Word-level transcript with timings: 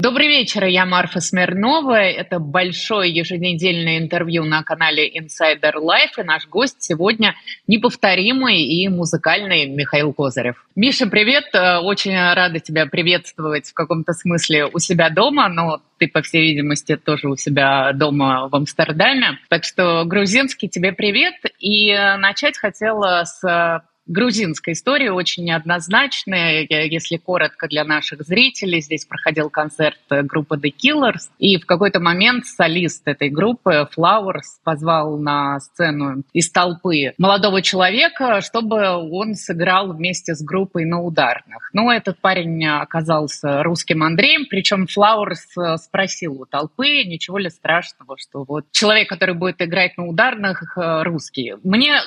Добрый 0.00 0.28
вечер, 0.28 0.64
я 0.64 0.86
Марфа 0.86 1.20
Смирнова. 1.20 2.00
Это 2.00 2.38
большое 2.38 3.12
еженедельное 3.12 3.98
интервью 3.98 4.44
на 4.44 4.62
канале 4.62 5.06
Insider 5.06 5.74
Life. 5.74 6.18
И 6.18 6.22
наш 6.22 6.48
гость 6.48 6.82
сегодня 6.82 7.34
неповторимый 7.66 8.62
и 8.62 8.88
музыкальный 8.88 9.66
Михаил 9.66 10.14
Козырев. 10.14 10.64
Миша, 10.74 11.06
привет. 11.06 11.50
Э, 11.52 11.80
очень 11.80 12.14
рада 12.14 12.60
тебя 12.60 12.86
приветствовать 12.86 13.68
в 13.68 13.74
каком-то 13.74 14.14
смысле 14.14 14.68
у 14.72 14.78
себя 14.78 15.10
дома, 15.10 15.50
но 15.50 15.82
ты, 15.98 16.08
по 16.08 16.22
всей 16.22 16.44
видимости, 16.44 16.96
тоже 16.96 17.28
у 17.28 17.36
себя 17.36 17.92
дома 17.92 18.48
в 18.48 18.56
Амстердаме. 18.56 19.38
Так 19.50 19.64
что 19.64 20.04
грузинский 20.06 20.70
тебе 20.70 20.92
привет. 20.92 21.34
И 21.58 21.92
начать 22.16 22.56
хотела 22.56 23.24
с 23.26 23.82
грузинская 24.10 24.74
история 24.74 25.12
очень 25.12 25.44
неоднозначная. 25.44 26.66
Если 26.68 27.16
коротко 27.16 27.68
для 27.68 27.84
наших 27.84 28.22
зрителей, 28.22 28.80
здесь 28.80 29.06
проходил 29.06 29.48
концерт 29.50 29.98
группы 30.10 30.56
The 30.56 30.72
Killers, 30.72 31.30
и 31.38 31.58
в 31.58 31.66
какой-то 31.66 32.00
момент 32.00 32.46
солист 32.46 33.06
этой 33.06 33.30
группы 33.30 33.88
Flowers 33.96 34.58
позвал 34.64 35.16
на 35.18 35.60
сцену 35.60 36.24
из 36.32 36.50
толпы 36.50 37.14
молодого 37.18 37.62
человека, 37.62 38.40
чтобы 38.40 38.88
он 38.88 39.34
сыграл 39.34 39.92
вместе 39.92 40.34
с 40.34 40.42
группой 40.42 40.84
на 40.84 41.00
ударных. 41.00 41.70
Но 41.72 41.92
этот 41.92 42.18
парень 42.18 42.66
оказался 42.66 43.62
русским 43.62 44.02
Андреем, 44.02 44.46
причем 44.50 44.86
Flowers 44.86 45.76
спросил 45.78 46.42
у 46.42 46.46
толпы, 46.46 47.04
ничего 47.04 47.38
ли 47.38 47.48
страшного, 47.48 48.16
что 48.18 48.44
вот 48.44 48.64
человек, 48.72 49.08
который 49.08 49.34
будет 49.34 49.62
играть 49.62 49.96
на 49.96 50.06
ударных, 50.06 50.76
русский. 50.76 51.54
Мне 51.62 52.00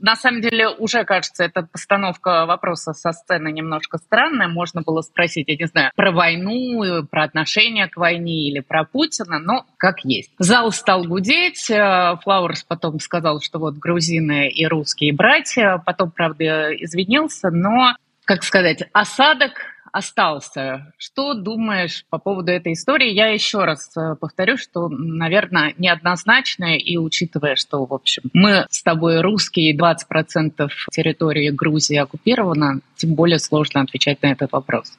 на 0.00 0.16
самом 0.16 0.40
деле 0.40 0.68
уже 0.68 1.04
кажется, 1.04 1.44
эта 1.44 1.62
постановка 1.62 2.46
вопроса 2.46 2.92
со 2.92 3.12
сцены 3.12 3.52
немножко 3.52 3.98
странная. 3.98 4.48
Можно 4.48 4.82
было 4.82 5.02
спросить, 5.02 5.48
я 5.48 5.56
не 5.56 5.66
знаю, 5.66 5.90
про 5.96 6.12
войну, 6.12 7.04
про 7.10 7.24
отношение 7.24 7.88
к 7.88 7.96
войне 7.96 8.48
или 8.48 8.60
про 8.60 8.84
Путина, 8.84 9.38
но 9.38 9.64
как 9.78 10.04
есть. 10.04 10.30
Зал 10.38 10.72
стал 10.72 11.04
гудеть. 11.04 11.70
Э, 11.70 12.16
Флауэрс 12.22 12.64
потом 12.64 13.00
сказал, 13.00 13.40
что 13.40 13.58
вот 13.58 13.74
грузины 13.74 14.48
и 14.48 14.66
русские 14.66 15.12
братья. 15.12 15.82
Потом, 15.84 16.10
правда, 16.10 16.74
извинился, 16.74 17.50
но, 17.50 17.94
как 18.24 18.42
сказать, 18.42 18.84
осадок 18.92 19.52
остался. 19.96 20.92
Что 20.98 21.32
думаешь 21.32 22.04
по 22.10 22.18
поводу 22.18 22.52
этой 22.52 22.74
истории? 22.74 23.10
Я 23.10 23.28
еще 23.28 23.64
раз 23.64 23.90
э, 23.96 24.14
повторю, 24.20 24.58
что, 24.58 24.88
наверное, 24.88 25.74
неоднозначно, 25.78 26.76
и 26.76 26.98
учитывая, 26.98 27.56
что, 27.56 27.84
в 27.86 27.94
общем, 27.94 28.24
мы 28.34 28.66
с 28.70 28.82
тобой 28.82 29.22
русские, 29.22 29.74
20% 29.74 30.68
территории 30.90 31.48
Грузии 31.50 31.96
оккупировано, 31.96 32.80
тем 32.96 33.14
более 33.14 33.38
сложно 33.38 33.80
отвечать 33.80 34.22
на 34.22 34.32
этот 34.32 34.52
вопрос. 34.52 34.92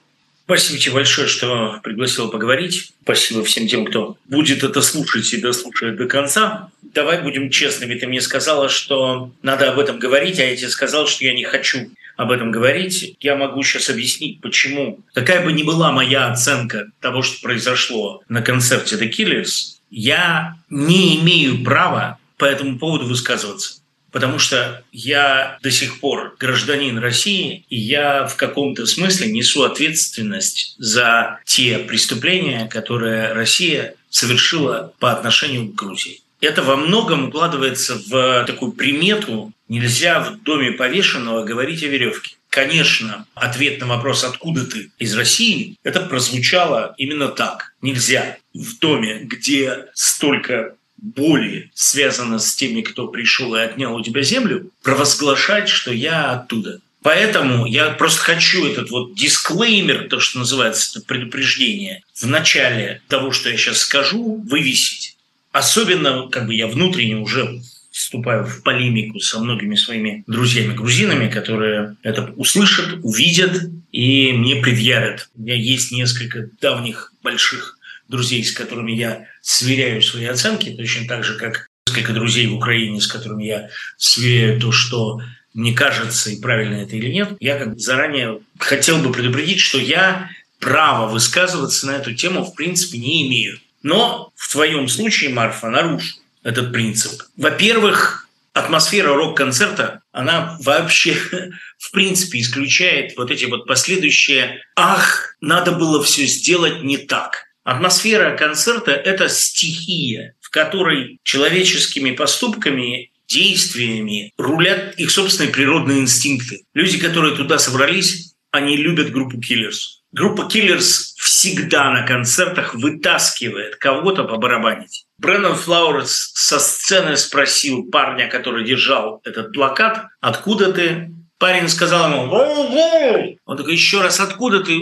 Спасибо 0.46 0.80
тебе 0.80 0.94
большое, 0.94 1.28
что 1.28 1.80
пригласил 1.84 2.30
поговорить. 2.30 2.94
Спасибо 3.04 3.44
всем 3.44 3.68
тем, 3.68 3.86
кто 3.86 4.18
будет 4.26 4.64
это 4.64 4.82
слушать 4.82 5.32
и 5.34 5.42
дослушает 5.42 5.98
до 5.98 6.08
конца. 6.08 6.70
Давай 6.82 7.22
будем 7.22 7.50
честными. 7.50 7.96
Ты 7.96 8.08
мне 8.08 8.22
сказала, 8.22 8.70
что 8.70 9.30
надо 9.44 9.70
об 9.70 9.78
этом 9.78 10.00
говорить, 10.00 10.40
а 10.40 10.46
я 10.46 10.56
тебе 10.56 10.70
сказал, 10.70 11.06
что 11.06 11.26
я 11.26 11.34
не 11.34 11.44
хочу 11.44 11.90
об 12.18 12.32
этом 12.32 12.52
говорить. 12.52 13.16
Я 13.22 13.36
могу 13.36 13.64
сейчас 13.64 13.90
объяснить, 13.90 14.42
почему. 14.42 15.00
Какая 15.14 15.46
бы 15.46 15.54
ни 15.54 15.64
была 15.64 15.92
моя 15.92 16.28
оценка 16.28 16.88
того, 17.00 17.22
что 17.22 17.42
произошло 17.42 18.22
на 18.28 18.42
концерте 18.42 18.98
The 18.98 19.10
Killers, 19.10 19.78
я 19.90 20.58
не 20.70 21.22
имею 21.22 21.64
права 21.64 22.18
по 22.38 22.46
этому 22.46 22.78
поводу 22.78 23.06
высказываться. 23.06 23.76
Потому 24.12 24.40
что 24.40 24.84
я 24.92 25.60
до 25.62 25.70
сих 25.70 26.00
пор 26.00 26.36
гражданин 26.40 26.98
России, 26.98 27.66
и 27.70 27.78
я 27.78 28.26
в 28.26 28.36
каком-то 28.36 28.86
смысле 28.86 29.32
несу 29.32 29.64
ответственность 29.64 30.76
за 30.80 31.40
те 31.46 31.78
преступления, 31.80 32.68
которые 32.68 33.34
Россия 33.34 33.96
совершила 34.10 34.94
по 35.00 35.12
отношению 35.12 35.68
к 35.68 35.76
Грузии. 35.76 36.22
Это 36.40 36.64
во 36.64 36.76
многом 36.76 37.28
укладывается 37.28 38.00
в 38.08 38.46
такую 38.46 38.72
примету 38.72 39.52
«нельзя 39.70 40.20
в 40.20 40.42
доме 40.44 40.72
повешенного 40.72 41.44
говорить 41.44 41.84
о 41.84 41.88
веревке». 41.88 42.36
Конечно, 42.50 43.28
ответ 43.36 43.80
на 43.82 43.88
вопрос 43.88 44.24
«откуда 44.24 44.66
ты?» 44.66 44.90
из 44.98 45.16
России, 45.16 45.76
это 45.84 46.02
прозвучало 46.02 46.96
именно 46.98 47.28
так. 47.28 47.74
Нельзя 47.82 48.38
в 48.54 48.80
доме, 48.80 49.20
где 49.24 49.86
столько 49.94 50.76
боли 50.98 51.70
связано 51.74 52.40
с 52.40 52.56
теми, 52.56 52.82
кто 52.82 53.08
пришел 53.08 53.56
и 53.56 53.60
отнял 53.60 53.96
у 53.96 54.04
тебя 54.04 54.22
землю, 54.24 54.72
провозглашать, 54.82 55.70
что 55.70 55.92
я 55.92 56.32
оттуда. 56.32 56.80
Поэтому 57.04 57.66
я 57.66 57.92
просто 57.92 58.22
хочу 58.22 58.66
этот 58.66 58.90
вот 58.90 59.16
дисклеймер, 59.16 60.10
то, 60.10 60.20
что 60.20 60.40
называется, 60.40 60.98
это 61.00 61.08
предупреждение, 61.08 62.04
в 62.16 62.26
начале 62.26 63.02
того, 63.08 63.32
что 63.32 63.50
я 63.50 63.58
сейчас 63.58 63.80
скажу, 63.80 64.44
вывесить. 64.50 65.16
Особенно, 65.52 66.28
как 66.28 66.48
бы 66.48 66.56
я 66.56 66.68
внутренне 66.68 67.18
уже 67.18 67.62
вступаю 67.98 68.46
в 68.46 68.62
полемику 68.62 69.20
со 69.20 69.40
многими 69.40 69.76
своими 69.76 70.24
друзьями-грузинами, 70.28 71.30
которые 71.30 71.98
это 72.04 72.32
услышат, 72.36 73.00
увидят 73.04 73.64
и 73.92 74.32
мне 74.34 74.58
предъявят. 74.58 75.30
У 75.36 75.42
меня 75.42 75.56
есть 75.56 75.92
несколько 75.92 76.50
давних 76.62 77.14
больших 77.24 77.78
друзей, 78.08 78.44
с 78.44 78.52
которыми 78.52 78.92
я 78.92 79.26
сверяю 79.42 80.02
свои 80.02 80.26
оценки, 80.26 80.76
точно 80.76 81.08
так 81.08 81.24
же, 81.24 81.38
как 81.38 81.68
несколько 81.88 82.14
друзей 82.14 82.48
в 82.48 82.56
Украине, 82.56 83.02
с 83.02 83.08
которыми 83.08 83.46
я 83.46 83.70
сверяю 83.98 84.62
то, 84.62 84.72
что 84.72 85.20
мне 85.56 85.74
кажется, 85.74 86.30
и 86.30 86.40
правильно 86.40 86.76
это 86.76 86.96
или 86.96 87.10
нет, 87.10 87.32
я 87.40 87.58
как 87.58 87.80
заранее 87.80 88.42
хотел 88.60 89.00
бы 89.00 89.12
предупредить, 89.12 89.60
что 89.60 89.80
я 89.80 90.30
право 90.60 91.10
высказываться 91.10 91.88
на 91.88 91.92
эту 91.92 92.14
тему 92.14 92.46
в 92.46 92.54
принципе 92.54 93.00
не 93.00 93.28
имею. 93.28 93.60
Но 93.82 94.32
в 94.36 94.52
твоем 94.52 94.88
случае, 94.88 95.32
Марфа, 95.32 95.70
нарушу 95.70 96.18
этот 96.48 96.72
принцип. 96.72 97.24
Во-первых, 97.36 98.26
атмосфера 98.54 99.14
рок-концерта, 99.14 100.02
она 100.14 100.58
вообще, 100.62 101.14
в 101.78 101.92
принципе, 101.92 102.40
исключает 102.40 103.18
вот 103.18 103.32
эти 103.32 103.46
вот 103.46 103.68
последующие 103.68 104.62
«ах, 104.78 105.36
надо 105.42 105.74
было 105.74 106.02
все 106.02 106.26
сделать 106.26 106.84
не 106.84 106.98
так». 106.98 107.44
Атмосфера 107.66 108.38
концерта– 108.38 108.92
это 108.94 109.28
стихия, 109.28 110.36
в 110.40 110.50
которой 110.50 111.20
человеческими 111.24 112.12
поступками 112.12 113.12
действиями 113.28 114.32
рулят 114.38 114.96
их 114.96 115.12
собственные 115.12 115.52
природные 115.52 116.00
инстинкты. 116.00 116.64
Люди, 116.74 116.98
которые 116.98 117.36
туда 117.36 117.60
собрались, 117.60 118.36
они 118.52 118.78
любят 118.78 119.12
группу 119.12 119.38
Killers. 119.38 119.97
Группа 120.12 120.50
Killers 120.52 121.14
всегда 121.18 121.92
на 121.92 122.06
концертах 122.06 122.74
вытаскивает 122.76 123.76
кого-то 123.76 124.24
по 124.24 124.38
барабанить. 124.38 125.06
Брэндон 125.20 125.56
Флауэрс 125.56 126.32
со 126.34 126.60
сцены 126.60 127.18
спросил 127.18 127.90
парня, 127.90 128.30
который 128.30 128.64
держал 128.64 129.22
этот 129.26 129.52
плакат, 129.52 130.06
откуда 130.22 130.72
ты? 130.72 131.12
Парень 131.40 131.70
сказал 131.70 132.10
ему, 132.12 133.38
он 133.46 133.58
такой, 133.58 133.74
еще 133.74 134.02
раз, 134.02 134.20
откуда 134.20 134.62
ты? 134.62 134.76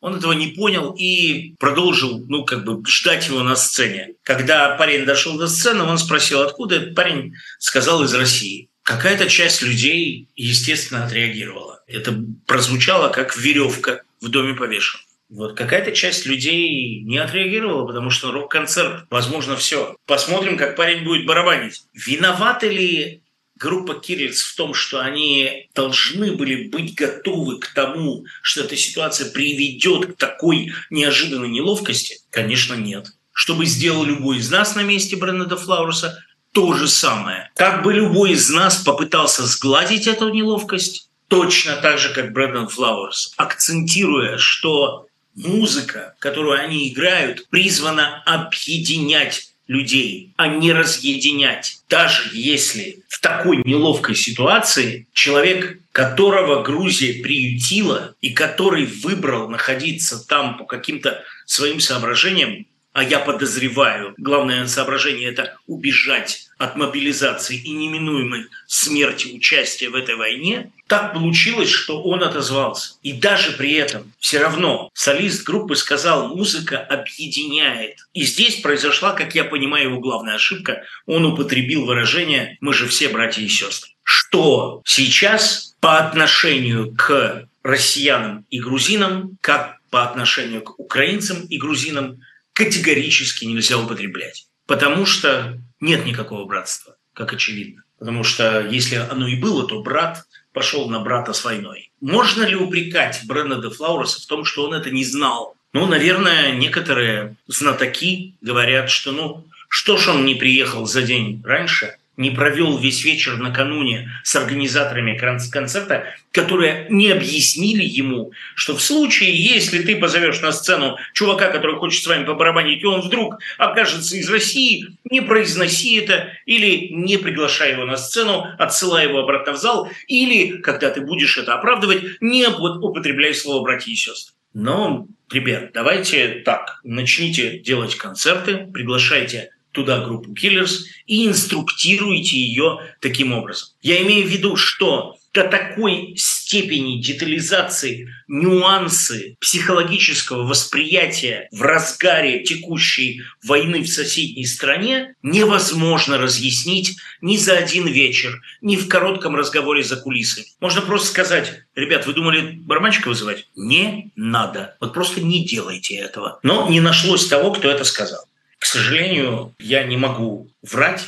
Он 0.00 0.16
этого 0.16 0.32
не 0.32 0.48
понял 0.48 0.94
и 0.98 1.54
продолжил, 1.58 2.22
ну, 2.28 2.44
как 2.44 2.64
бы, 2.64 2.82
ждать 2.86 3.28
его 3.28 3.42
на 3.42 3.56
сцене. 3.56 4.16
Когда 4.22 4.76
парень 4.76 5.06
дошел 5.06 5.38
до 5.38 5.46
сцены, 5.48 5.84
он 5.84 5.96
спросил, 5.96 6.42
откуда 6.42 6.92
парень 6.94 7.32
сказал 7.58 8.04
из 8.04 8.12
России. 8.12 8.68
Какая-то 8.82 9.26
часть 9.30 9.62
людей, 9.62 10.28
естественно, 10.34 11.06
отреагировала. 11.06 11.73
Это 11.86 12.14
прозвучало 12.46 13.10
как 13.10 13.36
веревка 13.36 14.02
в 14.20 14.28
доме 14.28 14.54
повешен. 14.54 15.00
Вот 15.28 15.56
какая-то 15.56 15.92
часть 15.92 16.26
людей 16.26 17.00
не 17.02 17.18
отреагировала, 17.18 17.86
потому 17.86 18.10
что 18.10 18.30
рок-концерт, 18.30 19.06
возможно, 19.10 19.56
все. 19.56 19.96
Посмотрим, 20.06 20.56
как 20.56 20.76
парень 20.76 21.04
будет 21.04 21.26
барабанить. 21.26 21.82
Виноваты 21.92 22.68
ли 22.68 23.22
группа 23.56 23.94
Кириллиц 23.94 24.42
в 24.42 24.56
том, 24.56 24.74
что 24.74 25.00
они 25.00 25.68
должны 25.74 26.32
были 26.32 26.68
быть 26.68 26.94
готовы 26.94 27.58
к 27.58 27.68
тому, 27.68 28.26
что 28.42 28.62
эта 28.62 28.76
ситуация 28.76 29.30
приведет 29.30 30.14
к 30.14 30.16
такой 30.16 30.72
неожиданной 30.90 31.48
неловкости? 31.48 32.18
Конечно, 32.30 32.74
нет. 32.74 33.08
Что 33.32 33.54
бы 33.54 33.66
сделал 33.66 34.04
любой 34.04 34.38
из 34.38 34.50
нас 34.50 34.76
на 34.76 34.82
месте 34.82 35.16
Бренда 35.16 35.56
Флауэрса? 35.56 36.22
То 36.52 36.74
же 36.74 36.86
самое. 36.86 37.50
Как 37.56 37.82
бы 37.82 37.92
любой 37.92 38.32
из 38.32 38.48
нас 38.50 38.76
попытался 38.76 39.44
сгладить 39.44 40.06
эту 40.06 40.28
неловкость, 40.28 41.10
точно 41.28 41.76
так 41.76 41.98
же, 41.98 42.12
как 42.12 42.32
Брэндон 42.32 42.68
Флауэрс, 42.68 43.34
акцентируя, 43.36 44.38
что 44.38 45.06
музыка, 45.34 46.14
которую 46.18 46.60
они 46.60 46.88
играют, 46.88 47.48
призвана 47.48 48.22
объединять 48.24 49.50
людей, 49.66 50.32
а 50.36 50.48
не 50.48 50.72
разъединять. 50.72 51.78
Даже 51.88 52.30
если 52.32 53.02
в 53.08 53.20
такой 53.20 53.62
неловкой 53.64 54.14
ситуации 54.14 55.06
человек, 55.12 55.78
которого 55.92 56.62
Грузия 56.62 57.22
приютила 57.22 58.14
и 58.20 58.30
который 58.30 58.84
выбрал 58.84 59.48
находиться 59.48 60.26
там 60.26 60.58
по 60.58 60.64
каким-то 60.64 61.22
своим 61.46 61.80
соображениям, 61.80 62.66
а 62.94 63.02
я 63.02 63.18
подозреваю, 63.18 64.14
главное 64.18 64.66
соображение– 64.68 65.28
это 65.30 65.58
убежать 65.66 66.48
от 66.58 66.76
мобилизации 66.76 67.56
и 67.56 67.70
неминуемой 67.72 68.46
смерти 68.68 69.34
участия 69.34 69.88
в 69.88 69.96
этой 69.96 70.14
войне, 70.14 70.70
так 70.86 71.12
получилось, 71.12 71.70
что 71.70 72.00
он 72.00 72.22
отозвался. 72.22 72.94
И 73.02 73.12
даже 73.12 73.50
при 73.52 73.72
этом 73.72 74.12
все 74.20 74.38
равно 74.38 74.90
солист 74.94 75.44
группы 75.44 75.74
сказал, 75.74 76.36
музыка 76.36 76.78
объединяет. 76.78 77.96
И 78.14 78.22
здесь 78.22 78.60
произошла, 78.60 79.12
как 79.12 79.34
я 79.34 79.42
понимаю, 79.42 79.90
его 79.90 80.00
главная 80.00 80.36
ошибка. 80.36 80.84
Он 81.06 81.26
употребил 81.26 81.86
выражение 81.86 82.58
«мы 82.60 82.72
же 82.72 82.86
все 82.86 83.08
братья 83.08 83.42
и 83.42 83.48
сестры». 83.48 83.90
Что 84.04 84.82
сейчас 84.84 85.74
по 85.80 85.98
отношению 85.98 86.94
к 86.96 87.48
россиянам 87.64 88.46
и 88.50 88.60
грузинам, 88.60 89.36
как 89.40 89.78
по 89.90 90.04
отношению 90.04 90.62
к 90.62 90.78
украинцам 90.78 91.44
и 91.46 91.58
грузинам, 91.58 92.20
категорически 92.54 93.44
нельзя 93.44 93.78
употреблять. 93.78 94.46
Потому 94.66 95.04
что 95.04 95.60
нет 95.80 96.06
никакого 96.06 96.46
братства, 96.46 96.96
как 97.12 97.34
очевидно. 97.34 97.82
Потому 97.98 98.24
что 98.24 98.66
если 98.66 98.96
оно 98.96 99.28
и 99.28 99.36
было, 99.36 99.68
то 99.68 99.82
брат 99.82 100.24
пошел 100.52 100.88
на 100.88 101.00
брата 101.00 101.32
с 101.32 101.44
войной. 101.44 101.90
Можно 102.00 102.44
ли 102.44 102.56
упрекать 102.56 103.20
Брэнда 103.24 103.60
де 103.60 103.70
Флауреса 103.70 104.22
в 104.22 104.26
том, 104.26 104.44
что 104.44 104.64
он 104.64 104.74
это 104.74 104.90
не 104.90 105.04
знал? 105.04 105.56
Ну, 105.72 105.86
наверное, 105.86 106.52
некоторые 106.52 107.36
знатоки 107.46 108.34
говорят, 108.40 108.90
что 108.90 109.12
ну, 109.12 109.46
что 109.68 109.96
ж 109.96 110.08
он 110.08 110.24
не 110.24 110.34
приехал 110.34 110.86
за 110.86 111.02
день 111.02 111.42
раньше– 111.44 111.96
не 112.16 112.30
провел 112.30 112.78
весь 112.78 113.04
вечер 113.04 113.36
накануне 113.38 114.10
с 114.22 114.36
организаторами 114.36 115.16
концерта, 115.16 116.14
которые 116.30 116.86
не 116.90 117.10
объяснили 117.10 117.82
ему, 117.82 118.32
что 118.54 118.76
в 118.76 118.82
случае, 118.82 119.34
если 119.34 119.82
ты 119.82 119.96
позовешь 119.96 120.40
на 120.40 120.52
сцену 120.52 120.96
чувака, 121.12 121.50
который 121.50 121.76
хочет 121.76 122.02
с 122.02 122.06
вами 122.06 122.24
побарабанить, 122.24 122.82
и 122.82 122.86
он 122.86 123.00
вдруг 123.00 123.38
окажется 123.58 124.16
из 124.16 124.30
России, 124.30 124.96
не 125.10 125.20
произноси 125.20 125.96
это, 125.96 126.32
или 126.46 126.88
не 126.92 127.16
приглашай 127.18 127.72
его 127.72 127.84
на 127.84 127.96
сцену, 127.96 128.46
отсылай 128.58 129.08
его 129.08 129.20
обратно 129.20 129.52
в 129.52 129.56
зал, 129.56 129.88
или, 130.06 130.58
когда 130.58 130.90
ты 130.90 131.00
будешь 131.00 131.38
это 131.38 131.54
оправдывать, 131.54 132.20
не 132.20 132.46
употребляй 132.46 133.34
слово 133.34 133.62
«братья 133.62 133.90
и 133.90 133.96
сестры». 133.96 134.34
Но, 134.54 135.08
ребят, 135.32 135.72
давайте 135.74 136.28
так, 136.44 136.80
начните 136.84 137.58
делать 137.58 137.96
концерты, 137.96 138.68
приглашайте 138.72 139.50
туда 139.74 140.04
группу 140.04 140.32
Killers 140.32 140.84
и 141.06 141.26
инструктируете 141.26 142.36
ее 142.38 142.80
таким 143.00 143.32
образом. 143.32 143.68
Я 143.82 144.02
имею 144.02 144.26
в 144.26 144.30
виду, 144.30 144.56
что 144.56 145.16
до 145.34 145.48
такой 145.48 146.14
степени 146.16 147.02
детализации 147.02 148.08
нюансы 148.28 149.36
психологического 149.40 150.44
восприятия 150.44 151.48
в 151.50 151.62
разгаре 151.62 152.44
текущей 152.44 153.22
войны 153.42 153.82
в 153.82 153.88
соседней 153.88 154.46
стране 154.46 155.16
невозможно 155.22 156.18
разъяснить 156.18 156.96
ни 157.20 157.36
за 157.36 157.54
один 157.58 157.88
вечер, 157.88 158.40
ни 158.62 158.76
в 158.76 158.86
коротком 158.86 159.34
разговоре 159.34 159.82
за 159.82 159.96
кулисами. 159.96 160.46
Можно 160.60 160.82
просто 160.82 161.08
сказать, 161.08 161.62
ребят, 161.74 162.06
вы 162.06 162.14
думали 162.14 162.52
барабанщика 162.52 163.08
вызывать? 163.08 163.48
Не 163.56 164.12
надо. 164.14 164.76
Вот 164.80 164.94
просто 164.94 165.20
не 165.20 165.44
делайте 165.44 165.96
этого. 165.96 166.38
Но 166.44 166.68
не 166.70 166.80
нашлось 166.80 167.26
того, 167.26 167.52
кто 167.52 167.68
это 167.68 167.82
сказал. 167.82 168.24
К 168.64 168.66
сожалению, 168.66 169.52
я 169.58 169.84
не 169.84 169.98
могу 169.98 170.48
врать. 170.62 171.06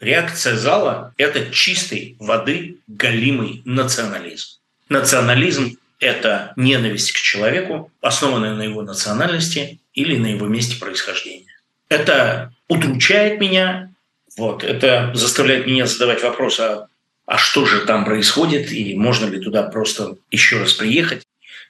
Реакция 0.00 0.56
зала– 0.56 1.12
это 1.18 1.50
чистой 1.52 2.16
воды 2.18 2.78
галимый 2.88 3.60
национализм. 3.66 4.56
Национализм– 4.88 5.76
это 6.00 6.54
ненависть 6.56 7.12
к 7.12 7.16
человеку, 7.16 7.92
основанная 8.00 8.54
на 8.54 8.62
его 8.62 8.80
национальности 8.80 9.80
или 9.92 10.16
на 10.16 10.28
его 10.28 10.46
месте 10.46 10.80
происхождения. 10.80 11.54
Это 11.90 12.54
удручает 12.68 13.38
меня, 13.38 13.90
вот, 14.38 14.64
это 14.64 15.10
заставляет 15.12 15.66
меня 15.66 15.84
задавать 15.84 16.22
вопрос, 16.22 16.58
а, 16.58 16.88
а 17.26 17.36
что 17.36 17.66
же 17.66 17.84
там 17.84 18.06
происходит, 18.06 18.72
и 18.72 18.94
можно 18.94 19.26
ли 19.26 19.40
туда 19.40 19.64
просто 19.64 20.16
еще 20.30 20.58
раз 20.58 20.72
приехать. 20.72 21.22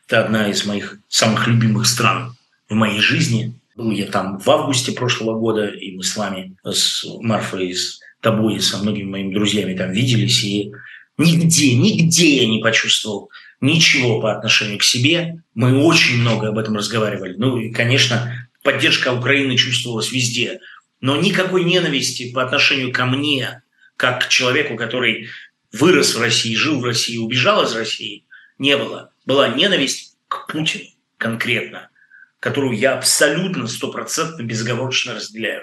Это 0.07 0.25
одна 0.25 0.49
из 0.49 0.65
моих 0.65 0.97
самых 1.09 1.49
любимых 1.49 1.89
стран 1.89 2.37
в 2.69 2.75
моей 2.75 3.01
жизни. 3.01 3.53
Был 3.77 3.91
я 3.91 4.07
там 4.07 4.39
в 4.39 4.49
августе 4.49 4.93
прошлого 4.93 5.39
года, 5.39 5.67
и 5.67 5.97
мы 5.97 6.05
с 6.05 6.17
вами, 6.17 6.57
с 6.65 7.05
Марфой, 7.21 7.75
с 7.75 8.01
тобой, 8.21 8.57
и 8.57 8.61
со 8.61 8.79
многими 8.79 9.11
моими 9.11 9.35
друзьями 9.35 9.75
там 9.75 9.91
виделись, 9.91 10.45
и 10.45 10.73
нигде, 11.19 11.75
нигде 11.75 12.37
я 12.43 12.47
не 12.47 12.61
почувствовал 12.61 13.31
ничего 13.61 14.21
по 14.21 14.33
отношению 14.37 14.79
к 14.79 14.85
себе. 14.85 15.43
Мы 15.55 15.83
очень 15.83 16.19
много 16.19 16.49
об 16.49 16.59
этом 16.59 16.77
разговаривали. 16.77 17.35
Ну 17.37 17.59
и, 17.59 17.73
конечно, 17.73 18.49
поддержка 18.63 19.13
Украины 19.13 19.57
чувствовалась 19.57 20.13
везде. 20.13 20.61
Но 21.01 21.17
никакой 21.17 21.65
ненависти 21.65 22.33
по 22.33 22.45
отношению 22.45 22.93
ко 22.93 23.07
мне, 23.07 23.63
как 23.97 24.27
к 24.27 24.29
человеку, 24.29 24.77
который 24.77 25.29
вырос 25.73 26.15
в 26.15 26.21
России, 26.21 26.55
жил 26.55 26.79
в 26.79 26.85
России, 26.85 27.17
убежал 27.17 27.65
из 27.65 27.75
России, 27.75 28.25
не 28.59 28.77
было. 28.77 29.11
Была 29.27 29.49
ненависть 29.49 30.17
к 30.29 30.47
Путину 30.47 30.85
конкретно 31.19 31.91
которую 32.45 32.77
я 32.77 32.93
абсолютно 32.93 33.67
стопроцентно 33.67 34.43
безоговорочно 34.43 35.15
разделяю. 35.15 35.63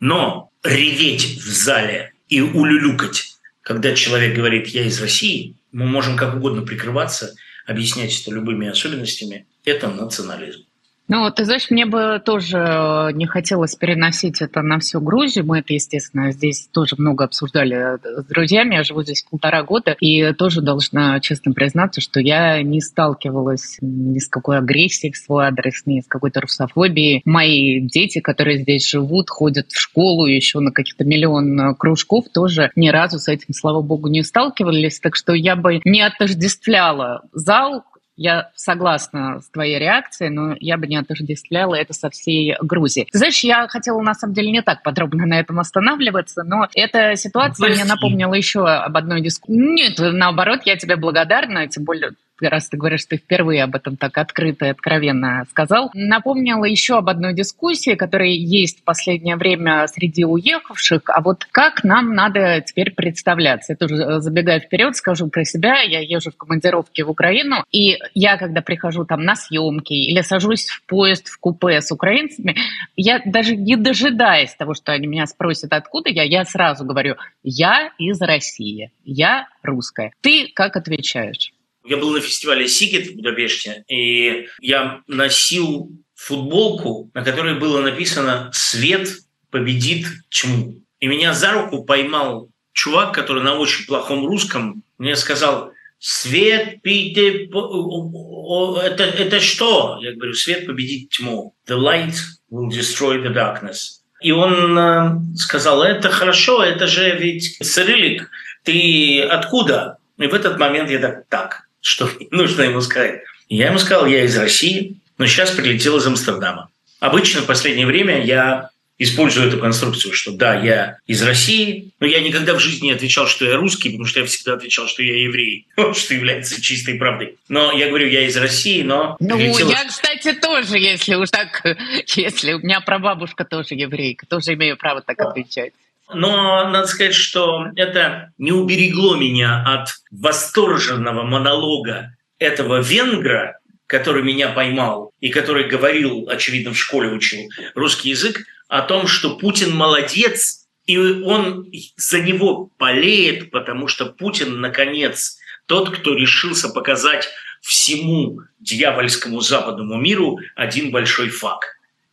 Но 0.00 0.50
реветь 0.62 1.38
в 1.38 1.46
зале 1.46 2.12
и 2.28 2.42
улюлюкать, 2.42 3.38
когда 3.62 3.94
человек 3.94 4.36
говорит 4.36 4.66
«я 4.66 4.82
из 4.82 5.00
России», 5.00 5.54
мы 5.72 5.86
можем 5.86 6.18
как 6.18 6.36
угодно 6.36 6.60
прикрываться, 6.60 7.34
объяснять 7.66 8.20
это 8.20 8.32
любыми 8.32 8.68
особенностями, 8.68 9.46
это 9.64 9.88
национализм. 9.88 10.66
Ну, 11.10 11.28
ты 11.32 11.44
знаешь, 11.44 11.70
мне 11.70 11.86
бы 11.86 12.22
тоже 12.24 12.56
э, 12.56 13.12
не 13.14 13.26
хотелось 13.26 13.74
переносить 13.74 14.40
это 14.42 14.62
на 14.62 14.78
всю 14.78 15.00
Грузию. 15.00 15.44
Мы 15.44 15.58
это, 15.58 15.74
естественно, 15.74 16.30
здесь 16.30 16.68
тоже 16.72 16.94
много 16.98 17.24
обсуждали 17.24 17.98
с 18.00 18.26
друзьями. 18.26 18.76
Я 18.76 18.84
живу 18.84 19.02
здесь 19.02 19.26
полтора 19.28 19.64
года 19.64 19.96
и 19.98 20.32
тоже 20.34 20.60
должна 20.60 21.18
честно 21.18 21.52
признаться, 21.52 22.00
что 22.00 22.20
я 22.20 22.62
не 22.62 22.80
сталкивалась 22.80 23.78
ни 23.80 24.20
с 24.20 24.28
какой 24.28 24.58
агрессией 24.58 25.12
в 25.12 25.16
свой 25.16 25.46
адрес, 25.46 25.82
ни 25.84 25.98
с 25.98 26.06
какой-то 26.06 26.42
русофобией. 26.42 27.22
Мои 27.24 27.80
дети, 27.80 28.20
которые 28.20 28.58
здесь 28.58 28.88
живут, 28.88 29.30
ходят 29.30 29.72
в 29.72 29.80
школу, 29.80 30.26
еще 30.26 30.60
на 30.60 30.70
каких-то 30.70 31.04
миллион 31.04 31.74
кружков, 31.74 32.26
тоже 32.32 32.70
ни 32.76 32.88
разу 32.88 33.18
с 33.18 33.26
этим, 33.26 33.52
слава 33.52 33.82
богу, 33.82 34.06
не 34.06 34.22
сталкивались. 34.22 35.00
Так 35.00 35.16
что 35.16 35.32
я 35.32 35.56
бы 35.56 35.80
не 35.84 36.02
отождествляла 36.02 37.22
зал 37.32 37.82
я 38.16 38.50
согласна 38.54 39.40
с 39.40 39.50
твоей 39.50 39.78
реакцией, 39.78 40.30
но 40.30 40.54
я 40.60 40.76
бы 40.76 40.86
не 40.86 40.96
отождествляла 40.96 41.74
это 41.74 41.92
со 41.92 42.10
всей 42.10 42.56
Грузией. 42.60 43.08
Ты 43.10 43.18
знаешь, 43.18 43.40
я 43.40 43.66
хотела 43.68 44.00
на 44.00 44.14
самом 44.14 44.34
деле 44.34 44.50
не 44.50 44.62
так 44.62 44.82
подробно 44.82 45.26
на 45.26 45.40
этом 45.40 45.58
останавливаться, 45.58 46.42
но 46.42 46.68
эта 46.74 47.16
ситуация 47.16 47.66
Прости. 47.66 47.82
мне 47.82 47.92
напомнила 47.92 48.34
еще 48.34 48.66
об 48.66 48.96
одной 48.96 49.22
дискуссии. 49.22 49.56
Нет, 49.56 49.94
наоборот, 49.98 50.60
я 50.64 50.76
тебе 50.76 50.96
благодарна, 50.96 51.66
тем 51.68 51.84
более 51.84 52.12
раз 52.48 52.68
ты 52.68 52.76
говоришь, 52.76 53.04
ты 53.04 53.16
впервые 53.16 53.64
об 53.64 53.74
этом 53.74 53.96
так 53.96 54.16
открыто 54.18 54.66
и 54.66 54.70
откровенно 54.70 55.44
сказал, 55.50 55.90
напомнила 55.94 56.64
еще 56.64 56.96
об 56.96 57.08
одной 57.08 57.34
дискуссии, 57.34 57.94
которая 57.94 58.30
есть 58.30 58.80
в 58.80 58.84
последнее 58.84 59.36
время 59.36 59.86
среди 59.88 60.24
уехавших, 60.24 61.02
а 61.06 61.20
вот 61.20 61.44
как 61.50 61.84
нам 61.84 62.14
надо 62.14 62.60
теперь 62.60 62.92
представляться. 62.92 63.72
Я 63.72 63.76
тоже 63.76 63.96
э, 63.96 64.20
забегая 64.20 64.60
вперед, 64.60 64.96
скажу 64.96 65.28
про 65.28 65.44
себя, 65.44 65.80
я 65.82 66.00
езжу 66.00 66.30
в 66.30 66.36
командировке 66.36 67.04
в 67.04 67.10
Украину, 67.10 67.64
и 67.70 67.98
я, 68.14 68.36
когда 68.36 68.60
прихожу 68.62 69.04
там 69.04 69.22
на 69.22 69.34
съемки 69.34 69.92
или 69.92 70.20
сажусь 70.22 70.66
в 70.68 70.84
поезд 70.86 71.28
в 71.28 71.38
купе 71.38 71.80
с 71.80 71.90
украинцами, 71.92 72.56
я 72.96 73.20
даже 73.24 73.56
не 73.56 73.76
дожидаясь 73.76 74.54
того, 74.54 74.74
что 74.74 74.92
они 74.92 75.06
меня 75.06 75.26
спросят, 75.26 75.72
откуда 75.72 76.10
я, 76.10 76.22
я 76.22 76.44
сразу 76.44 76.84
говорю, 76.84 77.16
я 77.42 77.90
из 77.98 78.20
России, 78.20 78.90
я 79.04 79.48
русская. 79.62 80.12
Ты 80.20 80.48
как 80.54 80.76
отвечаешь? 80.76 81.52
Я 81.84 81.96
был 81.96 82.10
на 82.10 82.20
фестивале 82.20 82.68
Сигет 82.68 83.08
в 83.08 83.16
Будапеште, 83.16 83.84
и 83.88 84.48
я 84.60 85.00
носил 85.06 85.90
футболку, 86.14 87.10
на 87.14 87.24
которой 87.24 87.54
было 87.54 87.80
написано 87.80 88.50
«Свет 88.52 89.08
победит 89.50 90.06
тьму». 90.28 90.82
И 91.00 91.06
меня 91.06 91.32
за 91.32 91.52
руку 91.52 91.84
поймал 91.84 92.50
чувак, 92.72 93.14
который 93.14 93.42
на 93.42 93.54
очень 93.54 93.86
плохом 93.86 94.26
русском 94.26 94.82
мне 94.98 95.16
сказал 95.16 95.72
«Свет 95.98 96.82
пейте... 96.82 97.46
Это, 97.46 99.04
это 99.04 99.40
что?» 99.40 99.98
Я 100.02 100.14
говорю 100.14 100.34
«Свет 100.34 100.66
победит 100.66 101.10
тьму». 101.10 101.54
«The 101.66 101.78
light 101.78 102.14
will 102.50 102.68
destroy 102.68 103.22
the 103.22 103.32
darkness». 103.34 104.00
И 104.20 104.32
он 104.32 104.78
э, 104.78 105.18
сказал 105.36 105.82
«Это 105.82 106.10
хорошо, 106.10 106.62
это 106.62 106.86
же 106.86 107.16
ведь 107.16 107.56
цирилик, 107.62 108.30
ты 108.64 109.22
откуда?» 109.22 109.96
И 110.18 110.26
в 110.26 110.34
этот 110.34 110.58
момент 110.58 110.90
я 110.90 110.98
так 110.98 111.24
«Так, 111.28 111.69
что 111.80 112.10
нужно 112.30 112.62
ему 112.62 112.80
сказать. 112.80 113.22
Я 113.48 113.68
ему 113.68 113.78
сказал, 113.78 114.06
я 114.06 114.24
из 114.24 114.36
России, 114.36 114.96
но 115.18 115.26
сейчас 115.26 115.50
прилетел 115.50 115.96
из 115.96 116.06
Амстердама. 116.06 116.70
Обычно 117.00 117.40
в 117.40 117.46
последнее 117.46 117.86
время 117.86 118.24
я 118.24 118.70
использую 119.00 119.48
эту 119.48 119.58
конструкцию, 119.58 120.12
что 120.12 120.30
да, 120.32 120.60
я 120.60 120.98
из 121.06 121.22
России, 121.22 121.90
но 122.00 122.06
я 122.06 122.20
никогда 122.20 122.54
в 122.54 122.60
жизни 122.60 122.88
не 122.88 122.92
отвечал, 122.92 123.26
что 123.26 123.46
я 123.46 123.56
русский, 123.56 123.88
потому 123.88 124.04
что 124.04 124.20
я 124.20 124.26
всегда 124.26 124.52
отвечал, 124.52 124.86
что 124.86 125.02
я 125.02 125.22
еврей, 125.22 125.66
что 125.94 126.14
является 126.14 126.60
чистой 126.60 126.94
правдой. 126.94 127.36
Но 127.48 127.72
я 127.72 127.88
говорю, 127.88 128.08
я 128.08 128.26
из 128.26 128.36
России, 128.36 128.82
но... 128.82 129.16
Ну, 129.18 129.36
прилетела... 129.36 129.70
я, 129.70 129.86
кстати, 129.86 130.32
тоже, 130.34 130.78
если 130.78 131.14
уж 131.14 131.30
так, 131.30 131.64
если 132.14 132.52
у 132.52 132.58
меня 132.58 132.82
прабабушка 132.82 133.46
тоже 133.46 133.74
еврейка, 133.74 134.26
тоже 134.26 134.52
имею 134.52 134.76
право 134.76 135.00
так 135.00 135.18
отвечать. 135.18 135.72
Но 136.14 136.68
надо 136.68 136.86
сказать, 136.86 137.14
что 137.14 137.66
это 137.76 138.32
не 138.38 138.52
уберегло 138.52 139.16
меня 139.16 139.62
от 139.66 139.88
восторженного 140.10 141.22
монолога 141.22 142.16
этого 142.38 142.80
венгра, 142.80 143.58
который 143.86 144.22
меня 144.22 144.50
поймал 144.50 145.12
и 145.20 145.30
который 145.30 145.68
говорил, 145.68 146.28
очевидно, 146.28 146.72
в 146.72 146.78
школе 146.78 147.10
учил 147.10 147.48
русский 147.74 148.10
язык, 148.10 148.44
о 148.68 148.82
том, 148.82 149.08
что 149.08 149.36
Путин 149.36 149.74
молодец, 149.74 150.68
и 150.86 150.96
он 150.96 151.70
за 151.96 152.20
него 152.20 152.70
болеет, 152.78 153.50
потому 153.50 153.88
что 153.88 154.06
Путин, 154.06 154.60
наконец, 154.60 155.38
тот, 155.66 155.90
кто 155.90 156.14
решился 156.14 156.68
показать 156.68 157.28
всему 157.60 158.40
дьявольскому 158.60 159.40
западному 159.40 159.96
миру 159.96 160.38
один 160.56 160.90
большой 160.90 161.28
факт. 161.28 161.68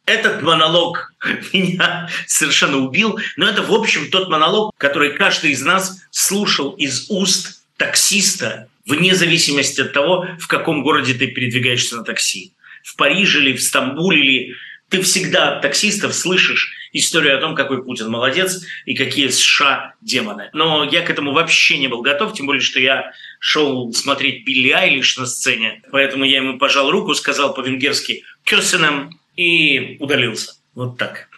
Этот 0.07 0.41
монолог 0.41 1.13
меня 1.53 2.09
совершенно 2.25 2.77
убил, 2.77 3.19
но 3.35 3.47
это, 3.47 3.61
в 3.61 3.73
общем, 3.73 4.09
тот 4.09 4.29
монолог, 4.29 4.73
который 4.77 5.13
каждый 5.13 5.51
из 5.51 5.61
нас 5.61 6.01
слушал 6.11 6.71
из 6.71 7.07
уст 7.09 7.61
таксиста, 7.75 8.69
вне 8.85 9.13
зависимости 9.13 9.81
от 9.81 9.91
того, 9.91 10.25
в 10.39 10.47
каком 10.47 10.81
городе 10.81 11.13
ты 11.13 11.27
передвигаешься 11.27 11.97
на 11.97 12.03
такси. 12.05 12.53
В 12.83 12.95
Париже 12.95 13.39
или 13.39 13.51
в 13.51 13.61
Стамбуле 13.61 14.19
или 14.21 14.55
ты 14.89 15.01
всегда 15.01 15.57
от 15.57 15.61
таксистов 15.61 16.15
слышишь 16.15 16.71
историю 16.93 17.37
о 17.37 17.41
том, 17.41 17.53
какой 17.53 17.83
Путин 17.83 18.09
молодец 18.09 18.63
и 18.85 18.95
какие 18.95 19.27
США 19.27 19.93
демоны. 19.99 20.49
Но 20.53 20.85
я 20.85 21.01
к 21.01 21.09
этому 21.09 21.33
вообще 21.33 21.79
не 21.79 21.89
был 21.89 22.01
готов, 22.01 22.33
тем 22.33 22.45
более, 22.45 22.61
что 22.61 22.79
я 22.79 23.11
шел 23.41 23.91
смотреть 23.91 24.45
Билли 24.45 24.69
Айлиш 24.69 25.17
на 25.17 25.25
сцене. 25.25 25.81
Поэтому 25.91 26.23
я 26.23 26.37
ему 26.37 26.57
пожал 26.57 26.89
руку, 26.89 27.13
сказал 27.13 27.53
по-венгерски 27.53 28.23
«Кёсенем» 28.45 29.11
и 29.37 29.97
удалился. 29.99 30.55
Вот 30.75 30.97
так 30.97 31.29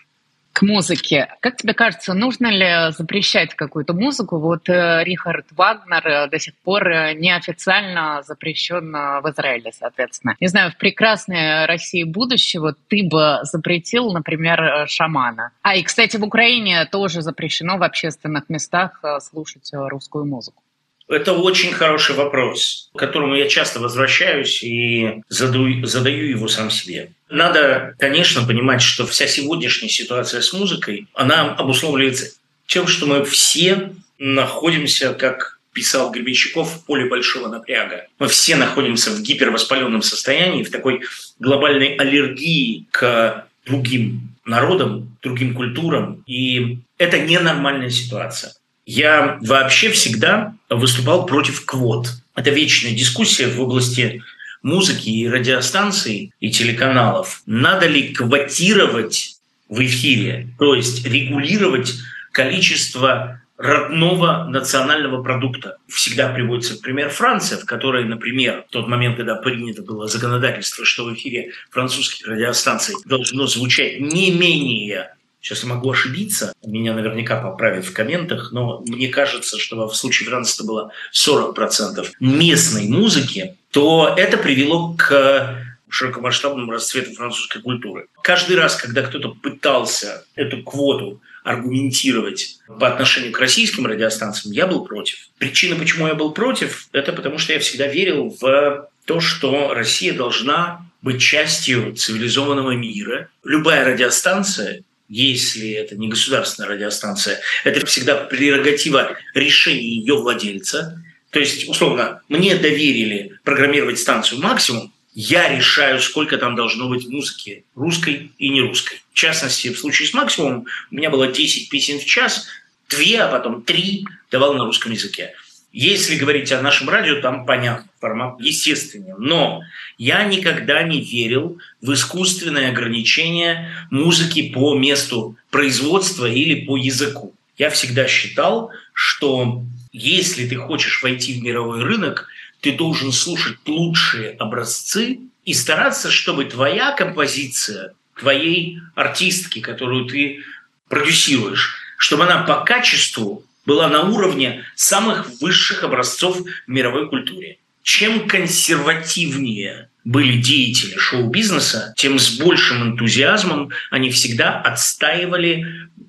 к 0.59 0.61
музыке. 0.61 1.29
Как 1.39 1.55
тебе 1.55 1.73
кажется, 1.73 2.13
нужно 2.13 2.47
ли 2.47 2.91
запрещать 2.91 3.53
какую-то 3.53 3.93
музыку? 3.93 4.39
Вот 4.39 4.67
э, 4.67 5.05
Рихард 5.05 5.45
Вагнер 5.51 6.05
э, 6.05 6.27
до 6.27 6.37
сих 6.37 6.53
пор 6.55 6.85
э, 6.85 7.13
неофициально 7.13 8.21
запрещен 8.23 8.91
в 8.91 9.31
Израиле, 9.31 9.71
соответственно. 9.71 10.35
Не 10.41 10.47
знаю, 10.47 10.71
в 10.71 10.77
прекрасной 10.77 11.65
России 11.65 12.03
будущего 12.03 12.75
ты 12.89 13.07
бы 13.09 13.39
запретил, 13.43 14.11
например, 14.11 14.85
шамана. 14.89 15.51
А, 15.61 15.77
и, 15.77 15.83
кстати, 15.83 16.17
в 16.17 16.25
Украине 16.25 16.85
тоже 16.91 17.21
запрещено 17.21 17.77
в 17.77 17.83
общественных 17.83 18.49
местах 18.49 19.01
слушать 19.21 19.69
русскую 19.71 20.25
музыку. 20.25 20.61
Это 21.09 21.33
очень 21.33 21.73
хороший 21.73 22.15
вопрос, 22.15 22.89
к 22.93 22.99
которому 22.99 23.35
я 23.35 23.49
часто 23.49 23.79
возвращаюсь 23.79 24.63
и 24.63 25.21
задаю, 25.27 25.83
задаю 25.85 26.25
его 26.29 26.47
сам 26.47 26.69
себе. 26.69 27.11
Надо, 27.29 27.95
конечно, 27.97 28.45
понимать, 28.45 28.83
что 28.83 29.07
вся 29.07 29.25
сегодняшняя 29.25 29.89
ситуация 29.89 30.41
с 30.41 30.53
музыкой, 30.53 31.07
она 31.15 31.55
обусловливается 31.55 32.31
тем, 32.67 32.85
что 32.85 33.07
мы 33.07 33.25
все 33.25 33.91
находимся, 34.19 35.15
как 35.15 35.59
писал 35.73 36.11
Гребенщиков, 36.11 36.71
в 36.71 36.85
поле 36.85 37.09
большого 37.09 37.47
напряга. 37.47 38.05
Мы 38.19 38.27
все 38.27 38.55
находимся 38.55 39.11
в 39.11 39.21
гипервоспаленном 39.21 40.03
состоянии, 40.03 40.63
в 40.63 40.71
такой 40.71 41.01
глобальной 41.39 41.95
аллергии 41.95 42.85
к 42.91 43.47
другим 43.65 44.29
народам, 44.45 45.17
другим 45.21 45.55
культурам. 45.55 46.23
И 46.27 46.79
это 46.97 47.19
ненормальная 47.19 47.89
ситуация. 47.89 48.53
Я 48.91 49.37
вообще 49.41 49.91
всегда 49.91 50.55
выступал 50.67 51.27
против 51.27 51.63
квот. 51.63 52.07
Это 52.33 52.49
вечная 52.49 52.93
дискуссия 52.93 53.45
в 53.45 53.61
области 53.61 54.23
музыки 54.63 55.09
и 55.09 55.29
радиостанций 55.29 56.33
и 56.39 56.49
телеканалов. 56.49 57.43
Надо 57.45 57.85
ли 57.85 58.11
квотировать 58.11 59.35
в 59.69 59.79
эфире, 59.85 60.47
то 60.57 60.73
есть 60.73 61.05
регулировать 61.05 61.93
количество 62.31 63.43
родного 63.59 64.45
национального 64.45 65.21
продукта. 65.21 65.77
Всегда 65.87 66.29
приводится 66.29 66.75
пример 66.75 67.09
Франция, 67.09 67.59
в 67.59 67.65
которой, 67.65 68.05
например, 68.05 68.65
в 68.69 68.71
тот 68.71 68.87
момент, 68.87 69.17
когда 69.17 69.35
принято 69.35 69.83
было 69.83 70.07
законодательство, 70.07 70.83
что 70.83 71.05
в 71.05 71.13
эфире 71.13 71.51
французских 71.69 72.25
радиостанций 72.25 72.95
должно 73.05 73.45
звучать 73.45 73.99
не 73.99 74.31
менее 74.31 75.13
Сейчас 75.41 75.63
я 75.63 75.69
могу 75.69 75.89
ошибиться, 75.89 76.53
меня 76.65 76.93
наверняка 76.93 77.41
поправят 77.41 77.85
в 77.85 77.93
комментах, 77.93 78.51
но 78.51 78.83
мне 78.85 79.07
кажется, 79.07 79.57
что 79.57 79.87
в 79.87 79.95
случае 79.95 80.27
Франции 80.27 80.55
это 80.55 80.63
было 80.65 80.91
40% 81.13 82.07
местной 82.19 82.87
музыки, 82.89 83.55
то 83.71 84.13
это 84.17 84.37
привело 84.37 84.95
к 84.97 85.57
широкомасштабному 85.89 86.71
расцвету 86.71 87.13
французской 87.13 87.61
культуры. 87.61 88.07
Каждый 88.21 88.57
раз, 88.57 88.75
когда 88.75 89.01
кто-то 89.01 89.29
пытался 89.29 90.25
эту 90.35 90.61
квоту 90.61 91.21
аргументировать 91.43 92.59
по 92.79 92.87
отношению 92.87 93.31
к 93.31 93.39
российским 93.39 93.85
радиостанциям, 93.87 94.53
я 94.53 94.67
был 94.67 94.85
против. 94.85 95.29
Причина, 95.39 95.75
почему 95.75 96.07
я 96.07 96.13
был 96.13 96.31
против, 96.31 96.87
это 96.91 97.11
потому 97.11 97.37
что 97.39 97.53
я 97.53 97.59
всегда 97.59 97.87
верил 97.87 98.35
в 98.39 98.89
то, 99.05 99.19
что 99.19 99.73
Россия 99.73 100.13
должна 100.13 100.85
быть 101.01 101.21
частью 101.21 101.95
цивилизованного 101.95 102.71
мира. 102.71 103.29
Любая 103.43 103.85
радиостанция 103.85 104.83
если 105.09 105.71
это 105.71 105.95
не 105.95 106.07
государственная 106.07 106.69
радиостанция, 106.69 107.39
это 107.63 107.85
всегда 107.85 108.15
прерогатива 108.15 109.17
решения 109.33 109.81
ее 109.81 110.15
владельца. 110.15 111.03
То 111.31 111.39
есть, 111.39 111.67
условно, 111.67 112.21
мне 112.29 112.55
доверили 112.55 113.39
программировать 113.43 113.99
станцию 113.99 114.41
«Максимум», 114.41 114.93
я 115.13 115.53
решаю, 115.53 115.99
сколько 115.99 116.37
там 116.37 116.55
должно 116.55 116.87
быть 116.87 117.07
музыки, 117.07 117.65
русской 117.75 118.31
и 118.37 118.49
не 118.49 118.61
русской. 118.61 119.01
В 119.11 119.15
частности, 119.15 119.73
в 119.73 119.79
случае 119.79 120.07
с 120.07 120.13
«Максимумом» 120.13 120.67
у 120.91 120.95
меня 120.95 121.09
было 121.09 121.27
10 121.27 121.69
песен 121.69 121.99
в 121.99 122.05
час, 122.05 122.45
две, 122.87 123.19
а 123.21 123.27
потом 123.27 123.63
три 123.63 124.05
давал 124.31 124.53
на 124.53 124.65
русском 124.65 124.91
языке. 124.91 125.33
Если 125.71 126.15
говорить 126.15 126.51
о 126.51 126.61
нашем 126.61 126.89
радио, 126.89 127.21
там 127.21 127.45
понятно, 127.45 127.87
формат 127.99 128.39
естественнее. 128.39 129.15
Но 129.17 129.61
я 129.97 130.23
никогда 130.23 130.81
не 130.81 130.99
верил 130.99 131.59
в 131.81 131.93
искусственное 131.93 132.69
ограничение 132.69 133.69
музыки 133.91 134.49
по 134.49 134.75
месту 134.75 135.37
производства 135.51 136.25
или 136.25 136.65
по 136.65 136.75
языку. 136.75 137.35
Я 137.57 137.69
всегда 137.69 138.07
считал, 138.07 138.71
что 138.93 139.63
если 139.91 140.47
ты 140.47 140.55
хочешь 140.55 141.03
войти 141.03 141.33
в 141.33 141.43
мировой 141.43 141.83
рынок, 141.83 142.27
ты 142.61 142.71
должен 142.71 143.11
слушать 143.11 143.57
лучшие 143.67 144.31
образцы 144.31 145.19
и 145.45 145.53
стараться, 145.53 146.09
чтобы 146.09 146.45
твоя 146.45 146.93
композиция, 146.93 147.93
твоей 148.17 148.79
артистки, 148.95 149.59
которую 149.59 150.05
ты 150.05 150.43
продюсируешь, 150.87 151.75
чтобы 151.97 152.23
она 152.23 152.43
по 152.43 152.63
качеству 152.63 153.43
была 153.65 153.87
на 153.87 154.09
уровне 154.09 154.63
самых 154.75 155.29
высших 155.41 155.83
образцов 155.83 156.37
в 156.39 156.69
мировой 156.69 157.09
культуре. 157.09 157.59
Чем 157.83 158.27
консервативнее 158.27 159.89
были 160.03 160.37
деятели 160.37 160.97
шоу-бизнеса, 160.97 161.93
тем 161.97 162.19
с 162.19 162.39
большим 162.39 162.83
энтузиазмом 162.83 163.71
они 163.91 164.09
всегда 164.09 164.59
отстаивали 164.59 165.65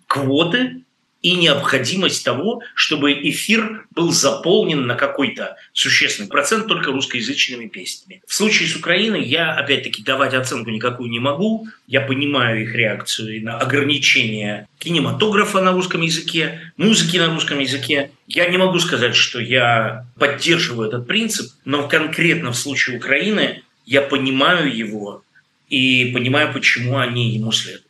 квоты 0.07 0.85
и 1.23 1.37
необходимость 1.37 2.25
того, 2.25 2.63
чтобы 2.75 3.13
эфир 3.13 3.87
был 3.91 4.11
заполнен 4.11 4.87
на 4.87 4.95
какой-то 4.95 5.57
существенный 5.73 6.29
процент 6.29 6.67
только 6.67 6.93
русскоязычными 6.93 7.67
песнями. 7.67 8.23
В 8.27 8.35
случае 8.35 8.69
с 8.69 8.77
Украиной 8.77 9.23
я, 9.25 9.53
опять-таки, 9.53 10.03
давать 10.03 10.35
оценку 10.35 10.71
никакую 10.71 11.11
не 11.11 11.19
могу. 11.19 11.69
Я 11.87 12.01
понимаю 12.01 12.63
их 12.63 12.75
реакцию 12.75 13.45
на 13.45 13.59
ограничение 13.59 14.67
кинематографа 14.79 15.61
на 15.61 15.73
русском 15.73 16.01
языке, 16.01 16.73
музыки 16.77 17.19
на 17.19 17.27
русском 17.27 17.59
языке. 17.59 18.13
Я 18.27 18.49
не 18.49 18.57
могу 18.57 18.79
сказать, 18.79 19.15
что 19.15 19.41
я 19.41 20.07
поддерживаю 20.19 20.89
этот 20.89 21.07
принцип, 21.07 21.53
но 21.65 21.87
конкретно 21.87 22.53
в 22.53 22.57
случае 22.57 22.97
Украины 22.97 23.63
я 23.85 24.01
понимаю 24.01 24.75
его 24.75 25.23
и 25.69 26.11
понимаю, 26.15 26.53
почему 26.53 26.99
они 26.99 27.31
ему 27.31 27.53
следуют. 27.53 27.90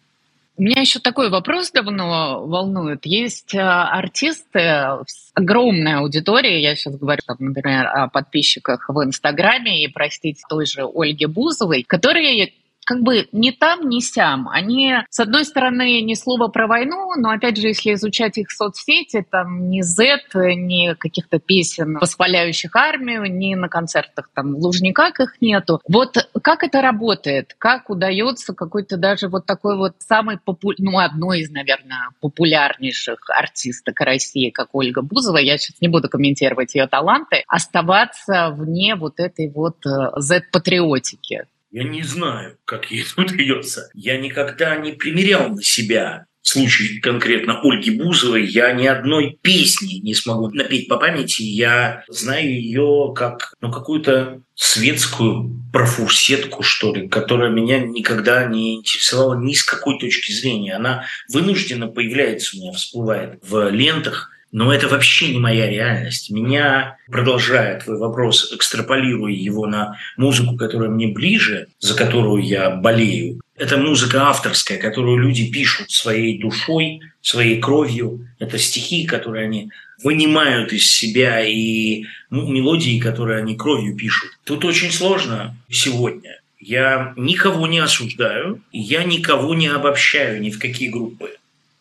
Меня 0.61 0.83
еще 0.83 0.99
такой 1.01 1.31
вопрос 1.31 1.71
давно 1.71 2.47
волнует. 2.47 3.07
Есть 3.07 3.55
э, 3.55 3.61
артисты 3.63 4.59
с 5.07 5.31
огромной 5.33 5.95
аудиторией, 5.95 6.61
я 6.61 6.77
сейчас 6.77 6.99
говорю, 6.99 7.23
там, 7.27 7.39
например, 7.41 7.87
о 7.87 8.09
подписчиках 8.09 8.91
в 8.91 9.03
Инстаграме 9.03 9.83
и, 9.83 9.89
простите, 9.89 10.43
той 10.51 10.67
же 10.67 10.85
Ольге 10.85 11.29
Бузовой, 11.29 11.83
которые 11.83 12.53
как 12.91 13.03
бы 13.03 13.29
ни 13.31 13.53
там, 13.53 13.89
ни 13.89 14.01
сям. 14.01 14.49
Они, 14.49 14.97
с 15.11 15.21
одной 15.21 15.45
стороны, 15.45 16.01
ни 16.01 16.15
слова 16.15 16.49
про 16.49 16.67
войну, 16.67 17.13
но, 17.17 17.31
опять 17.31 17.57
же, 17.57 17.69
если 17.69 17.95
изучать 17.95 18.37
их 18.37 18.51
соцсети, 18.51 19.25
там 19.31 19.71
ни 19.71 19.81
Z, 19.81 20.19
ни 20.35 20.95
каких-то 20.95 21.39
песен, 21.39 21.99
восхваляющих 22.01 22.75
армию, 22.75 23.33
ни 23.33 23.55
на 23.55 23.69
концертах 23.69 24.29
там 24.35 24.57
в 24.57 24.59
Лужниках 24.59 25.21
их 25.21 25.41
нету. 25.41 25.81
Вот 25.89 26.17
как 26.43 26.65
это 26.65 26.83
работает? 26.83 27.55
Как 27.59 27.91
удается 27.91 28.55
какой-то 28.55 28.97
даже 28.97 29.29
вот 29.29 29.47
такой 29.47 29.77
вот 29.77 29.95
самый 30.01 30.39
популярный, 30.45 30.91
ну, 30.91 30.99
одной 30.99 31.43
из, 31.43 31.51
наверное, 31.51 32.09
популярнейших 32.21 33.21
артисток 33.31 34.01
России, 34.01 34.51
как 34.51 34.71
Ольга 34.73 35.03
Бузова, 35.03 35.39
я 35.39 35.59
сейчас 35.59 35.81
не 35.81 35.87
буду 35.87 36.09
комментировать 36.09 36.75
ее 36.75 36.89
таланты, 36.89 37.45
оставаться 37.47 38.51
вне 38.51 38.97
вот 38.97 39.21
этой 39.21 39.49
вот 39.49 39.77
Z-патриотики? 40.17 41.47
Я 41.71 41.85
не 41.85 42.03
знаю, 42.03 42.59
как 42.65 42.91
ей 42.91 43.05
тут 43.05 43.31
удается. 43.31 43.91
Я 43.95 44.19
никогда 44.19 44.77
не 44.77 44.93
примерял 44.93 45.49
на 45.51 45.63
себя 45.63 46.27
в 46.43 46.49
случае 46.49 47.01
конкретно 47.01 47.61
Ольги 47.63 47.91
Бузовой, 47.91 48.47
я 48.47 48.73
ни 48.73 48.87
одной 48.87 49.39
песни 49.43 50.01
не 50.01 50.15
смогу 50.15 50.49
напеть 50.49 50.89
по 50.89 50.97
памяти. 50.97 51.43
Я 51.43 52.03
знаю 52.09 52.51
ее 52.51 53.13
как 53.15 53.55
ну, 53.61 53.71
какую-то 53.71 54.43
светскую 54.55 55.63
профурсетку, 55.73 56.63
что 56.63 56.95
ли, 56.95 57.09
которая 57.09 57.51
меня 57.51 57.79
никогда 57.79 58.47
не 58.47 58.79
интересовала 58.79 59.39
ни 59.39 59.53
с 59.53 59.63
какой 59.63 59.99
точки 59.99 60.33
зрения. 60.33 60.77
Она 60.77 61.05
вынужденно 61.33 61.89
появляется 61.89 62.57
у 62.57 62.61
меня, 62.61 62.73
всплывает 62.73 63.39
в 63.43 63.69
лентах– 63.71 64.31
но 64.53 64.73
это 64.73 64.89
вообще 64.89 65.33
не 65.33 65.39
моя 65.39 65.69
реальность. 65.69 66.31
Меня, 66.31 66.97
продолжая 67.07 67.81
твой 67.81 67.99
вопрос, 67.99 68.53
экстраполируя 68.53 69.33
его 69.33 69.67
на 69.67 69.97
музыку, 70.17 70.57
которая 70.57 70.91
мне 70.91 71.09
ближе, 71.09 71.69
за 71.79 71.95
которую 71.95 72.43
я 72.43 72.71
болею, 72.71 73.41
это 73.57 73.77
музыка 73.77 74.29
авторская, 74.29 74.79
которую 74.79 75.19
люди 75.19 75.51
пишут 75.51 75.91
своей 75.91 76.41
душой, 76.41 77.01
своей 77.21 77.61
кровью. 77.61 78.27
Это 78.39 78.59
стихи, 78.59 79.05
которые 79.05 79.45
они 79.45 79.71
вынимают 80.03 80.73
из 80.73 80.91
себя, 80.91 81.45
и 81.45 82.05
мелодии, 82.31 82.99
которые 82.99 83.39
они 83.39 83.57
кровью 83.57 83.95
пишут. 83.95 84.31
Тут 84.45 84.65
очень 84.65 84.91
сложно 84.91 85.57
сегодня. 85.71 86.41
Я 86.59 87.13
никого 87.17 87.67
не 87.67 87.79
осуждаю, 87.79 88.63
я 88.73 89.05
никого 89.05 89.55
не 89.55 89.69
обобщаю 89.69 90.41
ни 90.41 90.51
в 90.51 90.59
какие 90.59 90.89
группы 90.89 91.37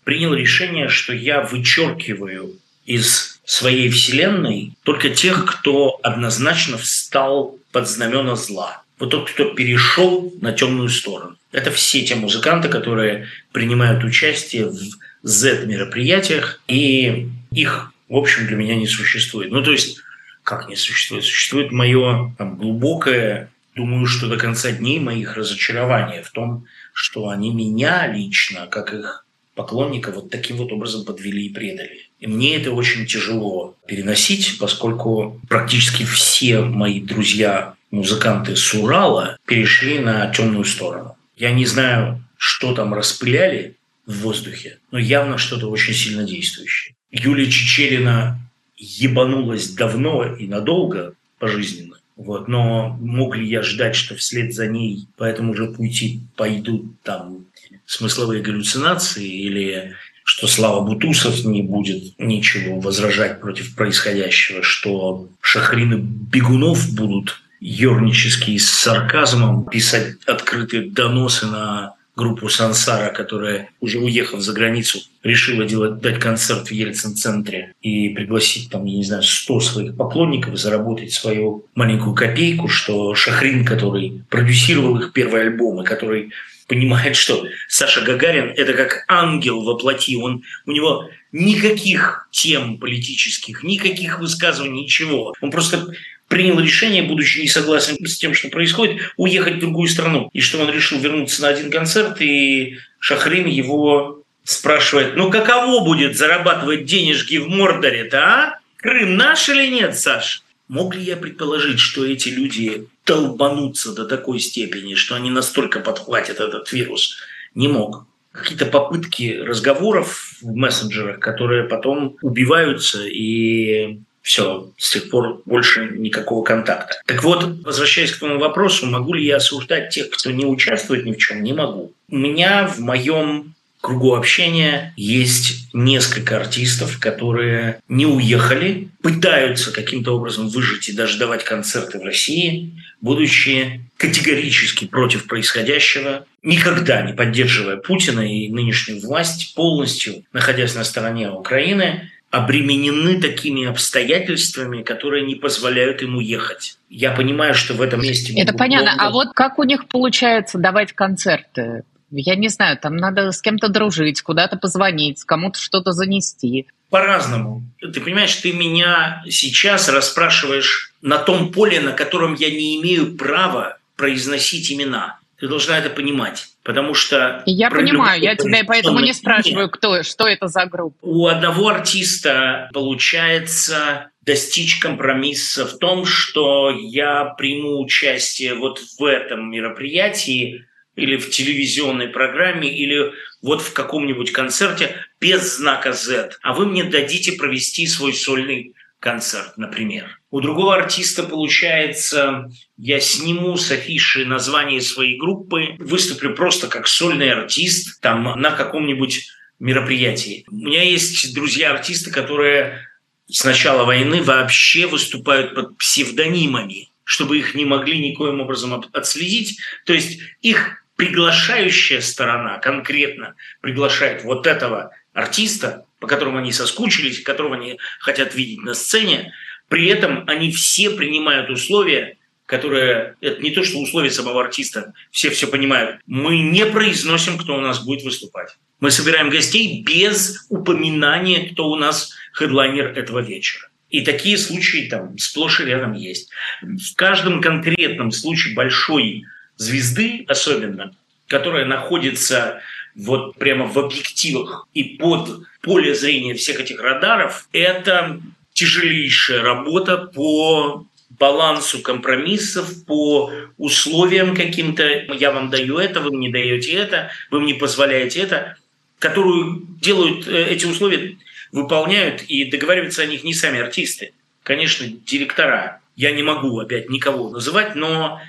принял 0.09 0.33
решение, 0.33 0.87
что 0.87 1.13
я 1.13 1.41
вычеркиваю 1.41 2.57
из 2.83 3.39
своей 3.45 3.91
вселенной 3.91 4.73
только 4.81 5.11
тех, 5.11 5.45
кто 5.45 5.99
однозначно 6.01 6.79
встал 6.79 7.59
под 7.71 7.87
знамена 7.87 8.35
зла. 8.35 8.81
Вот 8.97 9.11
тот, 9.11 9.29
кто 9.29 9.53
перешел 9.53 10.33
на 10.41 10.51
темную 10.51 10.89
сторону. 10.89 11.37
Это 11.51 11.69
все 11.69 12.01
те 12.01 12.15
музыканты, 12.15 12.69
которые 12.69 13.27
принимают 13.51 14.03
участие 14.03 14.65
в 14.65 14.79
Z-мероприятиях, 15.21 16.59
и 16.67 17.29
их, 17.51 17.93
в 18.07 18.15
общем, 18.15 18.47
для 18.47 18.55
меня 18.55 18.73
не 18.73 18.87
существует. 18.87 19.51
Ну, 19.51 19.61
то 19.61 19.71
есть, 19.71 19.99
как 20.41 20.69
не 20.69 20.75
существует? 20.75 21.23
Существует 21.23 21.71
мое 21.71 22.33
там, 22.39 22.57
глубокое, 22.57 23.51
думаю, 23.75 24.07
что 24.07 24.25
до 24.25 24.37
конца 24.37 24.71
дней 24.71 24.99
моих 24.99 25.37
разочарование 25.37 26.23
в 26.23 26.31
том, 26.31 26.65
что 26.93 27.29
они 27.29 27.53
меня 27.53 28.07
лично, 28.07 28.65
как 28.65 28.91
их 28.91 29.27
поклонника 29.59 30.13
вот 30.13 30.29
таким 30.29 30.55
вот 30.55 30.71
образом 30.71 31.03
подвели 31.03 31.47
и 31.47 31.53
предали. 31.53 32.07
И 32.21 32.27
мне 32.27 32.55
это 32.55 32.71
очень 32.71 33.05
тяжело 33.05 33.75
переносить, 33.85 34.57
поскольку 34.57 35.41
практически 35.49 36.05
все 36.05 36.61
мои 36.61 37.01
друзья 37.01 37.73
музыканты 37.91 38.55
с 38.55 38.73
Урала 38.73 39.37
перешли 39.45 39.99
на 39.99 40.31
темную 40.31 40.63
сторону. 40.63 41.17
Я 41.35 41.51
не 41.51 41.65
знаю, 41.65 42.23
что 42.37 42.73
там 42.73 42.93
распыляли 42.93 43.75
в 44.05 44.19
воздухе, 44.21 44.77
но 44.91 44.97
явно 44.97 45.37
что-то 45.37 45.69
очень 45.69 45.93
сильно 45.93 46.23
действующее. 46.23 46.95
Юлия 47.11 47.51
Чечерина 47.51 48.39
ебанулась 48.77 49.71
давно 49.71 50.23
и 50.23 50.47
надолго 50.47 51.15
пожизненно. 51.37 51.97
Вот. 52.15 52.47
Но 52.47 52.97
мог 53.01 53.35
ли 53.35 53.45
я 53.45 53.61
ждать, 53.61 53.95
что 53.95 54.15
вслед 54.15 54.53
за 54.53 54.67
ней 54.67 55.05
по 55.17 55.25
этому 55.25 55.53
же 55.53 55.67
пути 55.67 56.21
пойдут 56.37 57.01
там 57.01 57.45
смысловые 57.89 58.43
галлюцинации 58.43 59.27
или 59.27 59.95
что 60.23 60.45
Слава 60.45 60.81
Бутусов 60.81 61.43
не 61.43 61.63
будет 61.63 62.19
ничего 62.19 62.79
возражать 62.79 63.41
против 63.41 63.75
происходящего, 63.75 64.61
что 64.61 65.27
Шахрины 65.41 65.95
Бегунов 65.95 66.93
будут 66.93 67.41
ернически 67.59 68.55
с 68.59 68.69
сарказмом 68.69 69.65
писать 69.65 70.17
открытые 70.27 70.91
доносы 70.91 71.47
на 71.47 71.95
группу 72.15 72.47
Сансара, 72.47 73.11
которая, 73.11 73.69
уже 73.79 73.97
уехав 73.97 74.41
за 74.41 74.53
границу, 74.53 74.99
решила 75.23 75.65
делать, 75.65 75.99
дать 75.99 76.19
концерт 76.19 76.67
в 76.67 76.71
Ельцин-центре 76.71 77.73
и 77.81 78.09
пригласить 78.09 78.69
там, 78.69 78.85
я 78.85 78.97
не 78.97 79.03
знаю, 79.03 79.23
100 79.23 79.59
своих 79.61 79.97
поклонников 79.97 80.57
заработать 80.57 81.11
свою 81.11 81.65
маленькую 81.73 82.13
копейку, 82.13 82.67
что 82.67 83.15
Шахрин, 83.15 83.65
который 83.65 84.21
продюсировал 84.29 84.99
их 84.99 85.11
первый 85.11 85.41
альбом 85.41 85.81
и 85.81 85.85
который 85.85 86.31
понимает, 86.69 87.15
что 87.15 87.45
Саша 87.67 88.01
Гагарин– 88.01 88.53
это 88.55 88.73
как 88.73 89.03
ангел 89.09 89.61
во 89.63 89.75
плоти. 89.75 90.15
Он, 90.15 90.43
у 90.65 90.71
него 90.71 91.09
никаких 91.33 92.29
тем 92.31 92.77
политических, 92.77 93.63
никаких 93.63 94.19
высказываний, 94.19 94.83
ничего. 94.83 95.33
Он 95.41 95.51
просто 95.51 95.93
принял 96.29 96.59
решение, 96.59 97.03
будучи 97.03 97.39
не 97.39 97.47
согласен 97.47 97.97
с 98.05 98.17
тем, 98.17 98.35
что 98.35 98.49
происходит, 98.49 99.01
уехать 99.17 99.55
в 99.55 99.59
другую 99.59 99.89
страну. 99.89 100.29
И 100.31 100.41
что 100.41 100.59
он 100.59 100.71
решил 100.71 100.99
вернуться 100.99 101.41
на 101.41 101.49
один 101.49 101.71
концерт, 101.71 102.21
и 102.21 102.77
Шахрин 102.99 103.47
его 103.47 104.23
спрашивает, 104.43 105.15
ну 105.15 105.31
каково 105.31 105.83
будет 105.83 106.17
зарабатывать 106.17 106.85
денежки 106.85 107.37
в 107.37 107.49
Мордоре-то, 107.49 108.19
а? 108.19 108.59
Крым 108.77 109.17
наш 109.17 109.49
или 109.49 109.67
нет, 109.67 109.97
Саш? 109.97 110.43
Мог 110.69 110.95
ли 110.95 111.01
я 111.01 111.17
предположить, 111.17 111.79
что 111.79 112.05
эти 112.05 112.29
люди 112.29 112.87
долбанутся 113.03 113.93
до 113.93 114.05
такой 114.05 114.39
степени, 114.39 114.93
что 114.93 115.15
они 115.15 115.31
настолько 115.31 115.79
подхватят 115.79 116.39
этот 116.39 116.71
вирус? 116.71 117.17
Не 117.55 117.67
мог. 117.67 118.05
Какие-то 118.31 118.67
попытки 118.67 119.39
разговоров 119.39 120.35
в 120.41 120.55
мессенджерах, 120.55 121.19
которые 121.19 121.63
потом 121.63 122.17
убиваются, 122.21 123.03
и 123.03 123.99
все, 124.21 124.71
с 124.77 124.91
тех 124.91 125.09
пор 125.09 125.41
больше 125.45 125.89
никакого 125.97 126.43
контакта. 126.43 127.01
Так 127.07 127.23
вот, 127.23 127.43
возвращаясь 127.63 128.11
к 128.11 128.19
твоему 128.19 128.39
вопросу, 128.39 128.85
могу 128.85 129.13
ли 129.15 129.25
я 129.25 129.37
осуждать 129.37 129.89
тех, 129.89 130.11
кто 130.11 130.29
не 130.29 130.45
участвует 130.45 131.03
ни 131.03 131.13
в 131.13 131.17
чем? 131.17 131.41
Не 131.41 131.53
могу. 131.53 131.93
У 132.09 132.15
меня 132.15 132.67
в 132.67 132.77
моем 132.79 133.55
кругу 133.81 134.15
общения 134.15 134.93
есть 134.97 135.73
несколько 135.73 136.37
артистов, 136.37 136.99
которые 136.99 137.79
не 137.87 138.05
уехали, 138.05 138.89
пытаются 139.01 139.71
каким-то 139.71 140.15
образом 140.15 140.49
выжить 140.49 140.89
и 140.89 140.93
даже 140.93 141.17
давать 141.17 141.43
концерты 141.43 141.99
в 141.99 142.03
России, 142.03 142.73
будучи 143.01 143.81
категорически 143.97 144.85
против 144.85 145.27
происходящего, 145.27 146.25
никогда 146.43 147.01
не 147.01 147.13
поддерживая 147.13 147.77
Путина 147.77 148.21
и 148.21 148.49
нынешнюю 148.49 149.01
власть, 149.01 149.55
полностью 149.55 150.23
находясь 150.33 150.75
на 150.75 150.83
стороне 150.83 151.29
Украины, 151.29 152.09
обременены 152.31 153.19
такими 153.19 153.65
обстоятельствами, 153.65 154.83
которые 154.83 155.25
не 155.25 155.35
позволяют 155.35 156.01
ему 156.01 156.19
ехать. 156.19 156.77
Я 156.89 157.11
понимаю, 157.11 157.55
что 157.55 157.73
в 157.73 157.81
этом 157.81 158.01
месте... 158.01 158.33
Это 158.39 158.53
понятно. 158.53 158.91
Долго... 158.91 159.03
А 159.03 159.11
вот 159.11 159.27
как 159.33 159.57
у 159.57 159.63
них 159.63 159.87
получается 159.87 160.59
давать 160.59 160.93
концерты? 160.93 161.83
Я 162.11 162.35
не 162.35 162.49
знаю, 162.49 162.77
там 162.77 162.95
надо 162.95 163.31
с 163.31 163.41
кем-то 163.41 163.69
дружить, 163.69 164.21
куда-то 164.21 164.57
позвонить, 164.57 165.23
кому-то 165.23 165.59
что-то 165.59 165.91
занести. 165.91 166.67
По-разному. 166.89 167.63
Ты 167.79 168.01
понимаешь, 168.01 168.35
ты 168.35 168.51
меня 168.51 169.23
сейчас 169.29 169.89
расспрашиваешь 169.89 170.93
на 171.01 171.17
том 171.17 171.51
поле, 171.51 171.79
на 171.79 171.91
котором 171.91 172.33
я 172.33 172.49
не 172.49 172.81
имею 172.81 173.15
права 173.15 173.77
произносить 173.95 174.71
имена. 174.71 175.19
Ты 175.39 175.47
должна 175.47 175.77
это 175.77 175.89
понимать, 175.89 176.47
потому 176.63 176.93
что... 176.93 177.43
Я 177.45 177.69
понимаю, 177.69 178.21
я 178.21 178.35
тебя 178.35 178.63
поэтому 178.65 178.99
не 178.99 179.13
спрашиваю, 179.13 179.69
кто, 179.69 180.03
что 180.03 180.27
это 180.27 180.47
за 180.47 180.65
группа. 180.65 180.97
У 181.01 181.27
одного 181.27 181.69
артиста 181.69 182.69
получается 182.73 184.09
достичь 184.25 184.79
компромисса 184.79 185.65
в 185.65 185.77
том, 185.77 186.05
что 186.05 186.71
я 186.71 187.25
приму 187.37 187.81
участие 187.81 188.53
вот 188.55 188.79
в 188.99 189.03
этом 189.03 189.49
мероприятии, 189.49 190.65
или 190.99 191.17
в 191.17 191.29
телевизионной 191.29 192.07
программе, 192.07 192.69
или 192.69 193.11
вот 193.41 193.61
в 193.61 193.73
каком-нибудь 193.73 194.31
концерте 194.31 194.95
без 195.19 195.57
знака 195.57 195.93
Z, 195.93 196.31
а 196.41 196.53
вы 196.53 196.65
мне 196.65 196.83
дадите 196.83 197.33
провести 197.33 197.87
свой 197.87 198.13
сольный 198.13 198.73
концерт, 198.99 199.57
например. 199.57 200.19
У 200.29 200.41
другого 200.41 200.75
артиста 200.75 201.23
получается, 201.23 202.49
я 202.77 202.99
сниму 202.99 203.57
с 203.57 203.71
афиши 203.71 204.25
название 204.25 204.81
своей 204.81 205.17
группы, 205.17 205.75
выступлю 205.79 206.35
просто 206.35 206.67
как 206.67 206.87
сольный 206.87 207.31
артист 207.31 208.01
там 208.01 208.39
на 208.39 208.51
каком-нибудь 208.51 209.27
мероприятии. 209.59 210.45
У 210.51 210.55
меня 210.55 210.83
есть 210.83 211.33
друзья-артисты, 211.33 212.11
которые 212.11 212.85
с 213.27 213.43
начала 213.43 213.85
войны 213.85 214.21
вообще 214.21 214.87
выступают 214.87 215.55
под 215.55 215.77
псевдонимами, 215.77 216.89
чтобы 217.03 217.37
их 217.37 217.55
не 217.55 217.65
могли 217.65 217.99
никоим 217.99 218.41
образом 218.41 218.73
отследить. 218.93 219.59
То 219.85 219.93
есть 219.93 220.19
их 220.41 220.83
приглашающая 220.99 222.01
сторона 222.01 222.57
конкретно 222.57 223.35
приглашает 223.61 224.25
вот 224.25 224.45
этого 224.45 224.91
артиста, 225.13 225.85
по 226.01 226.07
которому 226.07 226.39
они 226.39 226.51
соскучились, 226.51 227.21
которого 227.21 227.55
они 227.55 227.79
хотят 228.01 228.35
видеть 228.35 228.61
на 228.63 228.73
сцене, 228.73 229.31
при 229.69 229.87
этом 229.87 230.25
они 230.27 230.51
все 230.51 230.89
принимают 230.89 231.49
условия, 231.49 232.17
которые... 232.45 233.15
Это 233.21 233.41
не 233.41 233.51
то, 233.51 233.63
что 233.63 233.79
условия 233.79 234.11
самого 234.11 234.41
артиста, 234.41 234.93
все 235.09 235.29
все 235.29 235.47
понимают. 235.47 236.01
Мы 236.05 236.39
не 236.39 236.65
произносим, 236.65 237.37
кто 237.37 237.55
у 237.55 237.61
нас 237.61 237.81
будет 237.81 238.03
выступать. 238.03 238.57
Мы 238.81 238.91
собираем 238.91 239.29
гостей 239.29 239.81
без 239.81 240.47
упоминания, 240.49 241.49
кто 241.49 241.69
у 241.69 241.77
нас 241.77 242.13
хедлайнер 242.33 242.87
этого 242.87 243.19
вечера. 243.19 243.69
И 243.89 244.01
такие 244.01 244.37
случаи 244.37 244.89
там 244.89 245.17
сплошь 245.17 245.61
и 245.61 245.65
рядом 245.65 245.93
есть. 245.93 246.29
В 246.61 246.93
каждом 246.97 247.39
конкретном 247.39 248.11
случае 248.11 248.53
большой 248.53 249.23
звезды 249.59 250.25
особенно, 250.27 250.95
которая 251.27 251.65
находится 251.65 252.61
вот 252.95 253.35
прямо 253.35 253.67
в 253.67 253.77
объективах 253.77 254.67
и 254.73 254.83
под 254.83 255.43
поле 255.61 255.93
зрения 255.93 256.33
всех 256.33 256.59
этих 256.59 256.81
радаров, 256.81 257.47
это 257.53 258.19
тяжелейшая 258.53 259.43
работа 259.43 259.97
по 259.97 260.87
балансу 261.09 261.81
компромиссов, 261.81 262.85
по 262.85 263.31
условиям 263.57 264.35
каким-то. 264.35 264.83
Я 265.13 265.31
вам 265.31 265.49
даю 265.49 265.77
это, 265.77 265.99
вы 265.99 266.11
мне 266.11 266.31
даете 266.31 266.73
это, 266.73 267.11
вы 267.29 267.41
мне 267.41 267.53
позволяете 267.53 268.21
это, 268.21 268.57
которую 268.97 269.67
делают 269.81 270.27
э, 270.27 270.45
эти 270.49 270.65
условия, 270.65 271.17
выполняют 271.51 272.23
и 272.23 272.45
договариваются 272.45 273.01
о 273.01 273.05
них 273.05 273.23
не 273.23 273.33
сами 273.33 273.59
артисты. 273.59 274.13
Конечно, 274.43 274.87
директора. 274.87 275.81
Я 275.95 276.11
не 276.11 276.23
могу 276.23 276.57
опять 276.59 276.89
никого 276.89 277.29
называть, 277.29 277.75
но 277.75 278.21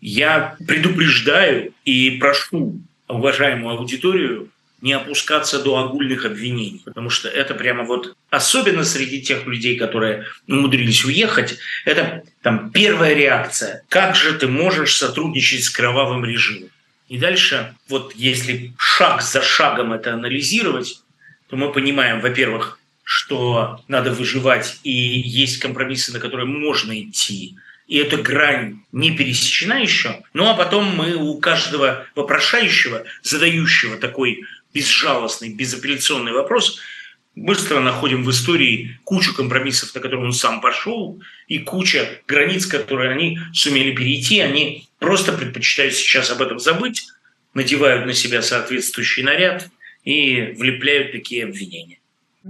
я 0.00 0.56
предупреждаю 0.66 1.72
и 1.84 2.18
прошу 2.20 2.80
уважаемую 3.08 3.78
аудиторию 3.78 4.50
не 4.80 4.92
опускаться 4.92 5.60
до 5.62 5.76
огульных 5.78 6.24
обвинений, 6.24 6.82
потому 6.84 7.10
что 7.10 7.28
это 7.28 7.54
прямо 7.54 7.82
вот, 7.82 8.14
особенно 8.30 8.84
среди 8.84 9.20
тех 9.20 9.44
людей, 9.46 9.76
которые 9.76 10.26
умудрились 10.46 11.04
уехать, 11.04 11.58
это 11.84 12.22
там 12.42 12.70
первая 12.70 13.14
реакция. 13.14 13.82
Как 13.88 14.14
же 14.14 14.34
ты 14.34 14.46
можешь 14.46 14.96
сотрудничать 14.96 15.64
с 15.64 15.70
кровавым 15.70 16.24
режимом? 16.24 16.70
И 17.08 17.18
дальше, 17.18 17.74
вот 17.88 18.14
если 18.14 18.72
шаг 18.78 19.22
за 19.22 19.42
шагом 19.42 19.92
это 19.92 20.14
анализировать, 20.14 21.02
то 21.48 21.56
мы 21.56 21.72
понимаем, 21.72 22.20
во-первых, 22.20 22.78
что 23.02 23.80
надо 23.88 24.12
выживать, 24.12 24.78
и 24.84 24.92
есть 24.92 25.58
компромиссы, 25.58 26.12
на 26.12 26.20
которые 26.20 26.46
можно 26.46 26.98
идти, 27.00 27.56
и 27.88 27.96
эта 27.96 28.18
грань 28.18 28.80
не 28.92 29.16
пересечена 29.16 29.80
еще. 29.80 30.22
Ну 30.34 30.46
а 30.46 30.54
потом 30.54 30.94
мы 30.94 31.14
у 31.14 31.38
каждого 31.40 32.06
вопрошающего, 32.14 33.04
задающего 33.22 33.96
такой 33.96 34.44
безжалостный, 34.74 35.54
безапелляционный 35.54 36.32
вопрос, 36.32 36.78
быстро 37.34 37.80
находим 37.80 38.24
в 38.24 38.30
истории 38.30 38.98
кучу 39.04 39.34
компромиссов, 39.34 39.94
на 39.94 40.00
которые 40.02 40.26
он 40.26 40.32
сам 40.34 40.60
пошел, 40.60 41.20
и 41.46 41.58
куча 41.60 42.20
границ, 42.28 42.66
которые 42.66 43.10
они 43.10 43.38
сумели 43.54 43.94
перейти. 43.94 44.40
Они 44.40 44.86
просто 44.98 45.32
предпочитают 45.32 45.94
сейчас 45.94 46.30
об 46.30 46.42
этом 46.42 46.58
забыть, 46.58 47.06
надевают 47.54 48.04
на 48.04 48.12
себя 48.12 48.42
соответствующий 48.42 49.22
наряд 49.22 49.68
и 50.04 50.54
влепляют 50.58 51.12
такие 51.12 51.44
обвинения. 51.44 51.97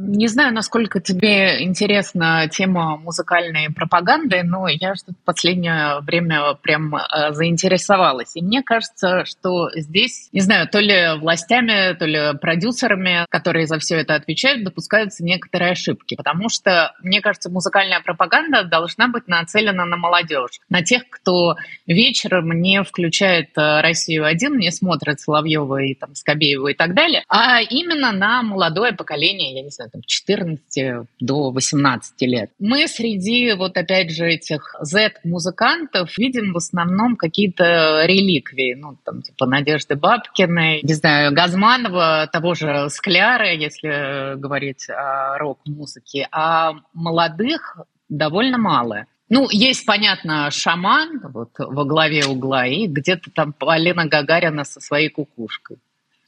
Не 0.01 0.29
знаю, 0.29 0.55
насколько 0.55 1.01
тебе 1.01 1.65
интересна 1.65 2.49
тема 2.49 2.97
музыкальной 2.99 3.69
пропаганды, 3.75 4.45
но 4.45 4.69
я 4.69 4.95
что-то 4.95 5.15
в 5.15 5.25
последнее 5.25 5.99
время 6.03 6.55
прям 6.55 6.95
э, 6.95 7.33
заинтересовалась. 7.33 8.37
И 8.37 8.43
мне 8.43 8.63
кажется, 8.63 9.25
что 9.25 9.71
здесь, 9.75 10.29
не 10.31 10.41
знаю, 10.41 10.69
то 10.69 10.79
ли 10.79 11.19
властями, 11.19 11.95
то 11.95 12.07
ли 12.07 12.39
продюсерами, 12.39 13.27
которые 13.29 13.67
за 13.67 13.81
все 13.81 13.97
это 13.97 14.15
отвечают, 14.15 14.63
допускаются 14.63 15.25
некоторые 15.25 15.73
ошибки. 15.73 16.15
Потому 16.15 16.49
что, 16.49 16.95
мне 17.03 17.21
кажется, 17.21 17.51
музыкальная 17.51 18.01
пропаганда 18.01 18.63
должна 18.63 19.09
быть 19.09 19.27
нацелена 19.27 19.85
на 19.85 19.97
молодежь, 19.97 20.61
на 20.69 20.81
тех, 20.83 21.11
кто 21.11 21.57
вечером 21.89 22.53
не 22.61 22.85
включает 22.85 23.49
э, 23.57 23.81
«Россию-1», 23.81 24.59
не 24.59 24.71
смотрит 24.71 25.19
Соловьева 25.19 25.83
и 25.83 25.95
там, 25.95 26.15
Скобеева 26.15 26.69
и 26.69 26.75
так 26.75 26.95
далее, 26.95 27.25
а 27.29 27.61
именно 27.63 28.13
на 28.13 28.45
молодое 28.45 28.93
поколение, 28.93 29.57
я 29.57 29.63
не 29.63 29.71
знаю, 29.71 29.88
там, 29.89 30.03
14 30.07 31.07
до 31.21 31.51
18 31.51 32.23
лет. 32.23 32.51
Мы 32.59 32.87
среди 32.89 33.53
вот 33.53 33.77
опять 33.77 34.11
же 34.11 34.27
этих 34.27 34.75
Z-музыкантов 34.81 36.17
видим 36.19 36.53
в 36.53 36.57
основном 36.57 37.17
какие-то 37.17 38.05
реликвии, 38.07 38.75
ну 38.75 38.97
там 39.05 39.23
типа 39.23 39.47
Надежды 39.47 39.97
Бабкиной, 39.97 40.81
не 40.83 40.95
знаю, 40.95 41.33
Газманова, 41.35 42.29
того 42.33 42.55
же 42.55 42.89
Скляра, 42.91 43.53
если 43.53 44.37
говорить 44.37 44.89
о 44.89 45.39
рок-музыке, 45.39 46.29
а 46.31 46.75
молодых 46.95 47.79
довольно 48.09 48.59
мало. 48.59 49.07
Ну, 49.31 49.47
есть, 49.51 49.85
понятно, 49.85 50.51
шаман 50.51 51.21
вот 51.35 51.51
во 51.59 51.85
главе 51.85 52.25
угла, 52.25 52.67
и 52.67 52.87
где-то 52.87 53.31
там 53.31 53.53
Полина 53.53 54.07
Гагарина 54.07 54.65
со 54.65 54.81
своей 54.81 55.11
кукушкой. 55.11 55.77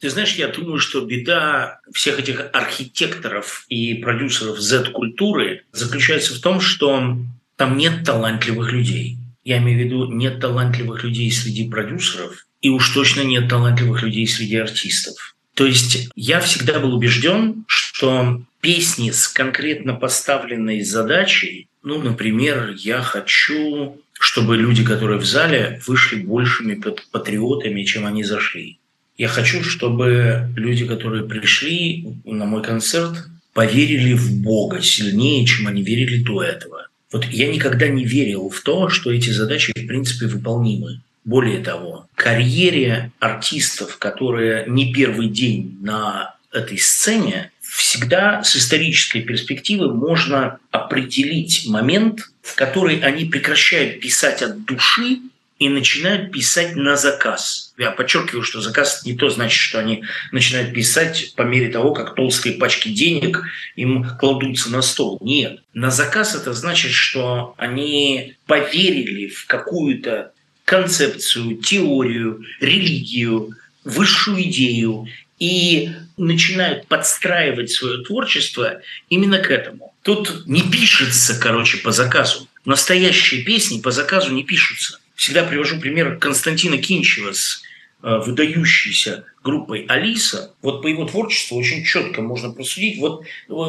Ты 0.00 0.08
знаешь, 0.08 0.34
я 0.36 0.48
думаю, 0.48 0.78
что 0.78 1.02
беда 1.02 1.80
всех 1.92 2.18
этих 2.18 2.46
архитекторов 2.54 3.66
и 3.68 3.94
продюсеров 3.94 4.58
Z-культуры 4.58 5.64
заключается 5.72 6.34
в 6.34 6.40
том, 6.40 6.60
что 6.60 7.18
там 7.56 7.76
нет 7.76 8.04
талантливых 8.04 8.72
людей. 8.72 9.18
Я 9.44 9.58
имею 9.58 9.78
в 9.78 9.84
виду, 9.84 10.10
нет 10.10 10.40
талантливых 10.40 11.04
людей 11.04 11.30
среди 11.30 11.68
продюсеров, 11.68 12.46
и 12.62 12.70
уж 12.70 12.88
точно 12.90 13.22
нет 13.22 13.48
талантливых 13.48 14.02
людей 14.02 14.26
среди 14.26 14.56
артистов. 14.56 15.36
То 15.54 15.66
есть 15.66 16.08
я 16.14 16.40
всегда 16.40 16.78
был 16.78 16.94
убежден, 16.94 17.64
что 17.66 18.42
песни 18.62 19.10
с 19.10 19.28
конкретно 19.28 19.92
поставленной 19.92 20.80
задачей, 20.82 21.68
ну, 21.82 22.00
например, 22.00 22.74
я 22.78 23.02
хочу, 23.02 24.00
чтобы 24.14 24.56
люди, 24.56 24.82
которые 24.82 25.18
в 25.18 25.26
зале, 25.26 25.82
вышли 25.86 26.22
большими 26.22 26.82
патриотами, 27.12 27.84
чем 27.84 28.06
они 28.06 28.24
зашли. 28.24 28.79
Я 29.20 29.28
хочу, 29.28 29.62
чтобы 29.62 30.48
люди, 30.56 30.86
которые 30.86 31.24
пришли 31.24 32.06
на 32.24 32.46
мой 32.46 32.62
концерт, 32.62 33.26
поверили 33.52 34.14
в 34.14 34.40
Бога 34.40 34.80
сильнее, 34.80 35.44
чем 35.44 35.66
они 35.66 35.82
верили 35.82 36.22
до 36.22 36.42
этого. 36.42 36.88
Вот 37.12 37.26
я 37.26 37.52
никогда 37.52 37.86
не 37.88 38.06
верил 38.06 38.48
в 38.48 38.62
то, 38.62 38.88
что 38.88 39.12
эти 39.12 39.28
задачи 39.28 39.72
в 39.76 39.86
принципе 39.86 40.24
выполнимы. 40.24 41.02
Более 41.26 41.58
того, 41.58 42.06
карьере 42.14 43.12
артистов, 43.18 43.98
которые 43.98 44.64
не 44.66 44.90
первый 44.90 45.28
день 45.28 45.76
на 45.82 46.36
этой 46.50 46.78
сцене, 46.78 47.50
всегда 47.60 48.42
с 48.42 48.56
исторической 48.56 49.20
перспективы 49.20 49.92
можно 49.92 50.56
определить 50.70 51.66
момент, 51.66 52.30
в 52.40 52.54
который 52.54 53.00
они 53.00 53.26
прекращают 53.26 54.00
писать 54.00 54.40
от 54.40 54.64
души 54.64 55.18
и 55.60 55.68
начинают 55.68 56.32
писать 56.32 56.74
на 56.74 56.96
заказ. 56.96 57.74
Я 57.76 57.90
подчеркиваю, 57.90 58.42
что 58.42 58.62
заказ 58.62 59.04
не 59.04 59.14
то 59.14 59.28
значит, 59.28 59.60
что 59.60 59.78
они 59.78 60.04
начинают 60.32 60.72
писать 60.72 61.34
по 61.36 61.42
мере 61.42 61.68
того, 61.68 61.92
как 61.92 62.14
толстые 62.14 62.54
пачки 62.54 62.88
денег 62.88 63.42
им 63.76 64.06
кладутся 64.18 64.70
на 64.70 64.80
стол. 64.80 65.18
Нет. 65.20 65.60
На 65.74 65.90
заказ 65.90 66.34
это 66.34 66.54
значит, 66.54 66.92
что 66.92 67.54
они 67.58 68.36
поверили 68.46 69.28
в 69.28 69.46
какую-то 69.46 70.32
концепцию, 70.64 71.56
теорию, 71.56 72.42
религию, 72.60 73.54
высшую 73.84 74.42
идею 74.44 75.08
и 75.38 75.90
начинают 76.16 76.86
подстраивать 76.86 77.70
свое 77.70 78.02
творчество 78.02 78.80
именно 79.10 79.38
к 79.38 79.50
этому. 79.50 79.92
Тут 80.02 80.46
не 80.46 80.62
пишется, 80.62 81.38
короче, 81.38 81.76
по 81.78 81.92
заказу. 81.92 82.48
Настоящие 82.64 83.42
песни 83.42 83.80
по 83.80 83.90
заказу 83.90 84.32
не 84.32 84.42
пишутся 84.42 84.99
всегда 85.20 85.44
привожу 85.44 85.78
пример 85.78 86.16
Константина 86.16 86.78
Кинчева 86.78 87.32
с 87.32 87.62
э, 88.02 88.18
выдающейся 88.24 89.24
группой 89.44 89.84
Алиса. 89.86 90.54
Вот 90.62 90.80
по 90.80 90.86
его 90.86 91.04
творчеству 91.04 91.58
очень 91.58 91.84
четко 91.84 92.22
можно 92.22 92.50
проследить 92.50 92.98
вот, 92.98 93.26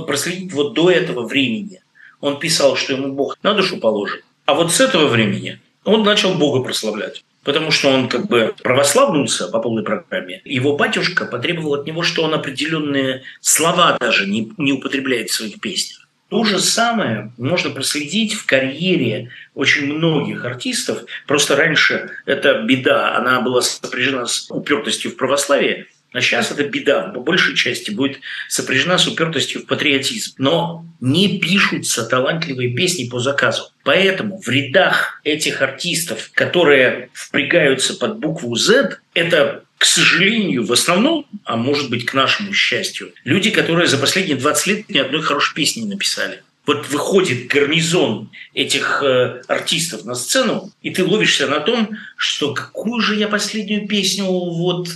проследить 0.07 0.53
вот 0.53 0.73
до 0.73 0.89
этого 0.89 1.27
времени. 1.27 1.81
Он 2.21 2.39
писал, 2.39 2.77
что 2.77 2.93
ему 2.93 3.11
Бог 3.11 3.37
на 3.43 3.53
душу 3.53 3.77
положит. 3.81 4.23
А 4.45 4.53
вот 4.53 4.71
с 4.71 4.79
этого 4.79 5.07
времени 5.07 5.59
он 5.83 6.03
начал 6.03 6.35
Бога 6.35 6.63
прославлять. 6.63 7.25
Потому 7.43 7.71
что 7.71 7.89
он 7.89 8.07
как 8.07 8.27
бы 8.27 8.53
православнулся 8.63 9.49
по 9.49 9.59
полной 9.59 9.83
программе. 9.83 10.41
Его 10.45 10.77
батюшка 10.77 11.25
потребовал 11.25 11.73
от 11.73 11.85
него, 11.85 12.03
что 12.03 12.23
он 12.23 12.33
определенные 12.33 13.23
слова 13.41 13.97
даже 13.99 14.25
не, 14.25 14.53
не 14.57 14.71
употребляет 14.71 15.31
в 15.31 15.33
своих 15.33 15.59
песнях. 15.59 16.00
То 16.31 16.45
же 16.45 16.59
самое 16.59 17.33
можно 17.37 17.71
проследить 17.71 18.35
в 18.35 18.45
карьере 18.45 19.31
очень 19.53 19.93
многих 19.93 20.45
артистов. 20.45 21.03
Просто 21.27 21.57
раньше 21.57 22.11
эта 22.25 22.61
беда, 22.61 23.17
она 23.17 23.41
была 23.41 23.61
сопряжена 23.61 24.25
с 24.25 24.49
упертостью 24.49 25.11
в 25.11 25.17
православии. 25.17 25.87
А 26.13 26.19
сейчас 26.19 26.51
эта 26.51 26.63
беда 26.65 27.03
по 27.03 27.21
большей 27.21 27.55
части 27.55 27.91
будет 27.91 28.19
сопряжена 28.49 28.97
с 28.97 29.07
упертостью 29.07 29.61
в 29.61 29.65
патриотизм. 29.65 30.33
Но 30.37 30.85
не 30.99 31.39
пишутся 31.39 32.03
талантливые 32.03 32.73
песни 32.73 33.07
по 33.07 33.19
заказу. 33.19 33.71
Поэтому 33.83 34.41
в 34.41 34.47
рядах 34.49 35.21
этих 35.23 35.61
артистов, 35.61 36.31
которые 36.33 37.09
впрягаются 37.13 37.93
под 37.93 38.19
букву 38.19 38.55
Z, 38.55 38.97
это 39.13 39.63
к 39.77 39.85
сожалению, 39.85 40.63
в 40.63 40.71
основном, 40.71 41.25
а 41.43 41.57
может 41.57 41.89
быть, 41.89 42.05
к 42.05 42.13
нашему 42.13 42.53
счастью, 42.53 43.13
люди, 43.23 43.49
которые 43.49 43.87
за 43.87 43.97
последние 43.97 44.37
20 44.37 44.67
лет 44.67 44.89
ни 44.89 44.99
одной 44.99 45.23
хорошей 45.23 45.55
песни 45.55 45.81
не 45.81 45.87
написали. 45.87 46.43
Вот 46.67 46.87
выходит 46.89 47.47
гарнизон 47.47 48.29
этих 48.53 49.01
э, 49.01 49.41
артистов 49.47 50.05
на 50.05 50.13
сцену, 50.13 50.71
и 50.83 50.91
ты 50.91 51.03
ловишься 51.03 51.47
на 51.47 51.59
том, 51.61 51.97
что 52.15 52.53
какую 52.53 53.01
же 53.01 53.15
я 53.15 53.27
последнюю 53.27 53.87
песню 53.87 54.25
вот 54.25 54.87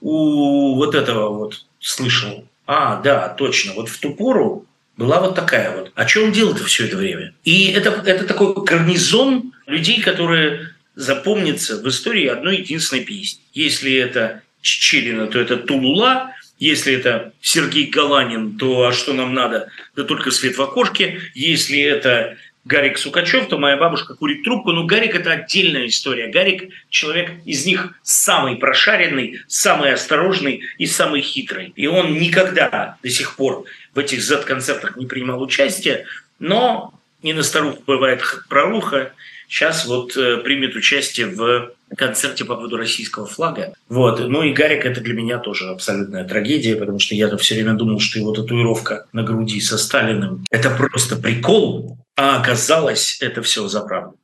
у 0.00 0.74
вот 0.76 0.94
этого 0.94 1.30
вот 1.30 1.64
слышал. 1.78 2.46
А, 2.66 3.00
да, 3.00 3.28
точно. 3.28 3.72
Вот 3.74 3.88
в 3.88 3.98
ту 3.98 4.14
пору 4.14 4.66
была 4.96 5.20
вот 5.20 5.34
такая 5.34 5.76
вот. 5.76 5.92
Что 6.08 6.24
он 6.24 6.32
делал-то 6.32 6.64
все 6.64 6.86
это 6.86 6.96
время? 6.96 7.34
И 7.44 7.72
это, 7.72 7.90
это 8.04 8.26
такой 8.26 8.54
гарнизон 8.64 9.52
людей, 9.66 10.00
которые 10.00 10.70
запомнится 10.94 11.80
в 11.82 11.88
истории 11.88 12.26
одной 12.26 12.58
единственной 12.58 13.04
песни. 13.04 13.40
Если 13.54 13.94
это 13.94 14.42
Чечерина, 14.60 15.26
то 15.26 15.40
это 15.40 15.56
Тулула, 15.56 16.34
если 16.58 16.92
это 16.92 17.32
Сергей 17.40 17.86
Галанин, 17.86 18.58
то 18.58 18.86
а 18.86 18.92
что 18.92 19.14
нам 19.14 19.32
надо? 19.32 19.68
Да 19.96 20.04
только 20.04 20.30
свет 20.30 20.58
в 20.58 20.62
окошке. 20.62 21.20
Если 21.34 21.80
это 21.80 22.36
Гарик 22.70 22.98
Сукачев, 22.98 23.48
то 23.48 23.58
моя 23.58 23.76
бабушка 23.76 24.14
курит 24.14 24.44
трубку. 24.44 24.70
Но 24.70 24.84
Гарик– 24.84 25.14
это 25.16 25.32
отдельная 25.32 25.86
история. 25.86 26.28
Гарик– 26.28 26.72
человек 26.88 27.32
из 27.44 27.66
них 27.66 27.94
самый 28.02 28.56
прошаренный, 28.56 29.40
самый 29.48 29.92
осторожный 29.92 30.62
и 30.78 30.86
самый 30.86 31.20
хитрый. 31.20 31.72
И 31.74 31.88
он 31.88 32.14
никогда 32.14 32.96
до 33.02 33.10
сих 33.10 33.34
пор 33.34 33.64
в 33.92 33.98
этих 33.98 34.22
Z-концертах 34.22 34.96
не 34.96 35.06
принимал 35.06 35.42
участие, 35.42 36.06
но 36.38 36.94
не 37.24 37.32
на 37.32 37.42
старуху 37.42 37.82
бывает 37.86 38.22
проруха, 38.48 39.12
сейчас 39.48 39.84
вот 39.86 40.16
э, 40.16 40.36
примет 40.38 40.76
участие 40.76 41.26
в 41.26 41.72
концерте 41.96 42.44
по 42.44 42.54
поводу 42.54 42.76
российского 42.76 43.26
флага. 43.26 43.74
Вот. 43.88 44.20
Ну 44.20 44.44
и 44.44 44.52
Гарик 44.52 44.86
это 44.86 45.00
для 45.00 45.14
меня 45.14 45.38
тоже 45.38 45.68
абсолютная 45.68 46.24
трагедия, 46.24 46.76
потому 46.76 47.00
что 47.00 47.16
я-то 47.16 47.36
все 47.36 47.56
время 47.56 47.74
думал, 47.74 47.98
что 47.98 48.20
его 48.20 48.32
татуировка 48.32 49.06
на 49.12 49.24
груди 49.24 49.60
со 49.60 49.76
Сталиным– 49.76 50.44
это 50.50 50.70
просто 50.70 51.16
прикол, 51.16 51.98
а 52.20 52.36
оказалось 52.38 53.16
это 53.22 53.40
все 53.40 53.66
за 53.66 53.80
правду. 53.80 54.16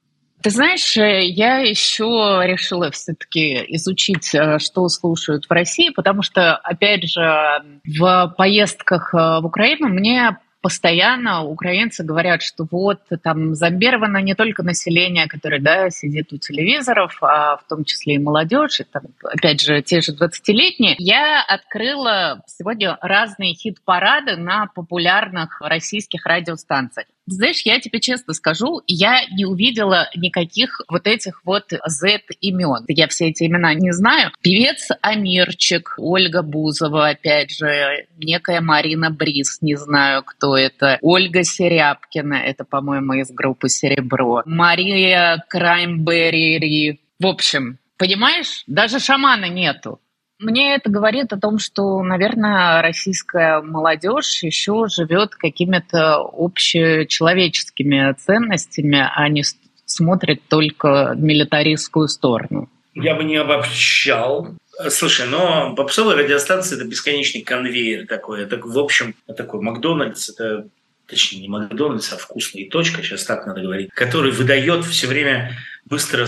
Ты 0.43 0.51
знаешь, 0.51 0.97
э, 0.99 1.25
я 1.25 1.59
еще 1.61 2.43
решила 2.45 2.91
все-таки 2.91 3.65
изучить, 3.75 4.35
э, 4.35 4.59
что 4.59 4.87
слушают 4.89 5.47
в 5.47 5.51
России, 5.51 5.89
потому 5.89 6.23
что, 6.23 6.57
опять 6.57 7.09
же, 7.09 7.63
в 7.85 8.35
поездках 8.37 9.15
в 9.15 9.41
Украину 9.43 9.89
мне 9.89 10.37
постоянно 10.61 11.45
украинцы 11.45 12.05
говорят, 12.05 12.43
что 12.43 12.67
вот 12.71 12.99
там 13.23 13.55
зомбировано 13.55 14.19
не 14.19 14.35
только 14.35 14.63
население, 14.63 15.27
которое 15.27 15.61
да, 15.61 15.91
сидит 15.91 16.33
у 16.33 16.39
телевизоров, 16.39 17.17
а 17.23 17.57
в 17.57 17.65
том 17.69 17.85
числе 17.85 18.17
и 18.17 18.19
молодежь, 18.19 18.81
и 18.81 18.85
там, 18.85 19.05
опять 19.23 19.63
же, 19.63 19.81
те 19.81 20.01
же 20.01 20.13
20-летние. 20.13 20.97
Я 20.99 21.43
открыла 21.43 22.43
сегодня 22.47 22.99
разные 23.01 23.55
хит-парады 23.55 24.37
на 24.37 24.67
популярных 24.67 25.61
российских 25.61 26.27
радиостанциях. 26.27 27.07
Знаешь, 27.27 27.63
я 27.65 27.81
тебе 27.81 28.01
честно 28.01 28.35
скажу, 28.35 28.83
я 28.87 29.23
не 29.33 29.45
увидела 29.45 30.09
никаких 30.15 30.81
вот 30.89 31.07
этих 31.07 31.45
вот 31.45 31.73
Z 31.87 32.21
имен. 32.41 32.85
Я 32.89 33.09
все 33.09 33.29
эти 33.31 33.45
имена 33.45 33.75
не 33.75 33.93
знаю. 33.93 34.31
Певец 34.43 34.89
Амирчик, 35.03 35.95
Ольга 35.99 36.43
Бузова, 36.43 37.09
опять 37.09 37.51
же, 37.51 38.07
некая 38.17 38.61
Марина 38.61 39.11
Брис, 39.11 39.59
не 39.61 39.75
знаю, 39.77 40.23
кто 40.25 40.57
это. 40.57 40.99
Ольга 41.03 41.43
Серябкина, 41.43 42.35
это, 42.35 42.65
по-моему, 42.65 43.15
из 43.15 43.31
группы 43.31 43.69
«Серебро». 43.69 44.43
Мария 44.45 45.45
Краймберри. 45.49 47.01
В 47.19 47.27
общем, 47.27 47.79
понимаешь, 47.99 48.63
даже 48.67 49.01
шамана 49.01 49.49
нету. 49.49 50.01
Мне 50.39 50.75
это 50.75 50.91
говорит 50.91 51.33
о 51.33 51.41
том, 51.41 51.59
что, 51.59 52.03
наверное, 52.03 52.83
российская 52.83 53.63
молодежь 53.63 54.43
еще 54.43 54.87
живет 54.89 55.35
какими-то 55.35 56.17
общечеловеческими 56.17 58.15
ценностями, 58.19 59.03
а 59.15 59.29
не 59.29 59.45
смотрит 59.87 60.43
только 60.49 61.15
милитаристскую 61.17 62.09
сторону. 62.09 62.69
Я 62.95 63.15
бы 63.15 63.25
не 63.25 63.37
обобщал. 63.37 64.57
Слушай, 64.91 65.27
но 65.27 65.75
попсовая 65.75 66.17
радиостанция– 66.17 66.77
это 66.79 66.87
бесконечный 66.87 67.41
конвейер 67.41 68.07
такой. 68.07 68.43
Это, 68.43 68.59
в 68.59 68.79
общем, 68.79 69.15
такой 69.37 69.63
Макдональдс, 69.63 70.31
это 70.31 70.69
точнее 71.07 71.43
не 71.43 71.49
Макдональдс, 71.49 72.13
а 72.13 72.17
вкусная 72.19 72.69
точка, 72.69 73.03
сейчас 73.03 73.25
так 73.25 73.47
надо 73.47 73.63
говорить, 73.63 73.91
который 73.91 74.33
выдает 74.33 74.85
все 74.85 75.07
время 75.07 75.57
быстро 75.87 76.27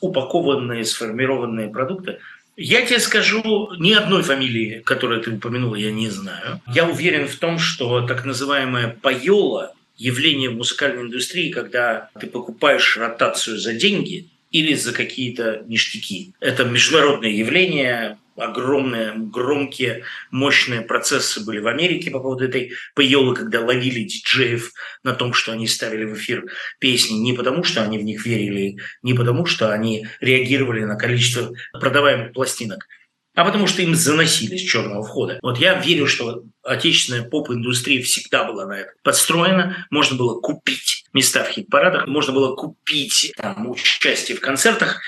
упакованные, 0.00 0.84
сформированные 0.84 1.68
продукты. 1.68 2.20
Я 2.62 2.84
тебе 2.84 3.00
скажу, 3.00 3.70
ни 3.78 3.92
одной 3.92 4.22
фамилии, 4.22 4.82
которую 4.84 5.22
ты 5.22 5.30
упомянула, 5.30 5.76
я 5.76 5.90
не 5.90 6.10
знаю. 6.10 6.60
Я 6.66 6.86
уверен 6.86 7.26
в 7.26 7.36
том, 7.36 7.58
что 7.58 8.06
так 8.06 8.26
называемая 8.26 8.98
пайола, 9.00 9.72
явление 9.96 10.50
в 10.50 10.56
музыкальной 10.56 11.02
индустрии, 11.02 11.50
когда 11.50 12.10
ты 12.20 12.26
покупаешь 12.26 12.98
ротацию 12.98 13.58
за 13.58 13.72
деньги 13.72 14.28
или 14.50 14.74
за 14.74 14.92
какие-то 14.92 15.64
ништяки. 15.68 16.34
Это 16.38 16.64
международное 16.64 17.30
явление, 17.30 18.18
огромные, 18.40 19.12
громкие, 19.14 20.04
мощные 20.30 20.80
процессы 20.82 21.44
были 21.44 21.58
в 21.58 21.66
Америке 21.66 22.10
по 22.10 22.20
поводу 22.20 22.44
этой 22.44 22.72
пейолы, 22.94 23.34
когда 23.34 23.60
ловили 23.60 24.04
диджеев 24.04 24.72
на 25.02 25.14
том, 25.14 25.32
что 25.32 25.52
они 25.52 25.66
ставили 25.66 26.04
в 26.04 26.14
эфир 26.14 26.46
песни 26.78 27.14
не 27.14 27.32
потому, 27.32 27.62
что 27.64 27.82
они 27.82 27.98
в 27.98 28.04
них 28.04 28.24
верили, 28.24 28.78
не 29.02 29.14
потому, 29.14 29.46
что 29.46 29.72
они 29.72 30.06
реагировали 30.20 30.84
на 30.84 30.96
количество 30.96 31.52
продаваемых 31.72 32.32
пластинок, 32.32 32.86
а 33.34 33.44
потому 33.44 33.66
что 33.66 33.82
им 33.82 33.94
заносили 33.94 34.56
с 34.56 34.62
черного 34.62 35.02
входа. 35.02 35.38
Вот 35.42 35.58
я 35.58 35.74
верю, 35.74 36.06
что 36.06 36.42
отечественная 36.62 37.22
поп-индустрия 37.22 38.02
всегда 38.02 38.44
была 38.44 38.66
на 38.66 38.80
это 38.80 38.92
подстроена. 39.02 39.86
Можно 39.90 40.16
было 40.16 40.40
купить 40.40 41.04
места 41.12 41.44
в 41.44 41.50
хит-парадах, 41.50 42.06
можно 42.06 42.32
было 42.32 42.54
купить 42.54 43.32
там, 43.36 43.70
участие 43.70 44.36
в 44.36 44.40
концертах. 44.40 45.00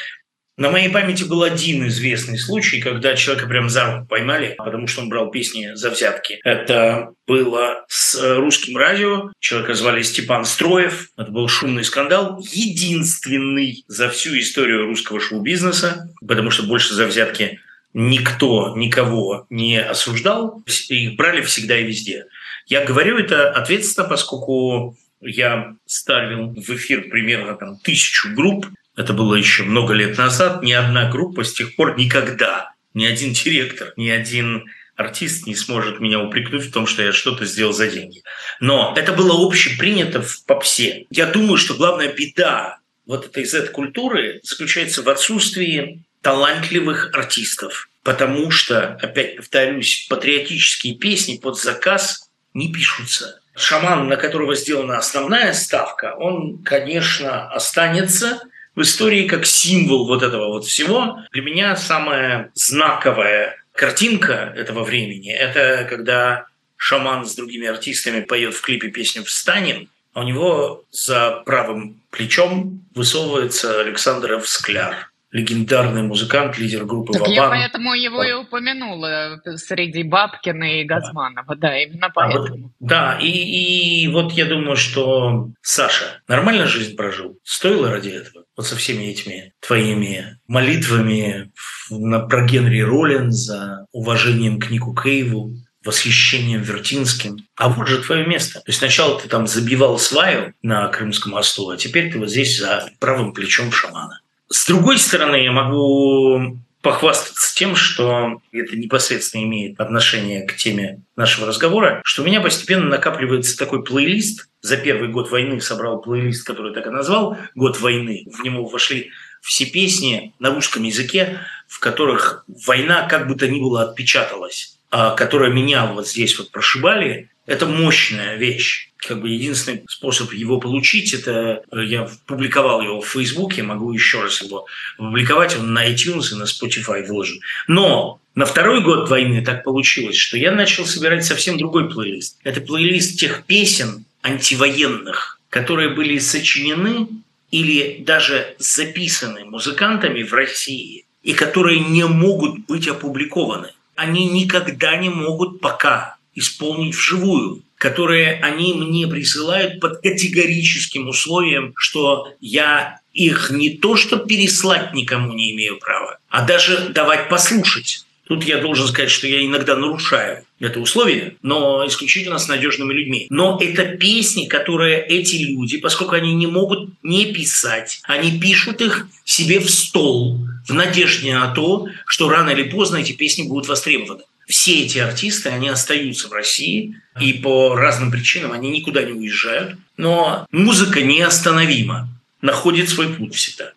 На 0.58 0.70
моей 0.70 0.90
памяти 0.90 1.24
был 1.24 1.42
один 1.42 1.86
известный 1.88 2.38
случай, 2.38 2.80
когда 2.80 3.16
человека 3.16 3.48
прям 3.48 3.70
за 3.70 3.86
руку 3.86 4.06
поймали, 4.06 4.54
потому 4.58 4.86
что 4.86 5.00
он 5.00 5.08
брал 5.08 5.30
песни 5.30 5.70
за 5.74 5.90
взятки. 5.90 6.40
Это 6.44 7.14
было 7.26 7.86
с 7.88 8.36
русским 8.36 8.76
радио. 8.76 9.32
Человека 9.40 9.72
звали 9.74 10.02
Степан 10.02 10.44
Строев. 10.44 11.08
Это 11.16 11.30
был 11.30 11.48
шумный 11.48 11.84
скандал. 11.84 12.38
Единственный 12.52 13.84
за 13.88 14.10
всю 14.10 14.38
историю 14.38 14.84
русского 14.86 15.20
шоу-бизнеса, 15.20 16.10
потому 16.26 16.50
что 16.50 16.64
больше 16.64 16.92
за 16.92 17.06
взятки 17.06 17.58
никто 17.94 18.74
никого 18.76 19.46
не 19.48 19.80
осуждал. 19.80 20.62
Их 20.88 21.16
брали 21.16 21.40
всегда 21.40 21.78
и 21.78 21.84
везде. 21.84 22.26
Я 22.66 22.84
говорю 22.84 23.18
это 23.18 23.50
ответственно, 23.50 24.06
поскольку 24.06 24.96
я 25.22 25.76
ставил 25.86 26.48
в 26.50 26.68
эфир 26.70 27.08
примерно 27.08 27.54
там, 27.54 27.78
тысячу 27.78 28.34
групп 28.34 28.66
это 28.96 29.12
было 29.12 29.34
еще 29.34 29.64
много 29.64 29.94
лет 29.94 30.18
назад, 30.18 30.62
ни 30.62 30.72
одна 30.72 31.10
группа 31.10 31.44
с 31.44 31.52
тех 31.52 31.76
пор 31.76 31.96
никогда, 31.98 32.72
ни 32.94 33.04
один 33.04 33.32
директор, 33.32 33.92
ни 33.96 34.10
один 34.10 34.64
артист 34.96 35.46
не 35.46 35.54
сможет 35.54 36.00
меня 36.00 36.20
упрекнуть 36.20 36.66
в 36.66 36.72
том, 36.72 36.86
что 36.86 37.02
я 37.02 37.12
что-то 37.12 37.44
сделал 37.46 37.72
за 37.72 37.88
деньги. 37.88 38.22
Но 38.60 38.94
это 38.96 39.12
было 39.12 39.44
общепринято 39.44 40.22
в 40.22 40.44
попсе. 40.44 41.06
Я 41.10 41.26
думаю, 41.26 41.56
что 41.56 41.74
главная 41.74 42.12
беда 42.12 42.78
вот 43.06 43.26
этой 43.26 43.44
Z-культуры 43.44 44.40
заключается 44.42 45.02
в 45.02 45.08
отсутствии 45.08 46.04
талантливых 46.20 47.10
артистов. 47.14 47.88
Потому 48.04 48.50
что, 48.50 48.98
опять 49.00 49.36
повторюсь, 49.36 50.06
патриотические 50.08 50.96
песни 50.96 51.36
под 51.36 51.58
заказ 51.58 52.28
не 52.52 52.72
пишутся. 52.72 53.40
Шаман, 53.54 54.08
на 54.08 54.16
которого 54.16 54.54
сделана 54.54 54.98
основная 54.98 55.52
ставка, 55.52 56.14
он, 56.16 56.62
конечно, 56.62 57.48
останется, 57.50 58.40
в 58.74 58.82
истории 58.82 59.28
как 59.28 59.46
символ 59.46 60.06
вот 60.06 60.22
этого 60.22 60.48
вот 60.48 60.64
всего. 60.64 61.18
Для 61.32 61.42
меня 61.42 61.76
самая 61.76 62.50
знаковая 62.54 63.56
картинка 63.72 64.52
этого 64.56 64.84
времени– 64.84 65.32
это 65.32 65.86
когда 65.88 66.46
шаман 66.76 67.26
с 67.26 67.34
другими 67.34 67.66
артистами 67.68 68.20
поет 68.20 68.54
в 68.54 68.60
клипе 68.60 68.88
песню 68.88 69.24
«Встанем», 69.24 69.88
а 70.14 70.20
у 70.20 70.22
него 70.24 70.84
за 70.90 71.42
правым 71.46 72.00
плечом 72.10 72.84
высовывается 72.94 73.80
Александр 73.80 74.42
Скляр. 74.44 75.11
Легендарный 75.32 76.02
музыкант, 76.02 76.58
лидер 76.58 76.84
группы 76.84 77.14
так 77.14 77.26
Я 77.26 77.48
поэтому 77.48 77.94
его 77.94 78.22
и 78.22 78.32
упомянула 78.32 79.40
среди 79.56 80.02
Бабкина 80.02 80.80
и 80.80 80.84
Газманова, 80.84 81.56
да, 81.56 81.68
да 81.68 81.82
именно 81.82 82.10
поэтому. 82.14 82.44
А 82.44 82.50
вот, 82.50 82.70
да, 82.80 83.18
и, 83.18 84.04
и 84.04 84.08
вот 84.08 84.32
я 84.32 84.44
думаю, 84.44 84.76
что 84.76 85.48
Саша 85.62 86.20
нормально 86.28 86.66
жизнь 86.66 86.94
прожил, 86.96 87.38
стоило 87.42 87.90
ради 87.90 88.10
этого, 88.10 88.44
вот 88.56 88.66
со 88.66 88.76
всеми 88.76 89.04
этими 89.04 89.54
твоими 89.60 90.38
молитвами 90.46 91.50
на, 91.88 92.20
про 92.20 92.46
Генри 92.46 92.80
Роллинза, 92.80 93.86
уважением 93.92 94.60
к 94.60 94.70
Нику 94.70 94.94
Кейву, 94.94 95.54
восхищением 95.84 96.62
Вертинским. 96.62 97.38
А 97.56 97.68
вот 97.68 97.88
же 97.88 98.02
твое 98.02 98.26
место. 98.26 98.60
То 98.60 98.68
есть 98.68 98.78
сначала 98.78 99.18
ты 99.18 99.28
там 99.28 99.46
забивал 99.46 99.98
сваю 99.98 100.52
на 100.62 100.86
Крымском 100.88 101.32
мосту, 101.32 101.70
а 101.70 101.76
теперь 101.76 102.12
ты 102.12 102.18
вот 102.18 102.30
здесь 102.30 102.58
за 102.58 102.88
правым 103.00 103.32
плечом 103.32 103.72
шамана. 103.72 104.20
С 104.52 104.66
другой 104.66 104.98
стороны, 104.98 105.36
я 105.36 105.50
могу 105.50 106.58
похвастаться 106.82 107.56
тем, 107.56 107.74
что 107.74 108.42
это 108.52 108.76
непосредственно 108.76 109.44
имеет 109.44 109.80
отношение 109.80 110.46
к 110.46 110.56
теме 110.56 111.00
нашего 111.16 111.46
разговора, 111.46 112.02
что 112.04 112.20
у 112.20 112.26
меня 112.26 112.42
постепенно 112.42 112.86
накапливается 112.86 113.56
такой 113.56 113.82
плейлист. 113.82 114.50
За 114.60 114.76
первый 114.76 115.08
год 115.08 115.30
войны 115.30 115.58
собрал 115.62 116.02
плейлист, 116.02 116.46
который 116.46 116.74
так 116.74 116.86
и 116.86 116.90
назвал 116.90 117.38
«Год 117.54 117.80
войны». 117.80 118.26
В 118.30 118.44
него 118.44 118.66
вошли 118.66 119.10
все 119.40 119.64
песни 119.64 120.34
на 120.38 120.50
русском 120.50 120.82
языке, 120.82 121.38
в 121.66 121.80
которых 121.80 122.44
война 122.66 123.08
как 123.08 123.28
бы 123.28 123.36
то 123.36 123.48
ни 123.48 123.58
было 123.58 123.84
отпечаталась, 123.84 124.78
а 124.90 125.14
которая 125.14 125.50
меня 125.50 125.86
вот 125.86 126.06
здесь 126.06 126.38
вот 126.38 126.50
прошибали, 126.50 127.30
это 127.46 127.66
мощная 127.66 128.36
вещь. 128.36 128.90
Как 128.96 129.20
бы 129.20 129.30
единственный 129.30 129.82
способ 129.88 130.32
его 130.32 130.60
получить, 130.60 131.12
это 131.12 131.62
э, 131.72 131.84
я 131.84 132.08
публиковал 132.26 132.82
его 132.82 133.00
в 133.00 133.08
Фейсбуке, 133.08 133.64
могу 133.64 133.92
еще 133.92 134.22
раз 134.22 134.42
его 134.42 134.66
публиковать, 134.96 135.56
он 135.56 135.72
на 135.72 135.90
iTunes 135.90 136.32
и 136.32 136.36
на 136.36 136.44
Spotify 136.44 137.04
выложен. 137.04 137.40
Но 137.66 138.20
на 138.36 138.46
второй 138.46 138.80
год 138.80 139.10
войны 139.10 139.44
так 139.44 139.64
получилось, 139.64 140.16
что 140.16 140.38
я 140.38 140.52
начал 140.52 140.86
собирать 140.86 141.24
совсем 141.24 141.58
другой 141.58 141.90
плейлист. 141.90 142.38
Это 142.44 142.60
плейлист 142.60 143.18
тех 143.18 143.44
песен 143.44 144.04
антивоенных, 144.22 145.40
которые 145.50 145.90
были 145.90 146.18
сочинены 146.18 147.08
или 147.50 148.02
даже 148.06 148.54
записаны 148.58 149.44
музыкантами 149.44 150.22
в 150.22 150.32
России 150.32 151.04
и 151.24 151.34
которые 151.34 151.80
не 151.80 152.06
могут 152.06 152.66
быть 152.66 152.86
опубликованы. 152.86 153.72
Они 153.96 154.26
никогда 154.26 154.96
не 154.96 155.10
могут 155.10 155.60
пока 155.60 156.16
исполнить 156.34 156.94
вживую, 156.94 157.62
которые 157.76 158.34
они 158.42 158.74
мне 158.74 159.06
присылают 159.06 159.80
под 159.80 160.02
категорическим 160.02 161.08
условием, 161.08 161.72
что 161.76 162.28
я 162.40 163.00
их 163.12 163.50
не 163.50 163.70
то 163.70 163.96
что 163.96 164.18
переслать 164.18 164.94
никому 164.94 165.32
не 165.32 165.52
имею 165.52 165.78
права, 165.78 166.18
а 166.28 166.46
даже 166.46 166.90
давать 166.90 167.28
послушать. 167.28 168.06
Тут 168.28 168.44
я 168.44 168.58
должен 168.58 168.86
сказать, 168.86 169.10
что 169.10 169.26
я 169.26 169.44
иногда 169.44 169.76
нарушаю 169.76 170.44
это 170.60 170.78
условие, 170.78 171.36
но 171.42 171.84
исключительно 171.86 172.38
с 172.38 172.46
надежными 172.46 172.92
людьми. 172.92 173.26
Но 173.30 173.58
это 173.60 173.96
песни, 173.96 174.46
которые 174.46 175.04
эти 175.04 175.36
люди, 175.36 175.78
поскольку 175.78 176.14
они 176.14 176.32
не 176.32 176.46
могут 176.46 176.90
не 177.02 177.32
писать, 177.32 178.00
они 178.04 178.38
пишут 178.38 178.80
их 178.80 179.08
себе 179.24 179.58
в 179.58 179.68
стол 179.68 180.38
в 180.68 180.72
надежде 180.72 181.34
на 181.34 181.52
то, 181.52 181.88
что 182.06 182.28
рано 182.28 182.50
или 182.50 182.62
поздно 182.62 182.98
эти 182.98 183.12
песни 183.12 183.42
будут 183.42 183.66
востребованы 183.66 184.22
все 184.46 184.84
эти 184.84 184.98
артисты, 184.98 185.48
они 185.48 185.68
остаются 185.68 186.28
в 186.28 186.32
России, 186.32 187.00
и 187.20 187.34
по 187.34 187.74
разным 187.74 188.10
причинам 188.10 188.52
они 188.52 188.70
никуда 188.70 189.02
не 189.02 189.12
уезжают. 189.12 189.78
Но 189.96 190.46
музыка 190.50 191.02
неостановима, 191.02 192.08
находит 192.40 192.88
свой 192.88 193.14
путь 193.14 193.34
всегда. 193.34 193.72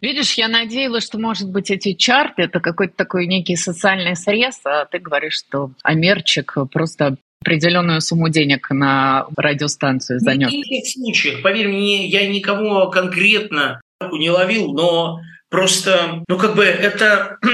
Видишь, 0.00 0.34
я 0.34 0.48
надеялась, 0.48 1.04
что, 1.04 1.18
может 1.18 1.48
быть, 1.50 1.70
эти 1.70 1.92
чарты– 1.92 2.42
это 2.44 2.60
какой-то 2.60 2.94
такой 2.96 3.26
некий 3.26 3.56
социальный 3.56 4.16
срез, 4.16 4.60
а 4.64 4.86
ты 4.86 4.98
говоришь, 4.98 5.38
что 5.38 5.70
Амерчик 5.82 6.56
просто 6.72 7.16
определенную 7.42 8.00
сумму 8.00 8.28
денег 8.28 8.70
на 8.70 9.26
радиостанцию 9.36 10.20
занес. 10.20 10.50
В 10.50 10.54
этих 10.54 10.90
случаях, 10.90 11.42
поверь 11.42 11.68
мне, 11.68 12.06
я 12.06 12.26
никого 12.26 12.88
конкретно 12.88 13.80
не 14.10 14.30
ловил, 14.30 14.72
но 14.72 15.20
Просто, 15.50 16.22
ну 16.28 16.38
как 16.38 16.54
бы 16.54 16.64
это... 16.64 17.38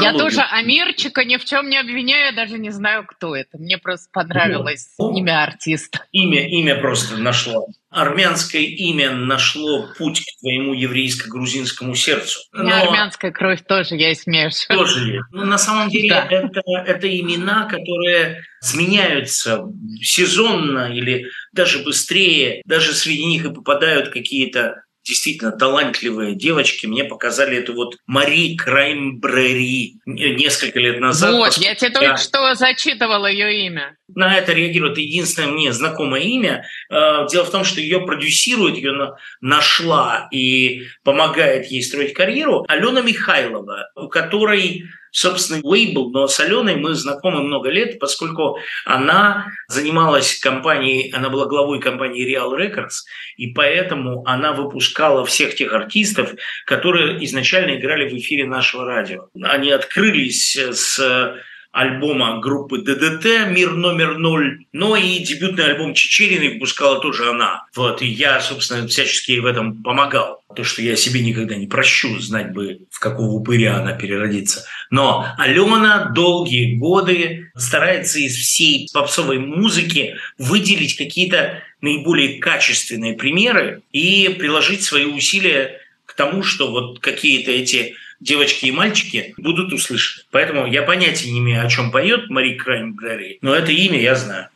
Я 0.00 0.12
тоже 0.12 0.40
Амирчика 0.40 1.24
ни 1.24 1.36
в 1.36 1.44
чем 1.44 1.68
не 1.68 1.78
обвиняю, 1.78 2.26
я 2.26 2.32
даже 2.32 2.58
не 2.58 2.70
знаю, 2.70 3.04
кто 3.06 3.36
это. 3.36 3.58
Мне 3.58 3.76
просто 3.76 4.08
понравилось 4.10 4.94
ну, 4.98 5.14
имя 5.14 5.42
артиста. 5.42 6.00
Имя, 6.12 6.48
имя 6.48 6.80
просто 6.80 7.18
нашло. 7.18 7.66
Армянское 7.90 8.62
имя 8.62 9.12
нашло 9.12 9.86
путь 9.98 10.20
к 10.20 10.40
твоему 10.40 10.72
еврейско-грузинскому 10.72 11.94
сердцу. 11.94 12.40
Но... 12.52 12.70
армянская 12.70 13.32
кровь 13.32 13.62
тоже 13.66 13.96
есть, 13.96 14.22
смешиваю. 14.22 14.78
Тоже 14.78 15.12
есть. 15.12 15.26
Но 15.32 15.44
на 15.44 15.58
самом 15.58 15.90
деле 15.90 16.08
да. 16.08 16.26
это, 16.30 16.62
это 16.66 17.20
имена, 17.20 17.66
которые 17.66 18.42
сменяются 18.60 19.64
сезонно 20.00 20.90
или 20.90 21.26
даже 21.52 21.82
быстрее. 21.82 22.62
Даже 22.64 22.92
среди 22.92 23.24
них 23.24 23.44
и 23.44 23.52
попадают 23.52 24.08
какие-то 24.08 24.85
действительно 25.06 25.52
талантливые 25.52 26.34
девочки. 26.34 26.86
Мне 26.86 27.04
показали 27.04 27.56
эту 27.56 27.74
вот 27.74 27.96
Мари 28.06 28.56
Краймбрери 28.56 30.00
несколько 30.04 30.80
лет 30.80 31.00
назад. 31.00 31.32
Вот, 31.32 31.56
я 31.58 31.74
тебе 31.76 31.90
только 31.90 32.10
я... 32.10 32.16
что 32.16 32.54
зачитывала 32.54 33.26
ее 33.26 33.66
имя. 33.66 33.96
На 34.08 34.36
это 34.36 34.52
реагирует 34.52 34.98
единственное 34.98 35.48
мне 35.48 35.72
знакомое 35.72 36.22
имя. 36.22 36.64
Э, 36.90 37.26
дело 37.30 37.44
в 37.44 37.50
том, 37.50 37.64
что 37.64 37.80
ее 37.80 38.00
продюсирует, 38.00 38.76
ее 38.76 39.16
нашла 39.40 40.28
и 40.32 40.82
помогает 41.04 41.66
ей 41.66 41.82
строить 41.82 42.12
карьеру 42.12 42.64
Алена 42.68 43.00
Михайлова, 43.00 43.90
у 43.94 44.08
которой 44.08 44.84
собственный 45.16 45.62
лейбл, 45.62 46.10
но 46.10 46.28
с 46.28 46.38
Аленой 46.40 46.76
мы 46.76 46.94
знакомы 46.94 47.42
много 47.42 47.70
лет, 47.70 47.98
поскольку 47.98 48.58
она 48.84 49.46
занималась 49.66 50.38
компанией, 50.38 51.10
она 51.10 51.30
была 51.30 51.46
главой 51.46 51.80
компании 51.80 52.30
Real 52.30 52.54
Records, 52.54 53.04
и 53.38 53.46
поэтому 53.54 54.22
она 54.26 54.52
выпускала 54.52 55.24
всех 55.24 55.54
тех 55.54 55.72
артистов, 55.72 56.34
которые 56.66 57.24
изначально 57.24 57.76
играли 57.78 58.10
в 58.10 58.12
эфире 58.12 58.46
нашего 58.46 58.84
радио. 58.84 59.28
Они 59.42 59.70
открылись 59.70 60.54
с 60.54 61.00
альбома 61.76 62.40
группы 62.40 62.78
ДДТ 62.78 63.48
«Мир 63.50 63.72
номер 63.72 64.16
ноль», 64.16 64.64
но 64.72 64.96
и 64.96 65.18
дебютный 65.18 65.66
альбом 65.66 65.92
Чечериной 65.92 66.54
выпускала 66.54 67.00
тоже 67.00 67.28
она. 67.28 67.66
Вот, 67.74 68.00
и 68.00 68.06
я, 68.06 68.40
собственно, 68.40 68.88
всячески 68.88 69.38
в 69.38 69.44
этом 69.44 69.82
помогал. 69.82 70.42
То, 70.56 70.64
что 70.64 70.80
я 70.80 70.96
себе 70.96 71.20
никогда 71.20 71.54
не 71.54 71.66
прощу, 71.66 72.18
знать 72.18 72.54
бы, 72.54 72.86
в 72.90 72.98
какого 72.98 73.26
упыря 73.32 73.76
она 73.76 73.92
переродится. 73.92 74.64
Но 74.90 75.26
Алена 75.36 76.06
долгие 76.14 76.76
годы 76.76 77.50
старается 77.54 78.20
из 78.20 78.34
всей 78.36 78.88
попсовой 78.94 79.38
музыки 79.38 80.16
выделить 80.38 80.96
какие-то 80.96 81.62
наиболее 81.82 82.38
качественные 82.38 83.14
примеры 83.14 83.82
и 83.92 84.34
приложить 84.38 84.82
свои 84.82 85.04
усилия 85.04 85.78
к 86.06 86.14
тому, 86.14 86.42
что 86.42 86.70
вот 86.70 87.00
какие-то 87.00 87.50
эти 87.50 87.96
девочки 88.20 88.66
и 88.66 88.72
мальчики 88.72 89.34
будут 89.38 89.72
услышаны. 89.72 90.24
Поэтому 90.30 90.66
я 90.66 90.82
понятия 90.82 91.30
не 91.30 91.38
имею, 91.38 91.64
о 91.64 91.68
чем 91.68 91.90
поет 91.90 92.30
Мари 92.30 92.54
Краймбрери, 92.54 93.38
но 93.42 93.54
это 93.54 93.72
имя 93.72 94.00
я 94.00 94.14
знаю. 94.14 94.48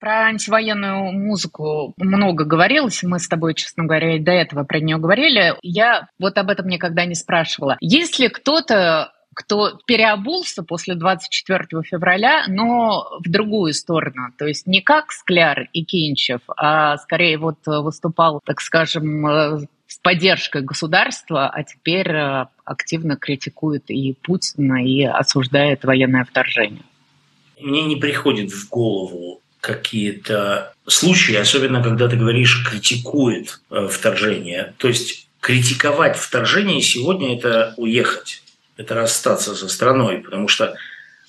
Про 0.00 0.26
антивоенную 0.26 1.12
музыку 1.12 1.94
много 1.96 2.44
говорилось. 2.44 3.04
Мы 3.04 3.20
с 3.20 3.28
тобой, 3.28 3.54
честно 3.54 3.84
говоря, 3.84 4.18
до 4.18 4.32
этого 4.32 4.64
про 4.64 4.80
нее 4.80 4.98
говорили. 4.98 5.54
Я 5.62 6.08
вот 6.18 6.36
об 6.38 6.50
этом 6.50 6.66
никогда 6.66 7.04
не 7.04 7.14
спрашивала. 7.14 7.76
Есть 7.80 8.18
ли 8.18 8.28
кто-то, 8.28 9.12
кто 9.32 9.78
переобулся 9.86 10.64
после 10.64 10.96
24 10.96 11.82
февраля, 11.84 12.44
но 12.48 13.16
в 13.24 13.30
другую 13.30 13.74
сторону. 13.74 14.32
То 14.36 14.46
есть 14.46 14.66
не 14.66 14.80
как 14.80 15.12
Скляр 15.12 15.68
и 15.72 15.84
Кинчев, 15.84 16.40
а 16.56 16.96
скорее 16.98 17.38
вот 17.38 17.58
выступал, 17.64 18.40
так 18.44 18.60
скажем, 18.60 19.24
с 19.26 19.68
поддержкой 20.02 20.62
государства, 20.62 21.48
а 21.48 21.62
теперь 21.62 22.10
э, 22.10 22.46
активно 22.64 23.16
критикует 23.16 23.84
и 23.88 24.14
Путина, 24.22 24.84
и 24.84 25.02
осуждает 25.04 25.84
военное 25.84 26.24
вторжение. 26.24 26.82
Мне 27.60 27.84
не 27.84 27.96
приходит 27.96 28.50
в 28.50 28.68
голову 28.68 29.40
какие-то 29.60 30.74
случаи, 30.88 31.36
особенно 31.36 31.82
когда 31.82 32.08
ты 32.08 32.16
говоришь 32.16 32.68
критикует 32.68 33.60
э, 33.70 33.88
вторжение. 33.88 34.74
То 34.78 34.88
есть 34.88 35.28
критиковать 35.40 36.16
вторжение 36.16 36.80
сегодня– 36.82 37.36
это 37.38 37.74
уехать, 37.76 38.42
это 38.76 38.94
расстаться 38.94 39.54
со 39.54 39.68
страной, 39.68 40.18
потому 40.18 40.48
что 40.48 40.74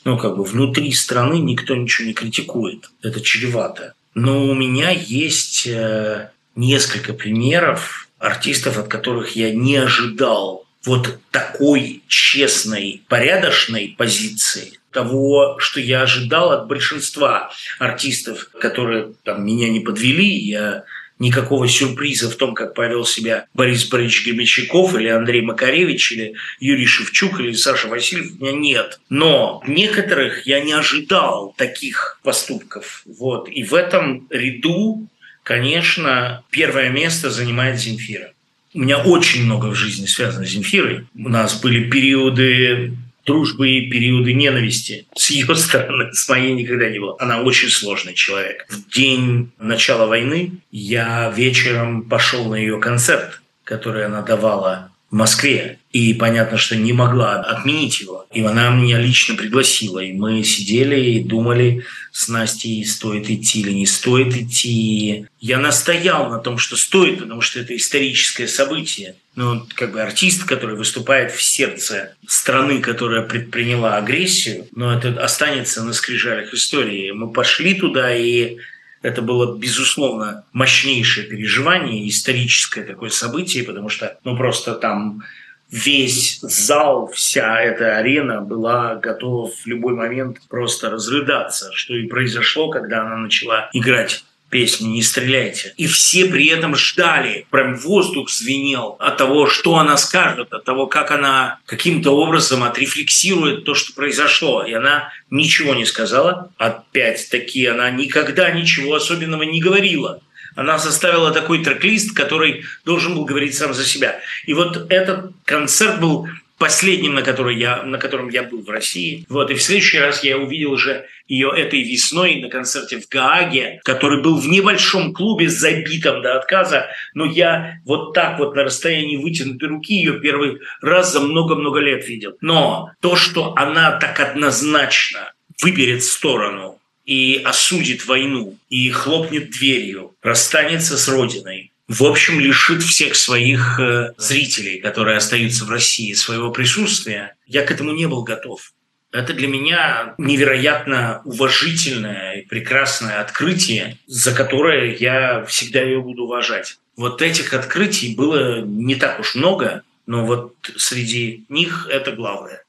ну, 0.03 0.17
как 0.17 0.35
бы 0.35 0.43
внутри 0.43 0.91
страны 0.91 1.35
никто 1.35 1.75
ничего 1.75 2.07
не 2.07 2.13
критикует. 2.13 2.89
Это 3.01 3.21
чревато. 3.21 3.93
Но 4.15 4.45
у 4.45 4.53
меня 4.53 4.89
есть 4.89 5.65
э, 5.67 6.29
несколько 6.55 7.13
примеров 7.13 8.09
артистов, 8.23 8.77
от 8.77 8.87
которых 8.87 9.35
я 9.35 9.51
не 9.51 9.75
ожидал 9.75 10.65
вот 10.85 11.19
такой 11.31 12.03
честной, 12.07 13.01
порядочной 13.07 13.95
позиции, 13.97 14.79
того, 14.91 15.57
что 15.59 15.79
я 15.79 16.03
ожидал 16.03 16.51
от 16.51 16.67
большинства 16.67 17.51
артистов, 17.79 18.49
которые 18.59 19.13
там, 19.23 19.45
меня 19.45 19.69
не 19.69 19.79
подвели, 19.79 20.27
я 20.27 20.83
никакого 21.19 21.67
сюрприза 21.67 22.29
в 22.29 22.35
том, 22.35 22.53
как 22.53 22.73
повел 22.73 23.05
себя 23.05 23.45
Борис 23.53 23.87
Борисович 23.87 24.25
Гремячаков 24.25 24.95
или 24.95 25.07
Андрей 25.07 25.41
Макаревич 25.41 26.11
или 26.11 26.35
Юрий 26.59 26.85
Шевчук 26.85 27.39
или 27.39 27.53
Саша 27.53 27.87
Васильев 27.87 28.33
у 28.39 28.43
меня 28.43 28.57
нет. 28.57 28.99
Но 29.09 29.63
некоторых 29.65 30.45
я 30.45 30.59
не 30.59 30.73
ожидал 30.73 31.53
таких 31.57 32.19
поступков. 32.23 33.03
Вот. 33.05 33.47
И 33.47 33.63
в 33.63 33.73
этом 33.73 34.27
ряду, 34.29 35.07
конечно, 35.43 36.43
первое 36.49 36.89
место 36.89 37.29
занимает 37.29 37.79
Земфира. 37.79 38.31
У 38.73 38.79
меня 38.79 38.97
очень 38.97 39.43
много 39.43 39.67
в 39.67 39.75
жизни 39.75 40.07
связано 40.07 40.45
с 40.45 40.49
Земфирой. 40.49 41.05
У 41.15 41.29
нас 41.29 41.61
были 41.61 41.89
периоды 41.89 42.97
дружбы 43.25 43.69
и 43.69 43.89
периоды 43.89 44.33
ненависти 44.33 45.05
с 45.15 45.29
ее 45.29 45.55
стороны, 45.55 46.13
с 46.13 46.27
моей 46.27 46.53
никогда 46.53 46.89
не 46.89 46.99
было. 46.99 47.15
Она 47.19 47.41
очень 47.41 47.69
сложный 47.69 48.13
человек. 48.13 48.65
В 48.69 48.89
день 48.89 49.51
начала 49.59 50.07
войны 50.07 50.53
я 50.71 51.31
вечером 51.35 52.03
пошел 52.03 52.49
на 52.49 52.55
ее 52.55 52.79
концерт, 52.79 53.41
который 53.63 54.05
она 54.05 54.21
давала 54.21 54.92
в 55.13 55.15
Москве. 55.15 55.77
И 55.91 56.15
понятно, 56.15 56.57
что 56.57 56.75
не 56.75 56.91
могла 56.91 57.39
отменить 57.39 58.01
его. 58.01 58.25
И 58.33 58.41
она 58.41 58.71
меня 58.71 58.97
лично 58.97 59.35
пригласила. 59.35 59.99
И 59.99 60.11
мы 60.11 60.43
сидели 60.43 60.99
и 60.99 61.23
думали 61.23 61.85
с 62.11 62.29
Настей, 62.29 62.83
стоит 62.83 63.29
идти 63.29 63.59
или 63.59 63.73
не 63.73 63.85
стоит 63.85 64.35
идти. 64.35 65.27
Я 65.39 65.59
настоял 65.59 66.31
на 66.31 66.39
том, 66.39 66.57
что 66.57 66.75
стоит, 66.77 67.19
потому 67.19 67.41
что 67.41 67.59
это 67.59 67.77
историческое 67.77 68.47
событие. 68.47 69.15
Ну, 69.35 69.67
как 69.75 69.91
бы 69.91 70.01
артист, 70.01 70.45
который 70.45 70.75
выступает 70.75 71.31
в 71.31 71.43
сердце 71.43 72.15
страны, 72.27 72.79
которая 72.79 73.21
предприняла 73.21 73.97
агрессию, 73.97 74.67
но 74.75 74.91
это 74.91 75.09
останется 75.23 75.83
на 75.83 75.93
скрижалях 75.93 76.55
истории. 76.55 77.11
Мы 77.11 77.31
пошли 77.31 77.75
туда, 77.75 78.15
и 78.15 78.57
это 79.03 79.21
было, 79.21 79.55
безусловно, 79.55 80.45
мощнейшее 80.53 81.27
переживание, 81.27 82.09
историческое 82.09 82.83
такое 82.83 83.09
событие, 83.09 83.63
потому 83.63 83.89
что, 83.89 84.17
ну, 84.23 84.35
просто 84.35 84.73
там 84.73 85.23
весь 85.69 86.39
зал, 86.41 87.11
вся 87.13 87.59
эта 87.59 87.97
арена 87.97 88.41
была 88.41 88.95
готова 88.95 89.51
в 89.51 89.67
любой 89.67 89.93
момент 89.93 90.39
просто 90.47 90.89
разрыдаться, 90.89 91.71
что 91.73 91.95
и 91.95 92.07
произошло, 92.07 92.69
когда 92.69 93.01
она 93.01 93.17
начала 93.17 93.69
играть 93.73 94.23
песни 94.53 94.85
«Не 94.85 95.01
стреляйте». 95.01 95.73
И 95.77 95.87
все 95.87 96.25
при 96.25 96.45
этом 96.45 96.75
ждали, 96.75 97.47
прям 97.49 97.75
воздух 97.75 98.29
звенел 98.29 98.95
от 98.99 99.17
того, 99.17 99.47
что 99.47 99.77
она 99.77 99.97
скажет, 99.97 100.53
от 100.53 100.63
того, 100.63 100.85
как 100.85 101.09
она 101.09 101.59
каким-то 101.65 102.11
образом 102.11 102.63
отрефлексирует 102.63 103.65
то, 103.65 103.73
что 103.73 103.93
произошло. 103.93 104.63
И 104.63 104.71
она 104.71 105.11
ничего 105.31 105.73
не 105.73 105.85
сказала. 105.85 106.51
Опять-таки, 106.57 107.65
она 107.65 107.89
никогда 107.89 108.51
ничего 108.51 108.93
особенного 108.93 109.41
не 109.41 109.59
говорила. 109.59 110.21
Она 110.55 110.77
составила 110.77 111.31
такой 111.31 111.63
трек-лист, 111.63 112.15
который 112.15 112.63
должен 112.85 113.15
был 113.15 113.25
говорить 113.25 113.55
сам 113.55 113.73
за 113.73 113.83
себя. 113.83 114.19
И 114.45 114.53
вот 114.53 114.85
этот 114.91 115.31
концерт 115.45 115.99
был 115.99 116.27
последним, 116.57 117.15
на, 117.15 117.21
который 117.21 117.57
я, 117.57 117.83
на 117.83 117.97
котором 117.97 118.29
я 118.29 118.43
был 118.43 118.61
в 118.61 118.69
России. 118.69 119.25
Вот, 119.29 119.51
и 119.51 119.55
в 119.55 119.61
следующий 119.61 119.99
раз 119.99 120.23
я 120.23 120.37
увидел 120.37 120.71
уже 120.71 121.05
ее 121.27 121.51
этой 121.55 121.81
весной 121.81 122.35
на 122.35 122.49
концерте 122.49 122.99
в 122.99 123.07
Гааге, 123.09 123.81
который 123.83 124.21
был 124.21 124.37
в 124.37 124.47
небольшом 124.47 125.13
клубе, 125.13 125.49
забитом 125.49 126.21
до 126.21 126.37
отказа, 126.37 126.87
но 127.13 127.25
я 127.25 127.79
вот 127.85 128.13
так 128.13 128.39
вот 128.39 128.55
на 128.55 128.63
расстоянии 128.63 129.17
вытянутой 129.17 129.69
руки 129.69 129.93
ее 129.93 130.19
первый 130.19 130.59
раз 130.81 131.11
за 131.11 131.21
много-много 131.21 131.79
лет 131.79 132.07
видел. 132.07 132.37
Но 132.41 132.91
то, 132.99 133.15
что 133.15 133.53
она 133.55 133.91
так 133.91 134.19
однозначно 134.19 135.33
выберет 135.61 136.03
сторону 136.03 136.79
и 137.05 137.41
осудит 137.43 138.05
войну, 138.05 138.57
и 138.69 138.89
хлопнет 138.89 139.51
дверью, 139.51 140.15
расстанется 140.21 140.97
с 140.97 141.07
Родиной, 141.09 141.72
в 141.93 142.03
общем, 142.05 142.39
лишит 142.39 142.81
всех 142.81 143.15
своих 143.15 143.79
э, 143.79 144.13
зрителей, 144.17 144.79
которые 144.79 145.17
остаются 145.17 145.65
в 145.65 145.69
России, 145.69 146.13
своего 146.13 146.51
присутствия. 146.51 147.35
Я 147.45 147.63
к 147.63 147.71
этому 147.71 147.91
не 147.91 148.07
был 148.07 148.23
готов. 148.23 148.73
Это 149.11 149.33
для 149.33 149.47
меня 149.47 150.15
невероятно 150.17 151.21
уважительное 151.23 152.39
и 152.39 152.45
прекрасное 152.45 153.21
открытие, 153.21 153.97
за 154.07 154.33
которое 154.33 154.95
я 154.95 155.45
всегда 155.45 155.81
ее 155.81 156.01
буду 156.01 156.23
уважать. 156.23 156.79
Вот 156.97 157.21
этих 157.21 157.53
открытий 157.53 158.15
было 158.15 158.61
не 158.61 158.95
так 158.95 159.19
уж 159.19 159.35
много, 159.35 159.83
но 160.07 160.25
вот 160.25 160.55
среди 160.75 161.45
них 161.47 161.87
это 161.91 162.11
главное. 162.11 162.63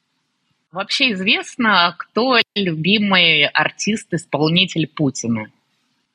Вообще 0.71 1.13
известно, 1.13 1.97
кто 1.99 2.41
любимый 2.55 3.47
артист-исполнитель 3.47 4.87
Путина? 4.87 5.47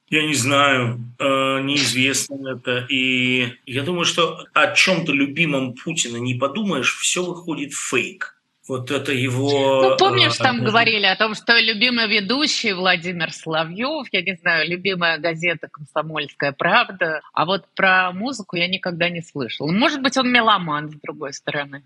Я 0.10 0.26
не 0.26 0.34
знаю, 0.34 1.00
э, 1.20 1.24
неизвестно 1.62 2.56
это. 2.56 2.86
И 2.90 3.54
я 3.66 3.84
думаю, 3.84 4.06
что 4.06 4.44
о 4.54 4.74
чем-то 4.74 5.12
любимом 5.12 5.74
Путина 5.74 6.18
не 6.18 6.34
подумаешь, 6.34 6.98
все 6.98 7.24
выходит 7.24 7.74
фейк. 7.74 8.36
Вот 8.68 8.92
это 8.92 9.12
его... 9.12 9.90
Ну, 9.90 9.98
помнишь, 9.98 10.36
э, 10.40 10.44
там 10.44 10.64
говорили 10.64 11.06
о 11.06 11.16
том, 11.16 11.34
что 11.34 11.60
любимый 11.60 12.08
ведущий 12.08 12.74
Владимир 12.74 13.32
Соловьев, 13.32 14.08
я 14.12 14.22
не 14.22 14.36
знаю, 14.36 14.70
любимая 14.70 15.18
газета 15.18 15.68
«Комсомольская 15.68 16.52
правда», 16.52 17.22
а 17.34 17.46
вот 17.46 17.66
про 17.76 18.12
музыку 18.12 18.58
я 18.58 18.68
никогда 18.68 19.10
не 19.10 19.22
слышала. 19.22 19.72
Может 19.72 20.02
быть, 20.04 20.18
он 20.18 20.32
меломан, 20.32 20.90
с 20.90 20.96
другой 21.02 21.34
стороны. 21.34 21.84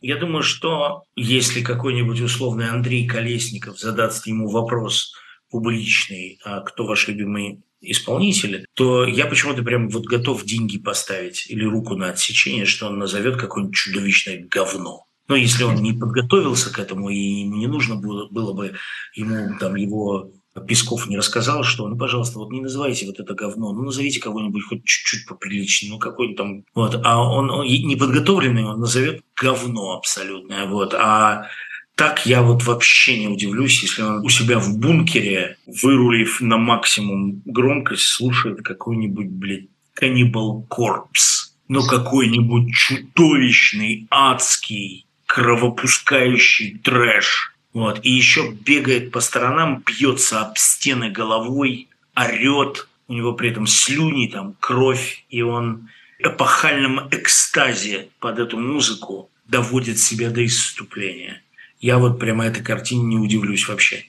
Я 0.00 0.16
думаю, 0.16 0.42
что 0.42 1.04
если 1.16 1.62
какой-нибудь 1.62 2.20
условный 2.20 2.68
Андрей 2.70 3.06
Колесников 3.06 3.78
задаст 3.78 4.26
ему 4.26 4.48
вопрос 4.48 5.14
публичный, 5.50 6.38
а 6.44 6.60
кто 6.60 6.86
ваш 6.86 7.08
любимый 7.08 7.62
исполнитель, 7.80 8.66
то 8.74 9.06
я 9.06 9.26
почему-то 9.26 9.62
прям 9.62 9.88
вот 9.88 10.06
готов 10.06 10.44
деньги 10.44 10.78
поставить 10.78 11.48
или 11.48 11.64
руку 11.64 11.94
на 11.94 12.10
отсечение, 12.10 12.64
что 12.64 12.86
он 12.86 12.98
назовет 12.98 13.36
какое-нибудь 13.36 13.76
чудовищное 13.76 14.46
говно. 14.48 15.04
Но 15.28 15.34
если 15.34 15.64
он 15.64 15.76
не 15.76 15.92
подготовился 15.92 16.72
к 16.72 16.78
этому, 16.78 17.10
и 17.10 17.42
не 17.42 17.66
нужно 17.66 17.96
было, 17.96 18.28
было 18.28 18.52
бы 18.52 18.74
ему 19.14 19.58
там 19.58 19.74
его 19.74 20.30
Песков 20.60 21.06
не 21.08 21.16
рассказал, 21.16 21.64
что, 21.64 21.86
ну, 21.86 21.98
пожалуйста, 21.98 22.38
вот 22.38 22.50
не 22.50 22.60
называйте 22.60 23.06
вот 23.06 23.20
это 23.20 23.34
говно, 23.34 23.72
ну, 23.72 23.82
назовите 23.82 24.20
кого-нибудь 24.20 24.64
хоть 24.64 24.84
чуть-чуть 24.84 25.26
поприличнее, 25.26 25.92
ну, 25.92 25.98
какой-нибудь 25.98 26.38
там, 26.38 26.64
вот, 26.74 26.98
а 27.04 27.20
он, 27.22 27.50
он 27.50 27.66
неподготовленный, 27.66 28.64
он 28.64 28.80
назовет 28.80 29.22
говно 29.40 29.96
абсолютное, 29.96 30.66
вот, 30.66 30.94
а 30.94 31.48
так 31.96 32.26
я 32.26 32.42
вот 32.42 32.62
вообще 32.64 33.18
не 33.18 33.28
удивлюсь, 33.28 33.82
если 33.82 34.02
он 34.02 34.24
у 34.24 34.28
себя 34.28 34.58
в 34.58 34.78
бункере, 34.78 35.56
вырулив 35.66 36.42
на 36.42 36.58
максимум 36.58 37.40
громкость, 37.46 38.08
слушает 38.08 38.62
какой-нибудь, 38.62 39.28
блядь, 39.28 39.68
Cannibal 39.98 40.68
Corpse. 40.68 41.54
Ну, 41.68 41.82
какой-нибудь 41.82 42.72
чудовищный, 42.74 44.06
адский, 44.10 45.06
кровопускающий 45.24 46.78
трэш. 46.78 47.54
Вот. 47.72 48.00
И 48.04 48.10
еще 48.10 48.52
бегает 48.52 49.10
по 49.10 49.20
сторонам, 49.20 49.82
бьется 49.84 50.42
об 50.42 50.58
стены 50.58 51.10
головой, 51.10 51.88
орет. 52.14 52.88
У 53.08 53.14
него 53.14 53.32
при 53.32 53.50
этом 53.50 53.66
слюни, 53.66 54.26
там, 54.26 54.54
кровь. 54.60 55.24
И 55.30 55.40
он 55.40 55.88
в 56.18 56.26
эпохальном 56.26 57.08
экстазе 57.10 58.08
под 58.20 58.38
эту 58.38 58.58
музыку 58.58 59.30
доводит 59.46 59.98
себя 59.98 60.30
до 60.30 60.44
исступления. 60.44 61.42
Я 61.86 61.98
вот 61.98 62.18
прямо 62.18 62.44
этой 62.44 62.64
картине 62.64 63.04
не 63.04 63.16
удивлюсь 63.16 63.68
вообще. 63.68 64.06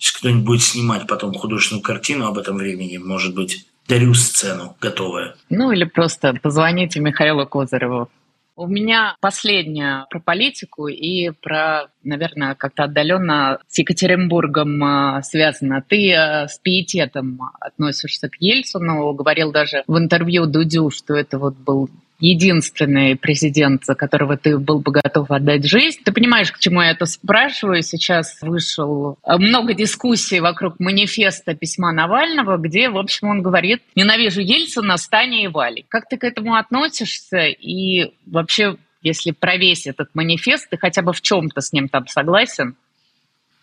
Если 0.00 0.18
кто-нибудь 0.18 0.44
будет 0.44 0.62
снимать 0.62 1.06
потом 1.06 1.32
художественную 1.32 1.80
картину 1.80 2.26
об 2.26 2.38
этом 2.38 2.56
времени, 2.56 2.96
может 2.96 3.36
быть, 3.36 3.66
дарю 3.86 4.14
сцену 4.14 4.76
готовая. 4.80 5.36
Ну 5.48 5.70
или 5.70 5.84
просто 5.84 6.34
позвоните 6.42 6.98
Михаилу 6.98 7.46
Козыреву. 7.46 8.08
У 8.56 8.66
меня 8.66 9.14
последняя 9.20 10.06
про 10.10 10.18
политику 10.18 10.88
и 10.88 11.30
про, 11.30 11.86
наверное, 12.02 12.56
как-то 12.56 12.82
отдаленно 12.82 13.60
с 13.68 13.78
Екатеринбургом 13.78 14.82
а, 14.82 15.22
связано. 15.22 15.84
Ты 15.88 16.12
а, 16.12 16.48
с 16.48 16.58
пиететом 16.58 17.42
относишься 17.60 18.28
к 18.28 18.34
Ельцину, 18.40 19.12
говорил 19.12 19.52
даже 19.52 19.84
в 19.86 19.96
интервью 19.96 20.46
Дудю, 20.46 20.90
что 20.90 21.14
это 21.14 21.38
вот 21.38 21.54
был 21.54 21.90
единственный 22.20 23.16
президент, 23.16 23.84
за 23.84 23.94
которого 23.94 24.36
ты 24.36 24.58
был 24.58 24.80
бы 24.80 24.92
готов 24.92 25.30
отдать 25.30 25.64
жизнь. 25.64 26.00
Ты 26.04 26.12
понимаешь, 26.12 26.52
к 26.52 26.58
чему 26.58 26.82
я 26.82 26.90
это 26.90 27.06
спрашиваю? 27.06 27.82
Сейчас 27.82 28.38
вышел 28.42 29.18
э, 29.24 29.36
много 29.38 29.74
дискуссий 29.74 30.40
вокруг 30.40 30.78
манифеста 30.78 31.54
письма 31.54 31.92
Навального, 31.92 32.58
где, 32.58 32.90
в 32.90 32.98
общем, 32.98 33.28
он 33.28 33.42
говорит 33.42 33.82
«Ненавижу 33.94 34.40
Ельцина, 34.40 34.96
Стани 34.96 35.44
и 35.44 35.48
Вали». 35.48 35.84
Как 35.88 36.08
ты 36.08 36.18
к 36.18 36.24
этому 36.24 36.54
относишься? 36.54 37.46
И 37.46 38.12
вообще, 38.26 38.76
если 39.02 39.30
про 39.30 39.56
весь 39.56 39.86
этот 39.86 40.14
манифест, 40.14 40.68
ты 40.68 40.76
хотя 40.76 41.02
бы 41.02 41.12
в 41.12 41.20
чем-то 41.20 41.60
с 41.60 41.72
ним 41.72 41.88
там 41.88 42.06
согласен? 42.06 42.76